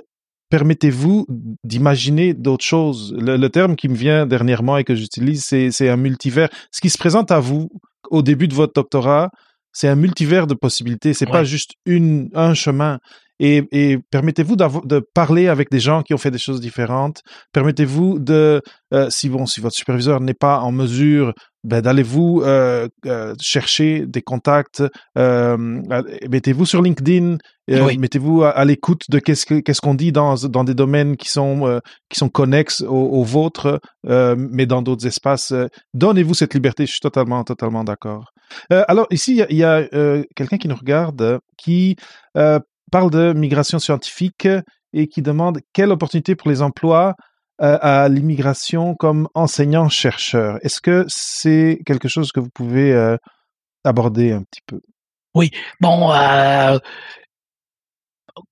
permettez-vous 0.51 1.25
d'imaginer 1.63 2.35
d'autres 2.35 2.63
choses. 2.63 3.15
Le, 3.17 3.35
le, 3.35 3.49
terme 3.49 3.75
qui 3.75 3.89
me 3.89 3.95
vient 3.95 4.27
dernièrement 4.27 4.77
et 4.77 4.83
que 4.83 4.93
j'utilise, 4.93 5.43
c'est 5.43 5.89
un 5.89 5.97
multivers. 5.97 6.49
Ce 6.71 6.81
qui 6.81 6.91
se 6.91 6.99
présente 6.99 7.31
à 7.31 7.39
vous 7.39 7.69
au 8.11 8.21
début 8.21 8.47
de 8.47 8.53
votre 8.53 8.73
doctorat, 8.73 9.31
c'est 9.75 9.89
un 9.89 9.95
multivers 9.95 10.47
de 10.47 10.53
possibilités. 10.53 11.13
C'est 11.13 11.25
pas 11.25 11.43
juste 11.43 11.73
une, 11.85 12.29
un 12.33 12.53
chemin. 12.53 12.99
Et, 13.41 13.67
et 13.73 13.97
permettez-vous 14.09 14.55
de 14.55 14.99
parler 15.13 15.49
avec 15.49 15.69
des 15.69 15.81
gens 15.81 16.01
qui 16.01 16.13
ont 16.13 16.17
fait 16.17 16.31
des 16.31 16.37
choses 16.37 16.61
différentes. 16.61 17.21
Permettez-vous 17.51 18.19
de, 18.19 18.61
euh, 18.93 19.09
si 19.09 19.27
bon, 19.27 19.45
si 19.45 19.59
votre 19.59 19.75
superviseur 19.75 20.21
n'est 20.21 20.33
pas 20.33 20.61
en 20.61 20.71
mesure, 20.71 21.33
ben, 21.65 21.81
d'aller-vous 21.81 22.43
euh, 22.43 22.87
euh, 23.07 23.33
chercher 23.41 24.05
des 24.05 24.21
contacts. 24.21 24.83
Euh, 25.17 25.57
mettez-vous 26.29 26.65
sur 26.65 26.81
LinkedIn. 26.83 27.37
Mettez-vous 27.67 28.43
à, 28.43 28.63
l'écoute 28.65 29.09
de 29.09 29.17
qu'est-ce 29.17 29.45
qu'est-ce 29.47 29.81
qu'on 29.81 29.95
dit 29.95 30.11
dans 30.11 30.35
dans 30.35 30.63
des 30.63 30.75
domaines 30.75 31.17
qui 31.17 31.29
sont 31.29 31.81
qui 32.09 32.19
sont 32.19 32.29
connexes 32.29 32.81
aux, 32.81 33.23
vôtres, 33.23 33.79
mais 34.03 34.67
dans 34.67 34.83
d'autres 34.83 35.07
espaces. 35.07 35.51
Donnez-vous 35.95 36.35
cette 36.35 36.53
liberté. 36.53 36.85
Je 36.85 36.91
suis 36.91 36.99
totalement 36.99 37.43
totalement 37.43 37.83
d'accord. 37.83 38.31
alors 38.69 39.07
ici, 39.09 39.41
il 39.49 39.57
y 39.57 39.63
a, 39.63 39.77
a 39.77 40.21
quelqu'un 40.35 40.57
qui 40.57 40.67
nous 40.67 40.75
regarde 40.75 41.39
qui 41.57 41.95
parle 42.91 43.09
de 43.09 43.33
migration 43.33 43.79
scientifique 43.79 44.47
et 44.93 45.07
qui 45.07 45.23
demande 45.23 45.59
quelle 45.73 45.91
opportunité 45.91 46.35
pour 46.35 46.51
les 46.51 46.61
emplois 46.61 47.15
euh, 47.15 47.33
à 47.59 48.09
l'immigration 48.09 48.95
comme 48.95 49.29
enseignant-chercheur. 49.33 50.57
Est-ce 50.61 50.81
que 50.81 51.05
c'est 51.07 51.79
quelque 51.85 52.07
chose 52.07 52.31
que 52.31 52.39
vous 52.39 52.49
pouvez 52.49 52.91
euh, 52.93 53.17
aborder 53.83 54.33
un 54.33 54.43
petit 54.43 54.61
peu? 54.65 54.81
Oui, 55.33 55.51
bon, 55.79 56.11
euh, 56.13 56.77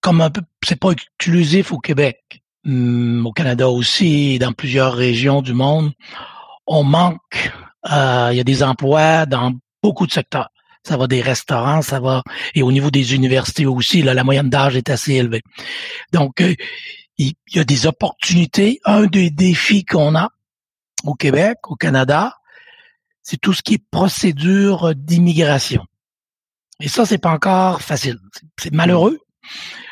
comme 0.02 0.22
un 0.22 0.30
peu, 0.30 0.42
c'est 0.64 0.80
pas 0.80 0.92
exclusif 0.92 1.72
au 1.72 1.80
Québec, 1.80 2.42
hum, 2.66 3.26
au 3.26 3.32
Canada 3.32 3.70
aussi, 3.70 4.40
dans 4.40 4.54
plusieurs 4.54 4.94
régions 4.94 5.42
du 5.42 5.54
monde, 5.54 5.92
on 6.68 6.84
manque, 6.84 7.52
euh, 7.92 8.30
il 8.32 8.38
y 8.38 8.42
a 8.42 8.46
des 8.46 8.64
emplois 8.64 9.26
dans 9.26 9.54
beaucoup 9.82 10.08
de 10.08 10.12
secteurs. 10.12 10.50
Ça 10.86 10.98
va 10.98 11.08
des 11.08 11.22
restaurants, 11.22 11.82
ça 11.82 12.02
va, 12.02 12.24
et 12.56 12.62
au 12.62 12.72
niveau 12.72 12.92
des 12.92 13.16
universités 13.16 13.66
aussi, 13.66 14.02
là, 14.02 14.14
la 14.14 14.26
moyenne 14.26 14.50
d'âge 14.50 14.76
est 14.76 14.90
assez 14.90 15.14
élevée. 15.14 15.42
Donc, 16.12 16.44
il 17.18 17.34
y 17.54 17.60
a 17.60 17.64
des 17.64 17.86
opportunités. 17.88 18.80
Un 18.86 19.06
des 19.06 19.30
défis 19.30 19.86
qu'on 19.86 20.16
a 20.16 20.30
au 21.04 21.14
Québec, 21.16 21.58
au 21.68 21.76
Canada, 21.76 22.38
c'est 23.22 23.38
tout 23.40 23.54
ce 23.54 23.62
qui 23.62 23.76
est 23.76 23.84
procédure 23.92 24.94
d'immigration. 24.96 25.86
Et 26.80 26.88
ça, 26.88 27.06
c'est 27.06 27.18
pas 27.18 27.32
encore 27.32 27.82
facile. 27.82 28.20
C'est 28.60 28.74
malheureux. 28.74 29.20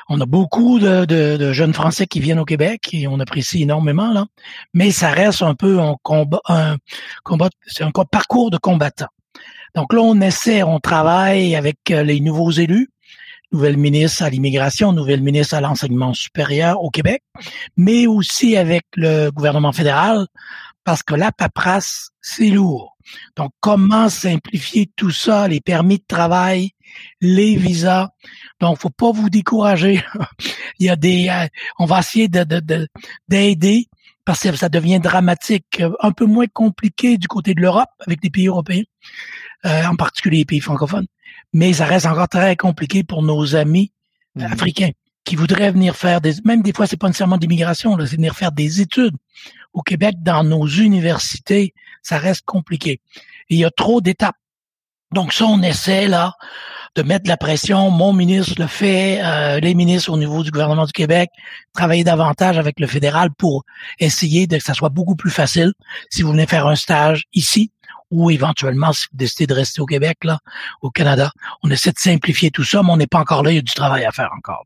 On 0.10 0.20
a 0.20 0.26
beaucoup 0.26 0.80
de, 0.80 1.54
jeunes 1.54 1.74
Français 1.74 2.06
qui 2.06 2.20
viennent 2.20 2.40
au 2.40 2.46
Québec 2.46 2.90
et 2.94 3.08
on 3.08 3.20
apprécie 3.20 3.62
énormément 3.62 4.12
là, 4.12 4.26
mais 4.74 4.92
ça 4.92 5.12
reste 5.12 5.42
un 5.42 5.56
peu 5.56 5.80
un 5.80 5.96
combat, 6.04 6.42
un 6.48 6.78
combat, 7.24 7.50
c'est 7.66 7.84
un 7.84 7.92
parcours 7.92 8.52
de 8.52 8.58
combattant. 8.58 9.08
Donc 9.76 9.94
là, 9.94 10.02
on 10.02 10.20
essaie, 10.20 10.64
on 10.64 10.80
travaille 10.80 11.56
avec 11.56 11.78
euh, 11.92 12.04
les 12.04 12.20
nouveaux 12.20 12.52
élus, 12.52 12.90
nouvelle 13.52 13.78
ministre 13.78 14.24
à 14.24 14.30
l'immigration, 14.30 14.94
nouvelle 14.94 15.22
ministre 15.22 15.56
à 15.56 15.62
l'enseignement 15.62 16.14
supérieur 16.14 16.82
au 16.82 16.90
Québec, 16.90 17.24
mais 17.78 18.08
aussi 18.08 18.56
avec 18.58 18.86
le 18.96 19.30
gouvernement 19.30 19.72
fédéral, 19.72 20.28
parce 20.84 21.04
que 21.04 21.16
la 21.16 21.32
paperasse, 21.32 22.10
c'est 22.22 22.50
lourd. 22.50 22.98
Donc, 23.36 23.52
comment 23.60 24.10
simplifier 24.10 24.90
tout 24.96 25.12
ça, 25.12 25.48
les 25.48 25.60
permis 25.60 25.98
de 25.98 26.06
travail, 26.08 26.72
les 27.20 27.56
visas? 27.56 28.10
Donc, 28.60 28.80
faut 28.80 28.90
pas 28.90 29.12
vous 29.12 29.30
décourager. 29.30 30.04
Il 30.80 30.86
y 30.86 30.90
a 30.90 30.96
des, 30.96 31.30
euh, 31.30 31.48
on 31.78 31.86
va 31.86 32.00
essayer 32.00 32.28
de, 32.28 32.46
d'aider 33.28 33.88
parce 34.24 34.42
que 34.42 34.56
ça 34.56 34.70
devient 34.70 35.00
dramatique, 35.00 35.82
un 36.00 36.12
peu 36.12 36.26
moins 36.26 36.46
compliqué 36.48 37.18
du 37.18 37.28
côté 37.28 37.54
de 37.54 37.62
l'Europe 37.62 37.90
avec 38.06 38.20
les 38.24 38.30
pays 38.30 38.48
européens, 38.48 38.84
euh, 39.66 39.86
en 39.86 39.96
particulier 39.96 40.40
les 40.40 40.46
pays 40.46 40.60
francophones. 40.60 41.08
Mais 41.54 41.74
ça 41.74 41.86
reste 41.86 42.06
encore 42.06 42.30
très 42.30 42.56
compliqué 42.56 43.04
pour 43.04 43.24
nos 43.24 43.56
amis 43.56 43.92
mhm. 44.36 44.46
africains 44.46 44.92
qui 45.24 45.36
voudraient 45.36 45.72
venir 45.72 45.96
faire 45.96 46.22
des, 46.22 46.34
même 46.46 46.62
des 46.62 46.74
fois 46.74 46.88
c'est 46.88 46.98
pas 46.98 47.08
nécessairement 47.08 47.38
d'immigration, 47.38 47.98
c'est 48.00 48.16
venir 48.16 48.36
faire 48.36 48.52
des 48.52 48.82
études 48.82 49.16
au 49.74 49.82
Québec 49.82 50.16
dans 50.22 50.44
nos 50.44 50.68
universités, 50.68 51.74
ça 52.02 52.18
reste 52.18 52.44
compliqué. 52.46 53.00
il 53.50 53.60
y 53.60 53.66
a 53.66 53.72
trop 53.72 54.02
d'étapes. 54.02 54.36
Donc 55.14 55.34
ça, 55.34 55.46
on 55.46 55.62
essaie 55.62 56.08
là 56.08 56.34
de 56.96 57.04
mettre 57.04 57.24
de 57.24 57.30
la 57.30 57.38
pression. 57.38 57.90
Mon 57.90 58.14
ministre 58.14 58.56
le 58.58 58.68
fait, 58.68 59.22
euh, 59.22 59.60
les 59.60 59.74
ministres 59.74 60.10
au 60.12 60.18
niveau 60.18 60.44
du 60.44 60.52
gouvernement 60.52 60.86
du 60.86 60.92
Québec, 60.92 61.30
travailler 61.74 62.04
davantage 62.04 62.58
avec 62.58 62.80
le 62.80 62.88
fédéral 62.88 63.30
pour 63.38 63.64
essayer 64.00 64.48
de 64.48 64.58
que 64.58 64.64
ça 64.64 64.74
soit 64.74 64.90
beaucoup 64.90 65.16
plus 65.16 65.32
facile 65.32 65.74
si 66.10 66.22
vous 66.22 66.32
venez 66.32 66.48
faire 66.48 66.68
un 66.68 66.76
stage 66.76 67.26
ici 67.34 67.72
ou 68.12 68.30
éventuellement 68.30 68.94
si 68.94 69.08
vous 69.12 69.18
décidez 69.18 69.48
de 69.48 69.54
rester 69.54 69.82
au 69.82 69.86
Québec, 69.86 70.18
là, 70.24 70.40
au 70.82 70.92
Canada. 70.92 71.32
On 71.64 71.72
essaie 71.72 71.92
de 71.92 72.00
simplifier 72.00 72.52
tout 72.52 72.64
ça, 72.64 72.84
mais 72.84 72.92
on 72.92 72.98
n'est 72.98 73.08
pas 73.08 73.20
encore 73.20 73.44
là, 73.44 73.52
il 73.52 73.56
y 73.56 73.60
a 73.60 73.64
du 73.64 73.74
travail 73.74 74.06
à 74.06 74.12
faire 74.12 74.30
encore. 74.38 74.66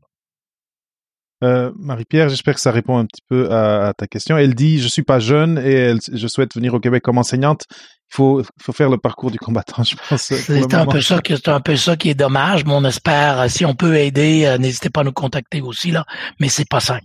Euh, 1.44 1.70
Marie-Pierre, 1.78 2.30
j'espère 2.30 2.54
que 2.54 2.60
ça 2.60 2.70
répond 2.70 2.96
un 2.96 3.04
petit 3.04 3.20
peu 3.28 3.52
à, 3.52 3.92
ta 3.92 4.06
question. 4.06 4.38
Elle 4.38 4.54
dit, 4.54 4.78
je 4.78 4.88
suis 4.88 5.02
pas 5.02 5.18
jeune 5.18 5.58
et 5.58 5.94
je 6.12 6.26
souhaite 6.28 6.54
venir 6.54 6.72
au 6.72 6.80
Québec 6.80 7.02
comme 7.02 7.18
enseignante. 7.18 7.66
Il 8.10 8.14
faut, 8.16 8.42
faut 8.60 8.72
faire 8.72 8.88
le 8.88 8.96
parcours 8.96 9.30
du 9.30 9.38
combattant, 9.38 9.82
je 9.84 9.96
pense. 9.96 10.22
C'est 10.22 10.74
un 10.74 10.86
peu 10.86 11.00
ça 11.00 11.20
c'est 11.26 11.48
un 11.48 11.60
peu 11.60 11.76
ça 11.76 11.96
qui 11.96 12.08
est 12.08 12.14
dommage, 12.14 12.64
mais 12.64 12.72
on 12.72 12.84
espère, 12.84 13.50
si 13.50 13.64
on 13.64 13.74
peut 13.74 13.96
aider, 13.96 14.46
euh, 14.46 14.58
n'hésitez 14.58 14.88
pas 14.88 15.02
à 15.02 15.04
nous 15.04 15.12
contacter 15.12 15.60
aussi, 15.60 15.90
là. 15.90 16.04
Mais 16.40 16.48
c'est 16.48 16.68
pas 16.68 16.80
simple. 16.80 17.04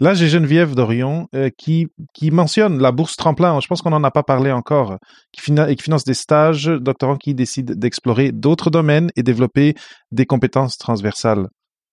Là, 0.00 0.14
j'ai 0.14 0.28
Geneviève 0.28 0.74
Dorion 0.74 1.28
qui, 1.58 1.88
qui 2.14 2.30
mentionne 2.30 2.80
la 2.80 2.92
bourse 2.92 3.16
tremplin. 3.16 3.58
Je 3.60 3.66
pense 3.66 3.82
qu'on 3.82 3.90
n'en 3.90 4.04
a 4.04 4.10
pas 4.10 4.22
parlé 4.22 4.52
encore. 4.52 4.98
Qui, 5.32 5.40
qui 5.54 5.82
finance 5.82 6.04
des 6.04 6.14
stages, 6.14 6.66
doctorants 6.66 7.16
qui 7.16 7.34
décident 7.34 7.74
d'explorer 7.76 8.32
d'autres 8.32 8.70
domaines 8.70 9.10
et 9.16 9.22
développer 9.22 9.74
des 10.12 10.26
compétences 10.26 10.78
transversales. 10.78 11.48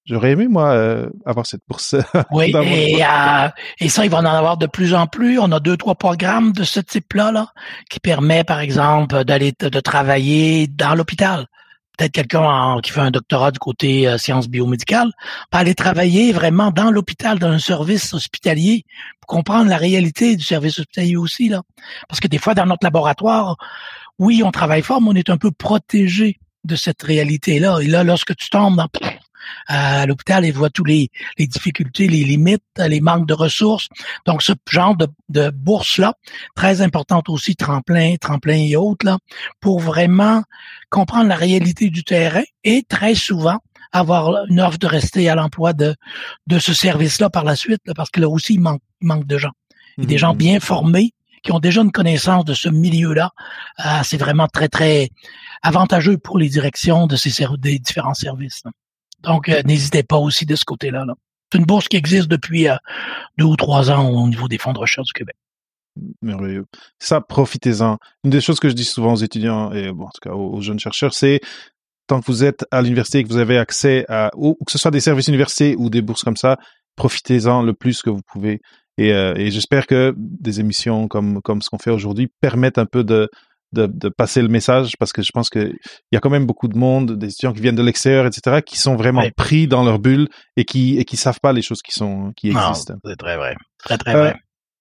J'aurais 0.05 0.31
aimé, 0.31 0.47
moi, 0.49 0.71
euh, 0.71 1.09
avoir 1.25 1.45
cette 1.45 1.61
bourse. 1.67 1.95
oui, 2.31 2.51
et, 2.53 3.03
euh, 3.03 3.49
et, 3.79 3.87
ça, 3.87 4.03
il 4.03 4.11
va 4.11 4.17
en 4.17 4.25
avoir 4.25 4.57
de 4.57 4.67
plus 4.67 4.93
en 4.93 5.07
plus. 5.07 5.39
On 5.39 5.51
a 5.53 5.61
deux, 5.61 5.77
trois 5.77 5.95
programmes 5.95 6.51
de 6.51 6.65
ce 6.65 6.81
type-là, 6.81 7.31
là, 7.31 7.47
qui 7.89 8.01
permet, 8.01 8.43
par 8.43 8.59
exemple, 8.59 9.23
d'aller 9.23 9.53
de 9.57 9.79
travailler 9.79 10.67
dans 10.67 10.93
l'hôpital. 10.93 11.47
Peut-être 11.97 12.11
quelqu'un 12.11 12.79
qui 12.81 12.91
fait 12.91 13.01
un 13.01 13.11
doctorat 13.11 13.51
du 13.51 13.59
côté 13.59 14.07
euh, 14.07 14.17
sciences 14.17 14.47
biomédicales, 14.47 15.11
peut 15.51 15.57
aller 15.59 15.75
travailler 15.75 16.31
vraiment 16.31 16.71
dans 16.71 16.89
l'hôpital, 16.89 17.39
dans 17.39 17.49
un 17.49 17.59
service 17.59 18.13
hospitalier, 18.13 18.85
pour 19.21 19.27
comprendre 19.27 19.69
la 19.69 19.77
réalité 19.77 20.35
du 20.35 20.43
service 20.43 20.79
hospitalier 20.79 21.17
aussi, 21.17 21.49
là. 21.49 21.61
Parce 22.07 22.19
que 22.19 22.27
des 22.27 22.39
fois, 22.39 22.55
dans 22.55 22.65
notre 22.65 22.83
laboratoire, 22.83 23.57
oui, 24.19 24.41
on 24.43 24.51
travaille 24.51 24.81
fort, 24.81 25.01
mais 25.01 25.09
on 25.09 25.15
est 25.15 25.29
un 25.29 25.37
peu 25.37 25.51
protégé 25.51 26.39
de 26.63 26.75
cette 26.75 27.03
réalité-là. 27.03 27.79
Et 27.81 27.87
là, 27.87 28.03
lorsque 28.03 28.35
tu 28.35 28.49
tombes 28.49 28.77
dans 28.77 28.87
à 29.67 30.05
l'hôpital 30.05 30.45
et 30.45 30.51
voit 30.51 30.69
tous 30.69 30.83
les, 30.83 31.09
les 31.37 31.47
difficultés, 31.47 32.07
les 32.07 32.23
limites, 32.23 32.63
les 32.77 33.01
manques 33.01 33.27
de 33.27 33.33
ressources. 33.33 33.87
Donc, 34.25 34.41
ce 34.41 34.53
genre 34.69 34.95
de, 34.95 35.07
de 35.29 35.49
bourse-là, 35.49 36.15
très 36.55 36.81
importante 36.81 37.29
aussi, 37.29 37.55
tremplin, 37.55 38.15
tremplin 38.15 38.55
et 38.55 38.75
autres, 38.75 39.05
là, 39.05 39.17
pour 39.59 39.79
vraiment 39.79 40.43
comprendre 40.89 41.27
la 41.27 41.35
réalité 41.35 41.89
du 41.89 42.03
terrain 42.03 42.43
et 42.63 42.83
très 42.87 43.15
souvent 43.15 43.59
avoir 43.91 44.45
une 44.49 44.59
offre 44.59 44.79
de 44.79 44.87
rester 44.87 45.29
à 45.29 45.35
l'emploi 45.35 45.73
de, 45.73 45.95
de 46.47 46.59
ce 46.59 46.73
service-là 46.73 47.29
par 47.29 47.43
la 47.43 47.55
suite, 47.55 47.81
parce 47.95 48.09
que 48.09 48.19
là 48.19 48.27
aussi, 48.27 48.55
il 48.55 48.59
manque, 48.59 48.81
manque 49.01 49.27
de 49.27 49.37
gens. 49.37 49.51
Et 50.01 50.07
des 50.07 50.17
gens 50.17 50.33
mmh. 50.33 50.37
bien 50.37 50.59
formés 50.59 51.13
qui 51.43 51.51
ont 51.51 51.59
déjà 51.59 51.81
une 51.81 51.91
connaissance 51.91 52.45
de 52.45 52.53
ce 52.53 52.69
milieu-là. 52.69 53.31
Euh, 53.85 53.99
c'est 54.03 54.17
vraiment 54.17 54.47
très, 54.47 54.69
très 54.69 55.11
avantageux 55.61 56.17
pour 56.17 56.39
les 56.39 56.49
directions 56.49 57.05
de 57.05 57.15
ces 57.15 57.45
des 57.59 57.77
différents 57.79 58.13
services. 58.15 58.63
Donc, 59.23 59.49
euh, 59.49 59.61
n'hésitez 59.63 60.03
pas 60.03 60.17
aussi 60.17 60.45
de 60.45 60.55
ce 60.55 60.65
côté-là. 60.65 61.05
C'est 61.51 61.59
une 61.59 61.65
bourse 61.65 61.87
qui 61.87 61.97
existe 61.97 62.27
depuis 62.27 62.67
euh, 62.67 62.75
deux 63.37 63.45
ou 63.45 63.55
trois 63.55 63.91
ans 63.91 64.09
au 64.09 64.27
niveau 64.27 64.47
des 64.47 64.57
fonds 64.57 64.73
de 64.73 64.79
recherche 64.79 65.07
du 65.07 65.13
Québec. 65.13 65.35
Merveilleux. 66.21 66.65
Ça, 66.99 67.21
profitez-en. 67.21 67.97
Une 68.23 68.31
des 68.31 68.41
choses 68.41 68.59
que 68.59 68.69
je 68.69 68.73
dis 68.73 68.85
souvent 68.85 69.13
aux 69.13 69.17
étudiants 69.17 69.71
et 69.71 69.89
en 69.89 69.93
tout 69.93 70.21
cas 70.21 70.31
aux, 70.31 70.59
jeunes 70.61 70.79
chercheurs, 70.79 71.13
c'est 71.13 71.39
tant 72.07 72.19
que 72.19 72.25
vous 72.25 72.43
êtes 72.43 72.65
à 72.71 72.81
l'université 72.81 73.19
et 73.19 73.23
que 73.23 73.29
vous 73.29 73.37
avez 73.37 73.57
accès 73.57 74.05
à, 74.09 74.31
ou 74.35 74.57
que 74.65 74.71
ce 74.71 74.77
soit 74.77 74.91
des 74.91 74.99
services 74.99 75.27
universités 75.27 75.75
ou 75.77 75.89
des 75.89 76.01
bourses 76.01 76.23
comme 76.23 76.37
ça, 76.37 76.57
profitez-en 76.95 77.61
le 77.61 77.73
plus 77.73 78.01
que 78.01 78.09
vous 78.09 78.21
pouvez. 78.25 78.59
Et, 78.97 79.13
euh, 79.13 79.35
et 79.35 79.51
j'espère 79.51 79.87
que 79.87 80.13
des 80.17 80.59
émissions 80.59 81.07
comme, 81.07 81.41
comme 81.41 81.61
ce 81.61 81.69
qu'on 81.69 81.77
fait 81.77 81.91
aujourd'hui 81.91 82.27
permettent 82.41 82.79
un 82.79 82.85
peu 82.85 83.03
de, 83.03 83.29
de, 83.73 84.09
passer 84.09 84.41
le 84.41 84.47
message 84.47 84.93
parce 84.99 85.11
que 85.11 85.21
je 85.21 85.31
pense 85.33 85.49
qu'il 85.49 85.75
y 86.11 86.17
a 86.17 86.19
quand 86.19 86.29
même 86.29 86.45
beaucoup 86.45 86.67
de 86.67 86.77
monde, 86.77 87.17
des 87.17 87.27
étudiants 87.27 87.53
qui 87.53 87.61
viennent 87.61 87.75
de 87.75 87.83
l'extérieur, 87.83 88.25
etc., 88.25 88.61
qui 88.65 88.77
sont 88.77 88.95
vraiment 88.95 89.23
pris 89.35 89.67
dans 89.67 89.83
leur 89.83 89.99
bulle 89.99 90.27
et 90.55 90.65
qui 90.65 90.97
et 90.97 91.05
qui 91.05 91.17
savent 91.17 91.39
pas 91.41 91.53
les 91.53 91.61
choses 91.61 91.81
qui 91.81 91.91
sont 91.91 92.31
qui 92.35 92.47
existent. 92.49 92.95
C'est 93.05 93.15
très 93.15 93.37
vrai, 93.37 93.55
très 93.79 93.97
très 93.97 94.13
vrai. 94.13 94.35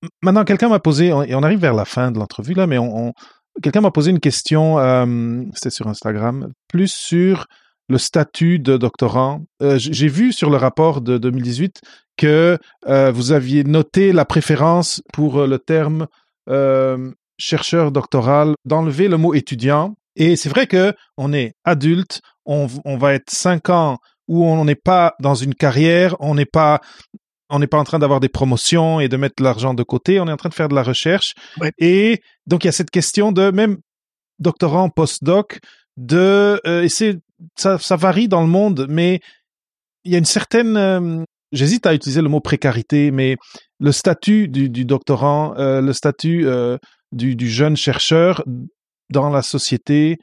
Euh, 0.05 0.09
maintenant, 0.22 0.45
quelqu'un 0.45 0.68
m'a 0.68 0.80
posé 0.80 1.07
et 1.07 1.34
on 1.34 1.43
arrive 1.43 1.61
vers 1.61 1.74
la 1.74 1.84
fin 1.84 2.11
de 2.11 2.18
l'entrevue 2.18 2.55
là, 2.55 2.66
mais 2.66 2.78
on, 2.78 3.12
quelqu'un 3.62 3.80
m'a 3.80 3.90
posé 3.90 4.11
une 4.11 4.20
question, 4.20 4.78
euh, 4.78 5.43
c'était 5.55 5.70
sur 5.70 5.88
Instagram, 5.88 6.53
plus 6.68 6.93
sur 6.93 7.47
le 7.88 7.99
statut 7.99 8.59
de 8.59 8.76
doctorant. 8.76 9.43
Euh, 9.62 9.78
j'ai 9.78 10.09
vu 10.09 10.32
sur 10.32 10.51
le 10.51 10.57
rapport 10.57 11.01
de 11.01 11.18
2018 11.18 11.80
que 12.16 12.59
vous 12.86 13.32
aviez 13.32 13.64
noté 13.64 14.12
la 14.12 14.26
préférence 14.26 15.03
pour 15.12 15.47
le 15.47 15.59
terme 15.59 16.07
chercheur 17.43 17.90
doctoral 17.90 18.55
d'enlever 18.64 19.09
le 19.09 19.16
mot 19.16 19.34
étudiant. 19.34 19.95
Et 20.14 20.36
c'est 20.36 20.49
vrai 20.49 20.66
que 20.66 20.95
on 21.16 21.32
est 21.32 21.55
adulte, 21.64 22.20
on, 22.45 22.66
va 22.97 23.14
être 23.14 23.30
cinq 23.30 23.70
ans 23.70 23.99
où 24.28 24.45
on 24.45 24.64
n'est 24.64 24.74
pas 24.74 25.14
dans 25.20 25.34
une 25.34 25.55
carrière, 25.55 26.14
on 26.20 26.34
n'est 26.34 26.47
pas 26.47 26.80
on 27.51 27.59
n'est 27.59 27.66
pas 27.66 27.78
en 27.78 27.84
train 27.84 27.99
d'avoir 27.99 28.20
des 28.20 28.28
promotions 28.28 29.01
et 29.01 29.09
de 29.09 29.16
mettre 29.16 29.34
de 29.38 29.45
l'argent 29.45 29.74
de 29.74 29.82
côté, 29.82 30.20
on 30.20 30.28
est 30.28 30.32
en 30.32 30.36
train 30.36 30.49
de 30.49 30.55
faire 30.55 30.68
de 30.68 30.74
la 30.74 30.82
recherche. 30.82 31.34
Et 31.78 32.20
donc 32.47 32.64
il 32.64 32.68
y 32.68 32.68
a 32.68 32.72
cette 32.72 32.90
question 32.90 33.32
de 33.32 33.51
même 33.51 33.78
doctorant, 34.38 34.88
postdoc, 34.88 35.59
de 35.97 36.61
euh, 36.66 36.82
et 36.82 36.88
c'est 36.88 37.18
ça, 37.57 37.78
ça 37.78 37.97
varie 37.97 38.28
dans 38.28 38.40
le 38.40 38.47
monde, 38.47 38.86
mais 38.88 39.20
il 40.05 40.12
y 40.12 40.14
a 40.14 40.18
une 40.18 40.24
certaine 40.24 40.76
euh, 40.76 41.24
j'hésite 41.53 41.86
à 41.86 41.95
utiliser 41.95 42.22
le 42.22 42.28
mot 42.28 42.40
précarité, 42.40 43.11
mais 43.11 43.36
le 43.80 43.93
statut 43.93 44.49
du, 44.49 44.70
du 44.70 44.84
doctorant, 44.84 45.55
euh, 45.59 45.80
le 45.80 45.93
statut 45.93 46.47
du, 47.13 47.37
du, 47.37 47.49
jeune 47.49 47.77
chercheur 47.77 48.43
dans 49.11 49.31
la 49.31 49.43
société, 49.43 50.19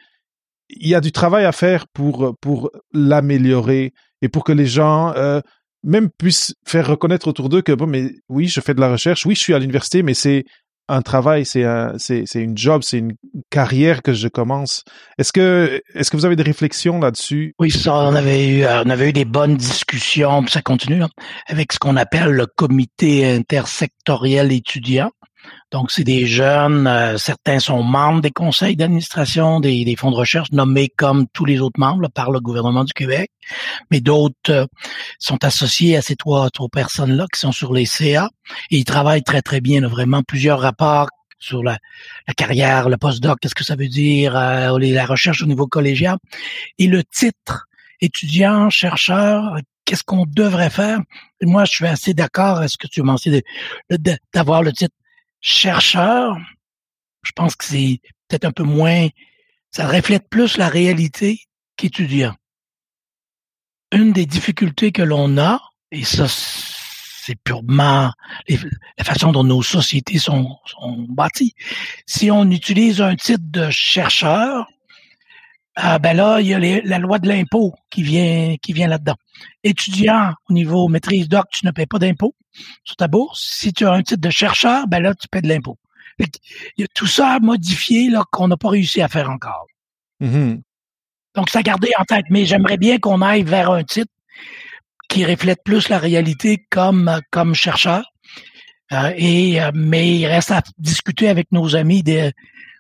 il 0.69 0.87
y 0.87 0.95
a 0.95 1.01
du 1.01 1.11
travail 1.11 1.45
à 1.45 1.51
faire 1.51 1.87
pour, 1.87 2.35
pour 2.41 2.71
l'améliorer 2.93 3.93
et 4.21 4.29
pour 4.29 4.43
que 4.43 4.51
les 4.51 4.65
gens 4.65 5.13
euh, 5.15 5.41
même 5.83 6.09
puissent 6.09 6.53
faire 6.65 6.87
reconnaître 6.87 7.27
autour 7.27 7.49
d'eux 7.49 7.61
que, 7.61 7.71
bon, 7.71 7.87
mais 7.87 8.11
oui, 8.27 8.47
je 8.47 8.59
fais 8.61 8.73
de 8.73 8.81
la 8.81 8.91
recherche, 8.91 9.25
oui, 9.25 9.35
je 9.35 9.39
suis 9.39 9.53
à 9.53 9.59
l'université, 9.59 10.03
mais 10.03 10.13
c'est 10.13 10.43
un 10.89 11.01
travail, 11.03 11.45
c'est 11.45 11.63
un, 11.63 11.93
c'est, 11.97 12.23
c'est 12.25 12.41
une 12.41 12.57
job, 12.57 12.81
c'est 12.83 12.97
une 12.97 13.13
carrière 13.51 14.01
que 14.01 14.11
je 14.11 14.27
commence. 14.27 14.83
Est-ce 15.19 15.31
que, 15.31 15.81
est-ce 15.93 16.09
que 16.09 16.17
vous 16.17 16.25
avez 16.25 16.35
des 16.35 16.43
réflexions 16.43 16.99
là-dessus? 16.99 17.53
Oui, 17.59 17.69
ça, 17.69 17.93
on 17.93 18.15
avait 18.15 18.47
eu, 18.47 18.63
euh, 18.63 18.83
on 18.85 18.89
avait 18.89 19.09
eu 19.09 19.13
des 19.13 19.25
bonnes 19.25 19.55
discussions, 19.55 20.45
ça 20.47 20.61
continue, 20.61 21.03
hein, 21.03 21.09
avec 21.47 21.73
ce 21.73 21.79
qu'on 21.79 21.95
appelle 21.95 22.31
le 22.31 22.47
comité 22.47 23.29
intersectoriel 23.29 24.51
étudiant. 24.51 25.11
Donc, 25.71 25.91
c'est 25.91 26.03
des 26.03 26.25
jeunes, 26.25 26.87
euh, 26.87 27.17
certains 27.17 27.59
sont 27.59 27.83
membres 27.83 28.21
des 28.21 28.31
conseils 28.31 28.75
d'administration 28.75 29.59
des, 29.59 29.85
des, 29.85 29.95
fonds 29.95 30.09
de 30.09 30.15
recherche 30.15 30.51
nommés 30.51 30.89
comme 30.89 31.27
tous 31.27 31.45
les 31.45 31.59
autres 31.59 31.79
membres 31.79 32.07
par 32.09 32.31
le 32.31 32.39
gouvernement 32.39 32.83
du 32.83 32.93
Québec, 32.93 33.29
mais 33.91 34.01
d'autres 34.01 34.35
euh, 34.49 34.65
sont 35.19 35.43
associés 35.43 35.95
à 35.95 36.01
ces 36.01 36.15
trois, 36.15 36.49
trois 36.49 36.69
personnes-là 36.69 37.27
qui 37.31 37.39
sont 37.39 37.51
sur 37.51 37.71
les 37.71 37.85
CA 37.85 38.31
et 38.71 38.77
ils 38.77 38.85
travaillent 38.85 39.23
très, 39.23 39.43
très 39.43 39.61
bien. 39.61 39.87
vraiment 39.87 40.23
plusieurs 40.23 40.59
rapports 40.59 41.09
sur 41.37 41.63
la, 41.63 41.77
la 42.27 42.33
carrière, 42.33 42.89
le 42.89 42.97
postdoc, 42.97 43.39
qu'est-ce 43.39 43.55
que 43.55 43.63
ça 43.63 43.75
veut 43.75 43.87
dire, 43.87 44.35
euh, 44.35 44.77
la 44.79 45.05
recherche 45.05 45.43
au 45.43 45.45
niveau 45.45 45.67
collégial. 45.67 46.17
Et 46.79 46.87
le 46.87 47.03
titre, 47.03 47.67
étudiant, 48.01 48.71
chercheur, 48.71 49.57
qu'est-ce 49.85 50.03
qu'on 50.03 50.25
devrait 50.25 50.69
faire? 50.69 50.99
Moi, 51.41 51.65
je 51.65 51.71
suis 51.71 51.87
assez 51.87 52.13
d'accord 52.13 52.57
à 52.57 52.67
ce 52.67 52.77
que 52.77 52.87
tu 52.87 53.01
as 53.01 53.03
mentionné 53.03 53.43
d'avoir 54.33 54.63
le 54.63 54.73
titre 54.73 54.95
chercheur, 55.41 56.37
je 57.23 57.31
pense 57.31 57.55
que 57.55 57.65
c'est 57.65 57.99
peut-être 58.27 58.45
un 58.45 58.51
peu 58.51 58.63
moins, 58.63 59.07
ça 59.71 59.87
reflète 59.87 60.29
plus 60.29 60.57
la 60.57 60.69
réalité 60.69 61.41
qu'étudiant. 61.75 62.35
Une 63.91 64.13
des 64.13 64.25
difficultés 64.25 64.91
que 64.91 65.01
l'on 65.01 65.37
a, 65.37 65.59
et 65.91 66.03
ça, 66.03 66.27
c'est 66.29 67.35
purement 67.43 68.11
la 68.97 69.03
façon 69.03 69.31
dont 69.31 69.43
nos 69.43 69.61
sociétés 69.61 70.19
sont, 70.19 70.57
bâties. 71.09 71.53
Si 72.05 72.31
on 72.31 72.49
utilise 72.49 73.01
un 73.01 73.15
titre 73.15 73.43
de 73.45 73.69
chercheur, 73.69 74.67
ah 75.75 75.99
ben 75.99 76.15
là, 76.15 76.41
il 76.41 76.47
y 76.47 76.53
a 76.53 76.59
la 76.59 76.99
loi 76.99 77.19
de 77.19 77.27
l'impôt 77.27 77.73
qui 77.89 78.03
vient 78.03 78.55
qui 78.61 78.73
vient 78.73 78.87
là-dedans. 78.87 79.15
Étudiant 79.63 80.33
au 80.49 80.53
niveau 80.53 80.87
maîtrise 80.87 81.29
doc, 81.29 81.45
tu 81.51 81.65
ne 81.65 81.71
paies 81.71 81.85
pas 81.85 81.99
d'impôt 81.99 82.35
sur 82.83 82.95
ta 82.95 83.07
bourse. 83.07 83.45
Si 83.59 83.73
tu 83.73 83.85
as 83.85 83.91
un 83.91 84.01
titre 84.01 84.21
de 84.21 84.29
chercheur, 84.29 84.87
ben 84.87 85.01
là, 85.01 85.13
tu 85.13 85.27
paies 85.27 85.41
de 85.41 85.47
l'impôt. 85.47 85.77
Il 86.19 86.27
y 86.77 86.83
a 86.83 86.87
tout 86.93 87.07
ça 87.07 87.29
à 87.33 87.39
modifier 87.39 88.09
là, 88.09 88.23
qu'on 88.31 88.47
n'a 88.47 88.57
pas 88.57 88.69
réussi 88.69 89.01
à 89.01 89.07
faire 89.07 89.29
encore. 89.29 89.67
Mm-hmm. 90.21 90.61
Donc, 91.35 91.49
ça 91.49 91.61
garder 91.61 91.91
en 91.97 92.03
tête. 92.03 92.25
Mais 92.29 92.45
j'aimerais 92.45 92.77
bien 92.77 92.99
qu'on 92.99 93.21
aille 93.21 93.43
vers 93.43 93.71
un 93.71 93.83
titre 93.83 94.11
qui 95.07 95.25
reflète 95.25 95.63
plus 95.63 95.89
la 95.89 95.97
réalité 95.97 96.65
comme, 96.69 97.19
comme 97.31 97.55
chercheur. 97.55 98.03
Euh, 98.91 99.13
et 99.15 99.61
euh, 99.61 99.71
mais 99.73 100.17
il 100.17 100.25
reste 100.25 100.51
à 100.51 100.61
discuter 100.77 101.29
avec 101.29 101.51
nos 101.51 101.75
amis 101.75 102.01
des, 102.01 102.31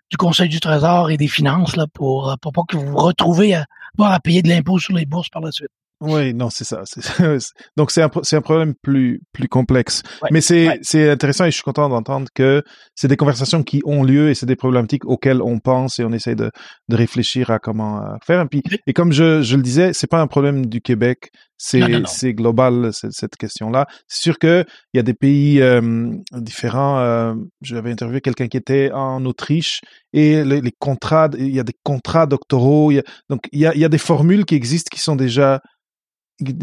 du 0.09 0.17
Conseil 0.17 0.49
du 0.49 0.59
Trésor 0.59 1.11
et 1.11 1.17
des 1.17 1.27
Finances 1.27 1.75
là, 1.75 1.85
pour, 1.93 2.35
pour 2.41 2.51
pas 2.51 2.63
que 2.67 2.77
vous 2.77 2.87
vous 2.87 2.97
retrouvez 2.97 3.53
à, 3.53 3.65
à 3.99 4.19
payer 4.19 4.41
de 4.41 4.49
l'impôt 4.49 4.79
sur 4.79 4.95
les 4.95 5.05
bourses 5.05 5.29
par 5.29 5.41
la 5.41 5.51
suite. 5.51 5.69
Oui, 6.01 6.33
non, 6.33 6.49
c'est 6.49 6.63
ça. 6.63 6.83
Donc 7.77 7.91
c'est 7.91 8.01
un 8.01 8.09
un 8.09 8.41
problème 8.41 8.73
plus 8.81 9.21
plus 9.33 9.49
complexe. 9.49 10.01
Mais 10.31 10.39
c'est 10.39 10.79
c'est 10.81 11.09
intéressant 11.09 11.43
et 11.43 11.51
je 11.51 11.55
suis 11.55 11.63
content 11.63 11.89
d'entendre 11.89 12.29
que 12.33 12.63
c'est 12.95 13.09
des 13.09 13.17
conversations 13.17 13.63
qui 13.63 13.81
ont 13.83 14.03
lieu 14.03 14.29
et 14.29 14.35
c'est 14.35 14.45
des 14.45 14.55
problématiques 14.55 15.03
auxquelles 15.05 15.41
on 15.41 15.59
pense 15.59 15.99
et 15.99 16.05
on 16.05 16.13
essaie 16.13 16.35
de 16.35 16.51
de 16.87 16.95
réfléchir 16.95 17.51
à 17.51 17.59
comment 17.59 18.01
euh, 18.01 18.15
faire. 18.25 18.41
Et 18.41 18.45
puis 18.45 18.63
et 18.87 18.93
comme 18.93 19.11
je 19.11 19.41
je 19.41 19.57
le 19.57 19.61
disais, 19.61 19.91
c'est 19.91 20.07
pas 20.07 20.21
un 20.21 20.27
problème 20.27 20.67
du 20.67 20.79
Québec, 20.79 21.31
c'est 21.57 21.81
c'est 22.05 22.33
global 22.33 22.91
cette 22.93 23.35
question-là. 23.35 23.85
C'est 24.07 24.21
sûr 24.21 24.39
que 24.39 24.63
il 24.93 24.97
y 24.97 24.99
a 25.01 25.03
des 25.03 25.13
pays 25.13 25.61
euh, 25.61 26.13
différents. 26.31 26.99
Euh, 26.99 27.33
J'avais 27.61 27.91
interviewé 27.91 28.21
quelqu'un 28.21 28.47
qui 28.47 28.55
était 28.55 28.89
en 28.93 29.25
Autriche 29.25 29.81
et 30.13 30.45
les, 30.45 30.61
les, 30.61 30.71
contrats, 30.71 31.29
il 31.37 31.53
y 31.53 31.59
a 31.59 31.63
des 31.63 31.75
contrats 31.83 32.25
doctoraux. 32.25 32.91
Il 32.91 32.95
y 32.95 32.99
a, 32.99 33.03
donc 33.29 33.41
il 33.51 33.59
y 33.59 33.65
a 33.65 33.75
il 33.75 33.81
y 33.81 33.85
a 33.85 33.89
des 33.89 33.97
formules 33.97 34.45
qui 34.45 34.55
existent 34.55 34.87
qui 34.89 35.01
sont 35.01 35.17
déjà 35.17 35.59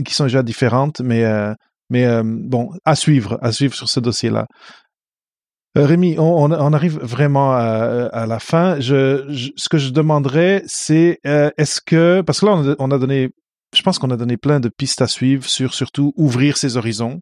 qui 0.04 0.14
sont 0.14 0.24
déjà 0.24 0.42
différentes, 0.42 1.00
mais, 1.00 1.24
euh, 1.24 1.54
mais 1.90 2.04
euh, 2.06 2.22
bon, 2.24 2.70
à 2.84 2.94
suivre, 2.94 3.38
à 3.42 3.52
suivre 3.52 3.74
sur 3.74 3.88
ce 3.88 4.00
dossier-là. 4.00 4.46
Euh, 5.76 5.84
Rémi, 5.84 6.16
on, 6.18 6.50
arrive 6.50 6.98
vraiment 7.00 7.52
à, 7.52 8.26
la 8.26 8.38
fin. 8.38 8.80
Je, 8.80 9.52
ce 9.56 9.68
que 9.68 9.76
je 9.76 9.90
demanderais, 9.90 10.62
c'est 10.66 11.20
est-ce 11.24 11.80
que, 11.84 12.22
parce 12.22 12.40
que 12.40 12.46
là, 12.46 12.76
on 12.78 12.90
a 12.90 12.98
donné, 12.98 13.28
je 13.74 13.82
pense 13.82 13.98
qu'on 13.98 14.10
a 14.10 14.16
donné 14.16 14.38
plein 14.38 14.58
de 14.58 14.70
pistes 14.70 15.02
à 15.02 15.06
suivre 15.06 15.44
sur 15.44 15.74
surtout 15.74 16.14
ouvrir 16.16 16.56
ses 16.56 16.78
horizons, 16.78 17.20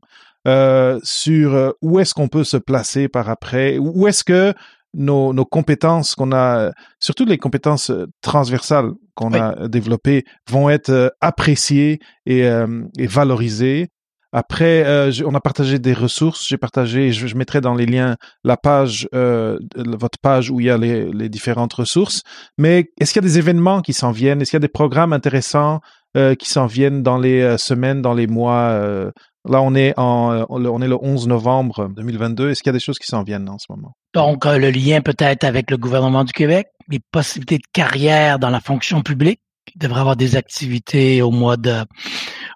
sur 1.02 1.74
où 1.82 1.98
est-ce 1.98 2.14
qu'on 2.14 2.28
peut 2.28 2.44
se 2.44 2.56
placer 2.56 3.08
par 3.08 3.28
après, 3.28 3.76
où 3.78 4.06
est-ce 4.06 4.22
que 4.22 4.54
nos, 4.94 5.32
nos 5.32 5.44
compétences 5.44 6.14
qu'on 6.14 6.32
a, 6.32 6.72
surtout 7.00 7.24
les 7.24 7.38
compétences 7.38 7.90
euh, 7.90 8.06
transversales 8.22 8.90
qu'on 9.14 9.32
a 9.32 9.68
développées, 9.68 10.24
vont 10.50 10.68
être 10.70 10.90
euh, 10.90 11.08
appréciées 11.20 12.00
et, 12.26 12.46
euh, 12.46 12.82
et 12.98 13.06
valorisées. 13.06 13.88
Après, 14.36 14.84
on 15.24 15.32
a 15.36 15.40
partagé 15.40 15.78
des 15.78 15.92
ressources. 15.92 16.44
J'ai 16.48 16.56
partagé, 16.56 17.12
je, 17.12 17.28
je, 17.28 17.36
mettrai 17.36 17.60
dans 17.60 17.76
les 17.76 17.86
liens 17.86 18.16
la 18.42 18.56
page, 18.56 19.08
votre 19.12 20.18
page 20.20 20.50
où 20.50 20.58
il 20.58 20.66
y 20.66 20.70
a 20.70 20.76
les, 20.76 21.08
les 21.12 21.28
différentes 21.28 21.72
ressources. 21.72 22.22
Mais 22.58 22.90
est-ce 22.98 23.12
qu'il 23.12 23.22
y 23.22 23.24
a 23.24 23.28
des 23.28 23.38
événements 23.38 23.80
qui 23.80 23.92
s'en 23.92 24.10
viennent? 24.10 24.42
Est-ce 24.42 24.50
qu'il 24.50 24.56
y 24.56 24.64
a 24.64 24.66
des 24.66 24.66
programmes 24.66 25.12
intéressants 25.12 25.78
qui 26.16 26.48
s'en 26.48 26.66
viennent 26.66 27.04
dans 27.04 27.16
les 27.16 27.56
semaines, 27.58 28.02
dans 28.02 28.12
les 28.12 28.26
mois 28.26 29.12
Là, 29.48 29.60
on 29.60 29.74
est 29.74 29.92
en, 29.98 30.46
on 30.48 30.82
est 30.82 30.88
le 30.88 30.96
11 31.00 31.28
novembre 31.28 31.90
2022. 31.96 32.50
Est-ce 32.50 32.62
qu'il 32.62 32.70
y 32.70 32.74
a 32.74 32.78
des 32.78 32.80
choses 32.80 32.98
qui 32.98 33.06
s'en 33.06 33.22
viennent 33.22 33.48
en 33.48 33.58
ce 33.58 33.66
moment? 33.68 33.94
Donc, 34.14 34.46
euh, 34.46 34.58
le 34.58 34.70
lien 34.70 35.00
peut-être 35.00 35.44
avec 35.44 35.70
le 35.70 35.76
gouvernement 35.76 36.24
du 36.24 36.32
Québec, 36.32 36.68
les 36.88 37.00
possibilités 37.10 37.58
de 37.58 37.66
carrière 37.72 38.38
dans 38.38 38.50
la 38.50 38.60
fonction 38.60 39.02
publique. 39.02 39.40
Il 39.74 39.78
devrait 39.78 40.00
avoir 40.00 40.16
des 40.16 40.36
activités 40.36 41.22
au 41.22 41.30
mois 41.30 41.56
de, 41.56 41.84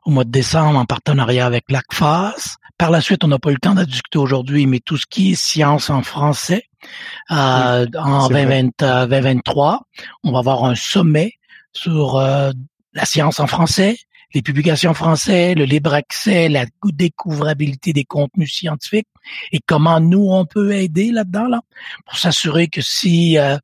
au 0.05 0.11
mois 0.11 0.25
de 0.25 0.31
décembre 0.31 0.79
en 0.79 0.85
partenariat 0.85 1.47
avec 1.47 1.65
l'ACFAS. 1.71 2.57
Par 2.79 2.91
la 2.91 3.01
suite, 3.01 3.25
on 3.25 3.29
n'a 3.29 3.39
pas 3.39 3.51
eu 3.51 3.55
le 3.55 3.59
temps 3.59 3.75
de 3.75 3.85
discuter 3.85 4.19
aujourd'hui, 4.19 4.67
mais 4.67 4.81
tout 4.81 4.97
ce 4.97 5.07
qui 5.09 5.33
est 5.33 5.35
science 5.35 5.91
en 5.91 6.03
français, 6.03 6.65
euh, 7.31 7.87
en 7.99 8.29
2023, 8.29 9.75
euh, 9.75 10.03
on 10.23 10.33
va 10.33 10.39
avoir 10.39 10.65
un 10.65 10.75
sommet 10.75 11.33
sur 11.73 12.17
euh, 12.17 12.53
la 12.95 13.05
science 13.05 13.41
en 13.41 13.47
français, 13.47 13.97
les 14.35 14.43
publications 14.43 14.95
françaises, 14.95 15.57
le 15.57 15.65
libre 15.65 15.95
accès, 15.95 16.49
la 16.49 16.67
découvrabilité 16.85 17.93
des 17.93 18.05
contenus 18.05 18.53
scientifiques 18.53 19.09
et 19.53 19.61
comment 19.65 20.01
nous 20.01 20.29
on 20.31 20.45
peut 20.45 20.73
aider 20.73 21.11
là-dedans 21.11 21.49
là 21.49 21.61
pour 22.07 22.19
s'assurer 22.19 22.69
que 22.69 22.83
si 22.83 23.39
euh, 23.39 23.57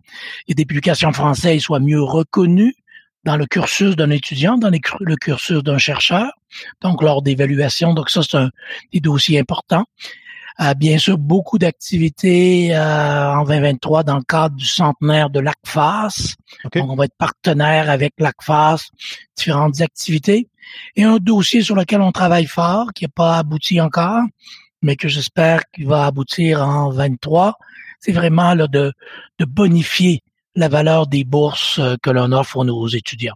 il 0.47 0.51
y 0.51 0.53
a 0.53 0.55
des 0.55 0.65
publications 0.65 1.13
françaises 1.13 1.63
soient 1.63 1.81
mieux 1.81 2.03
reconnues 2.03 2.75
dans 3.25 3.37
le 3.37 3.47
cursus 3.47 3.97
d'un 3.97 4.11
étudiant, 4.11 4.59
dans 4.59 4.71
le 4.71 5.17
cursus 5.17 5.63
d'un 5.63 5.79
chercheur, 5.79 6.31
donc 6.83 7.03
lors 7.03 7.23
d'évaluation. 7.23 7.95
Donc 7.95 8.11
ça 8.11 8.23
c'est 8.23 8.37
un 8.37 8.51
des 8.93 9.01
dossiers 9.01 9.39
importants. 9.39 9.87
Euh, 10.61 10.73
bien 10.75 10.99
sûr, 10.99 11.19
beaucoup 11.19 11.59
d'activités 11.59 12.77
euh, 12.77 13.35
en 13.35 13.45
2023 13.45 14.05
dans 14.05 14.17
le 14.17 14.23
cadre 14.23 14.55
du 14.55 14.65
centenaire 14.65 15.29
de 15.29 15.41
l'ACFAS. 15.41 16.37
Donc, 16.73 16.89
on 16.89 16.95
va 16.95 17.07
être 17.07 17.17
partenaire 17.19 17.91
avec 17.91 18.15
l'ACFAS, 18.19 18.91
différentes 19.37 19.81
activités. 19.81 20.49
Et 20.97 21.05
un 21.05 21.17
dossier 21.17 21.63
sur 21.63 21.75
lequel 21.75 22.01
on 22.01 22.13
travaille 22.13 22.47
fort, 22.47 22.93
qui 22.95 23.05
n'a 23.05 23.11
pas 23.15 23.39
abouti 23.39 23.81
encore, 23.81 24.23
mais 24.83 24.97
que 24.97 25.09
j'espère 25.09 25.63
qu'il 25.73 25.87
va 25.87 26.07
aboutir 26.07 26.63
en 26.63 26.91
23, 26.91 27.57
c'est 28.01 28.13
vraiment 28.13 28.55
là, 28.55 28.67
de, 28.67 28.93
de 29.39 29.45
bonifier 29.45 30.23
la 30.55 30.69
valeur 30.69 31.07
des 31.07 31.25
bourses 31.25 31.79
euh, 31.79 31.97
que 32.03 32.11
l'on 32.11 32.33
offre 32.33 32.65
nos 32.65 32.87
étudiants. 32.87 33.35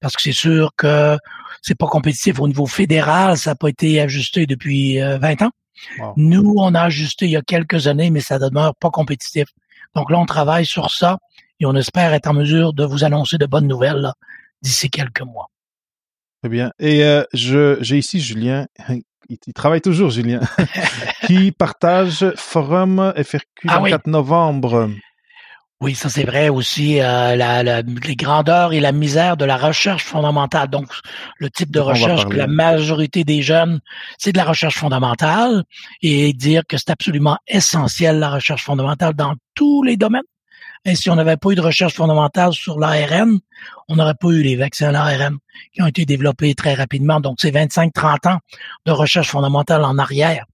Parce 0.00 0.14
que 0.16 0.22
c'est 0.22 0.32
sûr 0.32 0.70
que 0.76 1.18
c'est 1.62 1.74
pas 1.74 1.86
compétitif 1.86 2.38
au 2.40 2.46
niveau 2.46 2.66
fédéral, 2.66 3.36
ça 3.36 3.50
n'a 3.50 3.54
pas 3.54 3.68
été 3.68 4.00
ajusté 4.00 4.46
depuis 4.46 4.98
20 4.98 5.42
ans. 5.42 5.50
Nous, 6.16 6.54
on 6.58 6.74
a 6.74 6.82
ajusté 6.82 7.24
il 7.26 7.32
y 7.32 7.36
a 7.36 7.42
quelques 7.42 7.86
années, 7.86 8.10
mais 8.10 8.20
ça 8.20 8.38
demeure 8.38 8.74
pas 8.74 8.90
compétitif. 8.90 9.46
Donc 9.94 10.10
là, 10.10 10.18
on 10.18 10.26
travaille 10.26 10.66
sur 10.66 10.90
ça 10.90 11.18
et 11.60 11.66
on 11.66 11.74
espère 11.74 12.12
être 12.12 12.26
en 12.26 12.34
mesure 12.34 12.72
de 12.72 12.84
vous 12.84 13.04
annoncer 13.04 13.38
de 13.38 13.46
bonnes 13.46 13.66
nouvelles 13.66 14.12
d'ici 14.62 14.90
quelques 14.90 15.22
mois. 15.22 15.50
Très 16.44 16.50
bien. 16.50 16.72
Et 16.78 17.02
euh, 17.04 17.24
je 17.32 17.78
j'ai 17.80 17.96
ici 17.96 18.20
Julien. 18.20 18.66
Il, 19.30 19.54
travaille 19.54 19.80
toujours, 19.80 20.10
Julien, 20.10 20.40
qui 21.26 21.52
partage 21.52 22.30
Forum 22.36 23.14
FRQ 23.16 23.62
le 23.64 23.88
4 23.88 24.06
novembre. 24.08 24.90
Oui, 25.80 25.94
ça 25.94 26.10
c'est 26.10 26.24
vrai 26.24 26.50
aussi, 26.50 27.00
euh, 27.00 27.34
la, 27.34 27.62
les 27.80 28.14
grandeurs 28.14 28.74
et 28.74 28.80
la 28.80 28.92
misère 28.92 29.38
de 29.38 29.46
la 29.46 29.56
recherche 29.56 30.04
fondamentale. 30.04 30.68
Donc, 30.68 30.88
le 31.38 31.48
type 31.48 31.70
de 31.70 31.80
recherche 31.80 32.26
que 32.26 32.36
la 32.36 32.46
majorité 32.46 33.24
des 33.24 33.40
jeunes, 33.40 33.80
c'est 34.18 34.32
de 34.32 34.36
la 34.36 34.44
recherche 34.44 34.76
fondamentale 34.76 35.64
et 36.02 36.34
dire 36.34 36.64
que 36.68 36.76
c'est 36.76 36.90
absolument 36.90 37.38
essentiel 37.48 38.18
la 38.18 38.28
recherche 38.28 38.64
fondamentale 38.64 39.14
dans 39.14 39.32
tous 39.54 39.82
les 39.82 39.96
domaines. 39.96 40.20
Et 40.86 40.96
si 40.96 41.08
on 41.08 41.14
n'avait 41.14 41.38
pas 41.38 41.50
eu 41.50 41.54
de 41.54 41.62
recherche 41.62 41.94
fondamentale 41.94 42.52
sur 42.52 42.78
l'ARN, 42.78 43.38
on 43.88 43.96
n'aurait 43.96 44.14
pas 44.14 44.28
eu 44.28 44.42
les 44.42 44.56
vaccins 44.56 44.88
à 44.88 44.92
l'ARN 44.92 45.38
qui 45.72 45.80
ont 45.80 45.86
été 45.86 46.04
développés 46.04 46.54
très 46.54 46.74
rapidement. 46.74 47.20
Donc, 47.20 47.36
c'est 47.40 47.50
25-30 47.50 48.28
ans 48.28 48.38
de 48.84 48.92
recherche 48.92 49.30
fondamentale 49.30 49.82
en 49.84 49.98
arrière. 49.98 50.44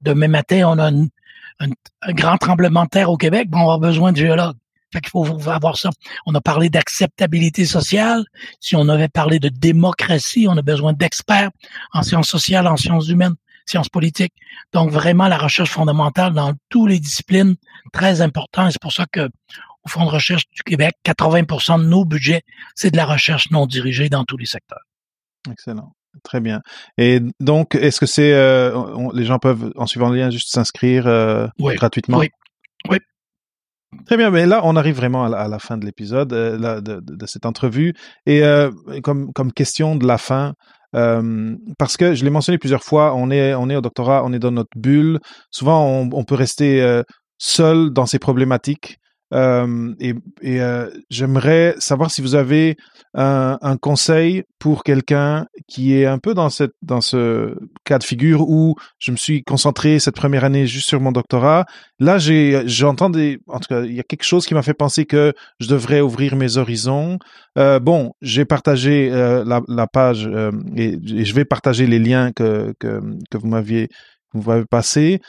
Demain 0.00 0.28
matin, 0.28 0.68
on 0.68 0.78
a 0.78 0.90
un, 0.90 2.12
grand 2.12 2.36
tremblement 2.36 2.84
de 2.84 2.90
terre 2.90 3.10
au 3.10 3.16
Québec, 3.16 3.48
ben, 3.48 3.58
on 3.58 3.66
va 3.66 3.74
avoir 3.74 3.78
besoin 3.80 4.12
de 4.12 4.16
géologues. 4.16 4.56
Fait 4.92 5.00
qu'il 5.00 5.10
faut 5.10 5.26
avoir 5.48 5.78
ça. 5.78 5.90
On 6.26 6.34
a 6.34 6.40
parlé 6.40 6.68
d'acceptabilité 6.68 7.64
sociale. 7.64 8.24
Si 8.60 8.76
on 8.76 8.88
avait 8.88 9.08
parlé 9.08 9.38
de 9.38 9.48
démocratie, 9.48 10.46
on 10.48 10.56
a 10.56 10.62
besoin 10.62 10.92
d'experts 10.92 11.50
en 11.94 12.02
sciences 12.02 12.28
sociales, 12.28 12.66
en 12.66 12.76
sciences 12.76 13.08
humaines, 13.08 13.34
sciences 13.64 13.88
politiques. 13.88 14.34
Donc 14.72 14.90
vraiment 14.90 15.28
la 15.28 15.38
recherche 15.38 15.70
fondamentale 15.70 16.34
dans 16.34 16.52
toutes 16.68 16.90
les 16.90 17.00
disciplines, 17.00 17.56
très 17.92 18.20
important. 18.20 18.70
C'est 18.70 18.82
pour 18.82 18.92
ça 18.92 19.06
que 19.10 19.30
au 19.84 19.88
Fonds 19.88 20.04
de 20.04 20.10
recherche 20.10 20.44
du 20.50 20.62
Québec, 20.62 20.94
80% 21.04 21.80
de 21.80 21.86
nos 21.86 22.04
budgets, 22.04 22.42
c'est 22.74 22.90
de 22.90 22.96
la 22.96 23.06
recherche 23.06 23.50
non 23.50 23.66
dirigée 23.66 24.08
dans 24.08 24.24
tous 24.24 24.36
les 24.36 24.46
secteurs. 24.46 24.82
Excellent. 25.50 25.92
Très 26.22 26.40
bien. 26.40 26.60
Et 26.98 27.20
donc, 27.40 27.74
est-ce 27.74 27.98
que 27.98 28.06
c'est 28.06 28.34
euh, 28.34 29.10
les 29.14 29.24
gens 29.24 29.38
peuvent, 29.38 29.72
en 29.76 29.86
suivant 29.86 30.10
le 30.10 30.16
lien, 30.16 30.30
juste 30.30 30.52
s'inscrire 30.52 31.06
euh, 31.06 31.48
gratuitement? 31.58 32.18
Oui. 32.18 32.28
Oui. 32.88 32.98
Très 34.06 34.16
bien, 34.16 34.30
mais 34.30 34.46
là, 34.46 34.60
on 34.64 34.76
arrive 34.76 34.96
vraiment 34.96 35.24
à 35.24 35.48
la, 35.48 35.58
fin 35.58 35.78
de 35.78 35.84
l'épisode, 35.84 36.32
euh, 36.32 36.80
de, 36.80 37.00
de, 37.00 37.26
cette 37.26 37.46
entrevue. 37.46 37.94
Et 38.26 38.42
comme, 39.02 39.32
comme 39.32 39.52
question 39.52 39.96
de 39.96 40.06
la 40.06 40.18
fin, 40.18 40.54
parce 40.92 41.96
que 41.96 42.14
je 42.14 42.24
l'ai 42.24 42.30
mentionné 42.30 42.58
plusieurs 42.58 42.84
fois, 42.84 43.14
on 43.14 43.30
est, 43.30 43.54
on 43.54 43.68
est 43.68 43.76
au 43.76 43.80
doctorat, 43.80 44.22
on 44.24 44.32
est 44.32 44.38
dans 44.38 44.50
notre 44.50 44.76
bulle. 44.76 45.18
Souvent, 45.50 45.84
on, 45.86 46.10
on 46.12 46.24
peut 46.24 46.34
rester 46.34 47.02
seul 47.38 47.90
dans 47.90 48.06
ces 48.06 48.18
problématiques. 48.18 48.98
Euh, 49.32 49.94
et, 49.98 50.14
euh, 50.60 50.90
j'aimerais 51.10 51.74
savoir 51.78 52.10
si 52.10 52.20
vous 52.20 52.34
avez 52.34 52.76
un, 53.14 53.76
conseil 53.80 54.44
pour 54.58 54.84
quelqu'un 54.84 55.46
qui 55.68 55.94
est 55.94 56.06
un 56.06 56.18
peu 56.18 56.34
dans 56.34 56.48
cette 56.48 56.72
dans 56.82 57.00
ce 57.00 57.54
cas 57.84 57.98
de 57.98 58.04
figure 58.04 58.48
où 58.48 58.74
je 58.98 59.10
me 59.10 59.16
suis 59.16 59.42
concentré 59.42 59.98
cette 59.98 60.16
première 60.16 60.44
année 60.44 60.66
juste 60.66 60.88
sur 60.88 61.00
mon 61.00 61.12
doctorat. 61.12 61.66
Là, 61.98 62.18
j'entends 62.18 63.10
des 63.10 63.38
en 63.48 63.58
tout 63.58 63.68
cas 63.68 63.82
il 63.82 63.94
y 63.94 64.00
a 64.00 64.02
quelque 64.02 64.24
chose 64.24 64.46
qui 64.46 64.54
m'a 64.54 64.62
fait 64.62 64.74
penser 64.74 65.04
que 65.04 65.34
je 65.60 65.68
devrais 65.68 66.00
ouvrir 66.00 66.36
mes 66.36 66.56
horizons. 66.56 67.18
Euh, 67.58 67.80
bon, 67.80 68.14
j'ai 68.22 68.44
partagé 68.44 69.10
euh, 69.12 69.44
la, 69.68 69.86
page 69.86 70.30
et, 70.76 70.98
je 71.24 71.34
vais 71.34 71.44
partager 71.44 71.86
les 71.86 71.98
liens 71.98 72.32
que 72.32 72.74
que, 72.78 73.00
que 73.30 73.38
vous 73.38 73.48
m'aviez 73.48 73.88
vous 74.32 74.50
m'avez 74.50 74.64
passé. 74.64 75.20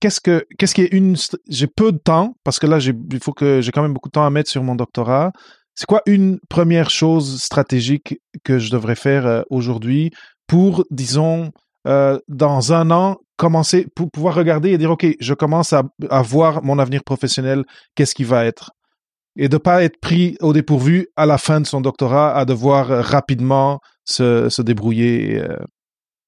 Qu'est-ce 0.00 0.20
que 0.20 0.46
qu'est-ce 0.58 0.74
qui 0.74 0.82
est 0.82 0.92
une 0.92 1.16
j'ai 1.48 1.66
peu 1.66 1.92
de 1.92 1.98
temps 1.98 2.36
parce 2.44 2.58
que 2.58 2.66
là 2.66 2.78
j'ai 2.78 2.92
il 3.12 3.20
faut 3.20 3.32
que 3.32 3.60
j'ai 3.60 3.72
quand 3.72 3.82
même 3.82 3.94
beaucoup 3.94 4.08
de 4.08 4.12
temps 4.12 4.26
à 4.26 4.30
mettre 4.30 4.50
sur 4.50 4.62
mon 4.62 4.74
doctorat. 4.74 5.32
C'est 5.74 5.86
quoi 5.86 6.02
une 6.06 6.40
première 6.48 6.90
chose 6.90 7.40
stratégique 7.40 8.20
que 8.42 8.58
je 8.58 8.70
devrais 8.70 8.96
faire 8.96 9.26
euh, 9.26 9.42
aujourd'hui 9.48 10.10
pour 10.48 10.84
disons 10.90 11.52
euh, 11.86 12.18
dans 12.28 12.72
un 12.72 12.90
an 12.90 13.18
commencer 13.36 13.86
pour 13.94 14.10
pouvoir 14.10 14.34
regarder 14.34 14.70
et 14.70 14.78
dire 14.78 14.90
ok 14.90 15.06
je 15.20 15.34
commence 15.34 15.72
à, 15.72 15.84
à 16.10 16.22
voir 16.22 16.64
mon 16.64 16.78
avenir 16.78 17.04
professionnel 17.04 17.64
qu'est-ce 17.94 18.14
qui 18.14 18.24
va 18.24 18.44
être? 18.44 18.72
Et 19.36 19.48
de 19.48 19.56
pas 19.56 19.84
être 19.84 20.00
pris 20.00 20.36
au 20.40 20.52
dépourvu 20.52 21.06
à 21.14 21.24
la 21.24 21.38
fin 21.38 21.60
de 21.60 21.66
son 21.66 21.80
doctorat 21.80 22.34
à 22.36 22.44
devoir 22.44 22.90
euh, 22.90 23.00
rapidement 23.00 23.80
se, 24.04 24.48
se 24.48 24.62
débrouiller 24.62 25.36
et, 25.36 25.42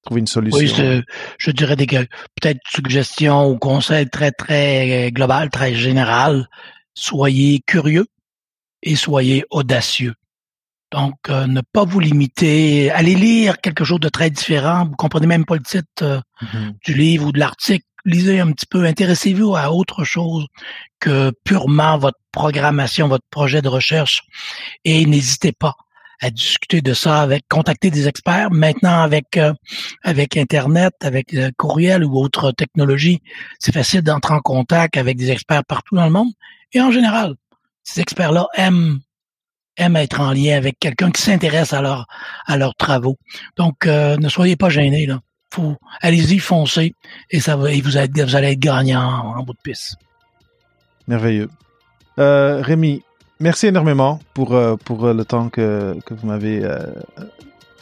trouver 0.04 0.20
une 0.20 0.26
solution. 0.26 0.58
Oui, 0.58 1.02
je, 1.38 1.50
dirais 1.50 1.76
des 1.76 1.86
peut-être 1.86 2.60
suggestions 2.68 3.48
ou 3.48 3.58
conseils 3.58 4.08
très 4.08 4.32
très 4.32 5.08
euh, 5.08 5.10
global, 5.10 5.50
très 5.50 5.74
général. 5.74 6.48
Soyez 6.94 7.60
curieux 7.66 8.06
et 8.82 8.96
soyez 8.96 9.44
audacieux. 9.50 10.14
Donc, 10.92 11.14
euh, 11.28 11.46
ne 11.46 11.60
pas 11.72 11.84
vous 11.84 12.00
limiter. 12.00 12.90
Allez 12.90 13.14
lire 13.14 13.60
quelque 13.60 13.84
chose 13.84 14.00
de 14.00 14.08
très 14.08 14.30
différent. 14.30 14.86
Vous 14.86 14.96
comprenez 14.96 15.26
même 15.26 15.44
pas 15.44 15.54
le 15.54 15.62
titre 15.62 15.86
euh, 16.02 16.20
mm-hmm. 16.42 16.74
du 16.84 16.94
livre 16.94 17.26
ou 17.26 17.32
de 17.32 17.38
l'article. 17.38 17.84
Lisez 18.04 18.40
un 18.40 18.50
petit 18.50 18.66
peu. 18.66 18.84
Intéressez-vous 18.84 19.54
à 19.54 19.70
autre 19.70 20.04
chose 20.04 20.46
que 20.98 21.32
purement 21.44 21.98
votre 21.98 22.18
programmation, 22.32 23.08
votre 23.08 23.26
projet 23.30 23.62
de 23.62 23.68
recherche. 23.68 24.22
Et 24.84 25.04
n'hésitez 25.06 25.52
pas 25.52 25.76
à 26.20 26.30
discuter 26.30 26.82
de 26.82 26.94
ça 26.94 27.22
avec 27.22 27.44
contacter 27.48 27.90
des 27.90 28.08
experts. 28.08 28.50
Maintenant 28.50 29.02
avec 29.02 29.36
euh, 29.36 29.52
avec 30.02 30.36
internet, 30.36 30.94
avec 31.02 31.32
le 31.32 31.50
courriel 31.56 32.04
ou 32.04 32.18
autre 32.18 32.52
technologie, 32.52 33.22
c'est 33.58 33.72
facile 33.72 34.02
d'entrer 34.02 34.34
en 34.34 34.40
contact 34.40 34.96
avec 34.96 35.16
des 35.16 35.30
experts 35.30 35.64
partout 35.64 35.96
dans 35.96 36.04
le 36.04 36.12
monde. 36.12 36.30
Et 36.72 36.80
en 36.80 36.90
général, 36.90 37.34
ces 37.82 38.00
experts-là 38.00 38.46
aiment 38.54 39.00
aiment 39.76 39.96
être 39.96 40.20
en 40.20 40.32
lien 40.32 40.56
avec 40.56 40.78
quelqu'un 40.78 41.10
qui 41.10 41.22
s'intéresse 41.22 41.72
à 41.72 41.80
leur 41.80 42.06
à 42.46 42.56
leurs 42.56 42.74
travaux. 42.74 43.16
Donc 43.56 43.86
euh, 43.86 44.16
ne 44.18 44.28
soyez 44.28 44.56
pas 44.56 44.68
gênés 44.68 45.06
là. 45.06 45.20
Faut 45.52 45.76
allez-y 46.00 46.38
foncez 46.38 46.94
et 47.30 47.40
ça 47.40 47.56
va 47.56 47.72
et 47.72 47.80
vous, 47.80 47.96
allez, 47.96 48.22
vous 48.22 48.36
allez 48.36 48.52
être 48.52 48.60
gagnant 48.60 49.34
en, 49.36 49.42
bout 49.42 49.54
de 49.54 49.58
piste. 49.62 49.96
Merveilleux. 51.08 51.50
Euh, 52.20 52.60
Rémi, 52.62 53.02
Merci 53.42 53.68
énormément 53.68 54.20
pour, 54.34 54.54
euh, 54.54 54.76
pour 54.76 55.06
euh, 55.06 55.14
le 55.14 55.24
temps 55.24 55.48
que, 55.48 55.96
que 56.04 56.12
vous 56.12 56.26
m'avez 56.26 56.62
euh, 56.62 56.76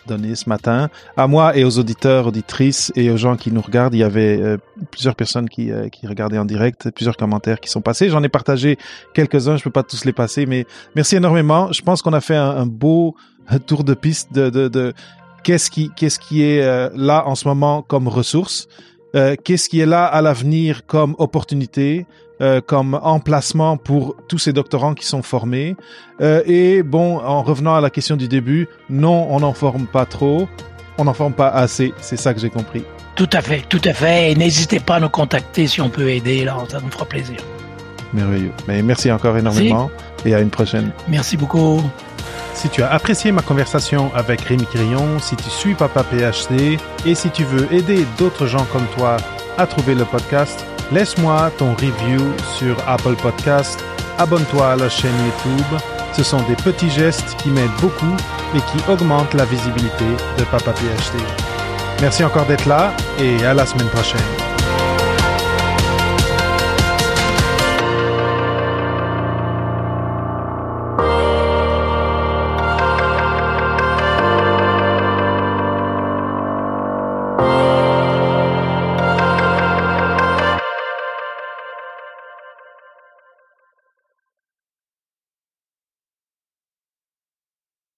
donné 0.07 0.37
ce 0.37 0.49
matin. 0.49 0.89
À 1.17 1.27
moi 1.27 1.57
et 1.57 1.65
aux 1.65 1.81
auditeurs, 1.81 2.29
auditrices 2.29 2.93
et 2.95 3.11
aux 3.11 3.17
gens 3.17 3.37
qui 3.37 3.51
nous 3.51 3.61
regardent, 3.61 3.95
il 3.95 3.99
y 3.99 4.05
avait 4.05 4.57
plusieurs 4.93 5.17
personnes 5.17 5.49
qui, 5.49 5.71
qui 5.91 6.07
regardaient 6.07 6.39
en 6.39 6.45
direct, 6.45 6.91
plusieurs 6.93 7.17
commentaires 7.17 7.59
qui 7.59 7.69
sont 7.69 7.81
passés. 7.81 8.09
J'en 8.09 8.23
ai 8.23 8.29
partagé 8.29 8.79
quelques-uns, 9.15 9.57
je 9.57 9.65
peux 9.65 9.71
pas 9.71 9.83
tous 9.83 10.05
les 10.05 10.13
passer, 10.13 10.47
mais 10.47 10.65
merci 10.95 11.17
énormément. 11.17 11.73
Je 11.73 11.83
pense 11.83 12.01
qu'on 12.01 12.15
a 12.15 12.23
fait 12.23 12.37
un, 12.37 12.65
beau 12.65 13.17
tour 13.67 13.85
de 13.85 13.93
piste 13.93 14.33
de, 14.33 14.49
de, 14.49 14.69
de 14.69 14.95
qu'est-ce 15.43 15.71
qui, 15.71 15.91
qu'est-ce 15.91 16.21
qui 16.21 16.43
est 16.43 16.63
là 16.95 17.27
en 17.27 17.35
ce 17.35 17.47
moment 17.47 17.83
comme 17.83 18.09
ressource, 18.09 18.69
qu'est-ce 19.13 19.69
qui 19.69 19.81
est 19.81 19.87
là 19.87 20.05
à 20.05 20.23
l'avenir 20.23 20.87
comme 20.87 21.15
opportunité, 21.19 22.07
euh, 22.41 22.61
comme 22.65 22.95
emplacement 23.03 23.77
pour 23.77 24.15
tous 24.29 24.39
ces 24.39 24.53
doctorants 24.53 24.95
qui 24.95 25.05
sont 25.05 25.23
formés. 25.23 25.75
Euh, 26.21 26.41
et 26.47 26.85
bon, 26.85 27.19
en 27.19 27.43
revenant 27.43 27.75
à 27.75 27.81
la 27.81 27.91
question 27.91 28.17
du 28.17 28.29
début, 28.29 28.69
non, 28.89 29.27
on 29.31 29.41
n'en 29.41 29.53
forme 29.53 29.89
pas 29.89 30.07
trop, 30.07 30.49
on 30.99 31.05
n'en 31.05 31.15
forme 31.15 31.33
pas 31.33 31.49
assez. 31.49 31.93
C'est 32.01 32.17
ça 32.17 32.33
que 32.33 32.39
j'ai 32.41 32.51
compris. 32.51 32.85
Tout 33.17 33.29
à 33.33 33.43
fait, 33.43 33.65
tout 33.69 33.81
à 33.85 33.93
fait. 33.93 34.31
Et 34.31 34.35
n'hésitez 34.37 34.79
pas 34.79 34.97
à 34.97 35.01
nous 35.01 35.09
contacter 35.09 35.67
si 35.67 35.81
on 35.81 35.89
peut 35.89 36.11
aider. 36.11 36.45
Là, 36.45 36.57
ça 36.69 36.79
nous 36.81 36.93
fera 36.93 37.07
plaisir. 37.07 37.39
Merveilleux. 38.15 38.53
Mais 38.69 38.83
merci 38.85 39.11
encore 39.11 39.37
énormément 39.37 39.91
et 40.25 40.33
à 40.33 40.39
une 40.39 40.51
prochaine. 40.51 40.93
Merci 41.09 41.37
beaucoup. 41.37 41.83
Si 42.55 42.69
tu 42.69 42.83
as 42.83 42.91
apprécié 42.91 43.33
ma 43.33 43.43
conversation 43.43 44.11
avec 44.15 44.41
Rémi 44.43 44.67
Quirion, 44.67 45.19
si 45.19 45.37
tu 45.37 45.49
suis 45.51 45.75
Papa 45.75 46.05
PhD 46.05 46.79
et 47.07 47.15
si 47.15 47.31
tu 47.31 47.45
veux 47.45 47.73
aider 47.73 48.07
d'autres 48.19 48.47
gens 48.47 48.67
comme 48.73 48.87
toi 48.97 49.17
à 49.57 49.67
trouver 49.67 49.95
le 49.95 50.05
podcast, 50.05 50.65
Laisse-moi 50.91 51.51
ton 51.59 51.75
review 51.75 52.33
sur 52.57 52.77
Apple 52.89 53.15
Podcast, 53.17 53.79
abonne-toi 54.17 54.73
à 54.73 54.77
la 54.77 54.89
chaîne 54.89 55.13
YouTube. 55.13 55.81
Ce 56.15 56.23
sont 56.23 56.41
des 56.49 56.57
petits 56.57 56.89
gestes 56.89 57.37
qui 57.37 57.51
m'aident 57.51 57.69
beaucoup 57.83 58.17
et 58.55 58.61
qui 58.61 58.91
augmentent 58.91 59.35
la 59.35 59.45
visibilité 59.45 60.07
de 60.39 60.45
Papa 60.45 60.73
PhD. 60.73 61.23
Merci 62.01 62.25
encore 62.25 62.47
d'être 62.47 62.67
là 62.67 62.95
et 63.21 63.45
à 63.45 63.53
la 63.53 63.67
semaine 63.67 63.89
prochaine. 63.89 64.48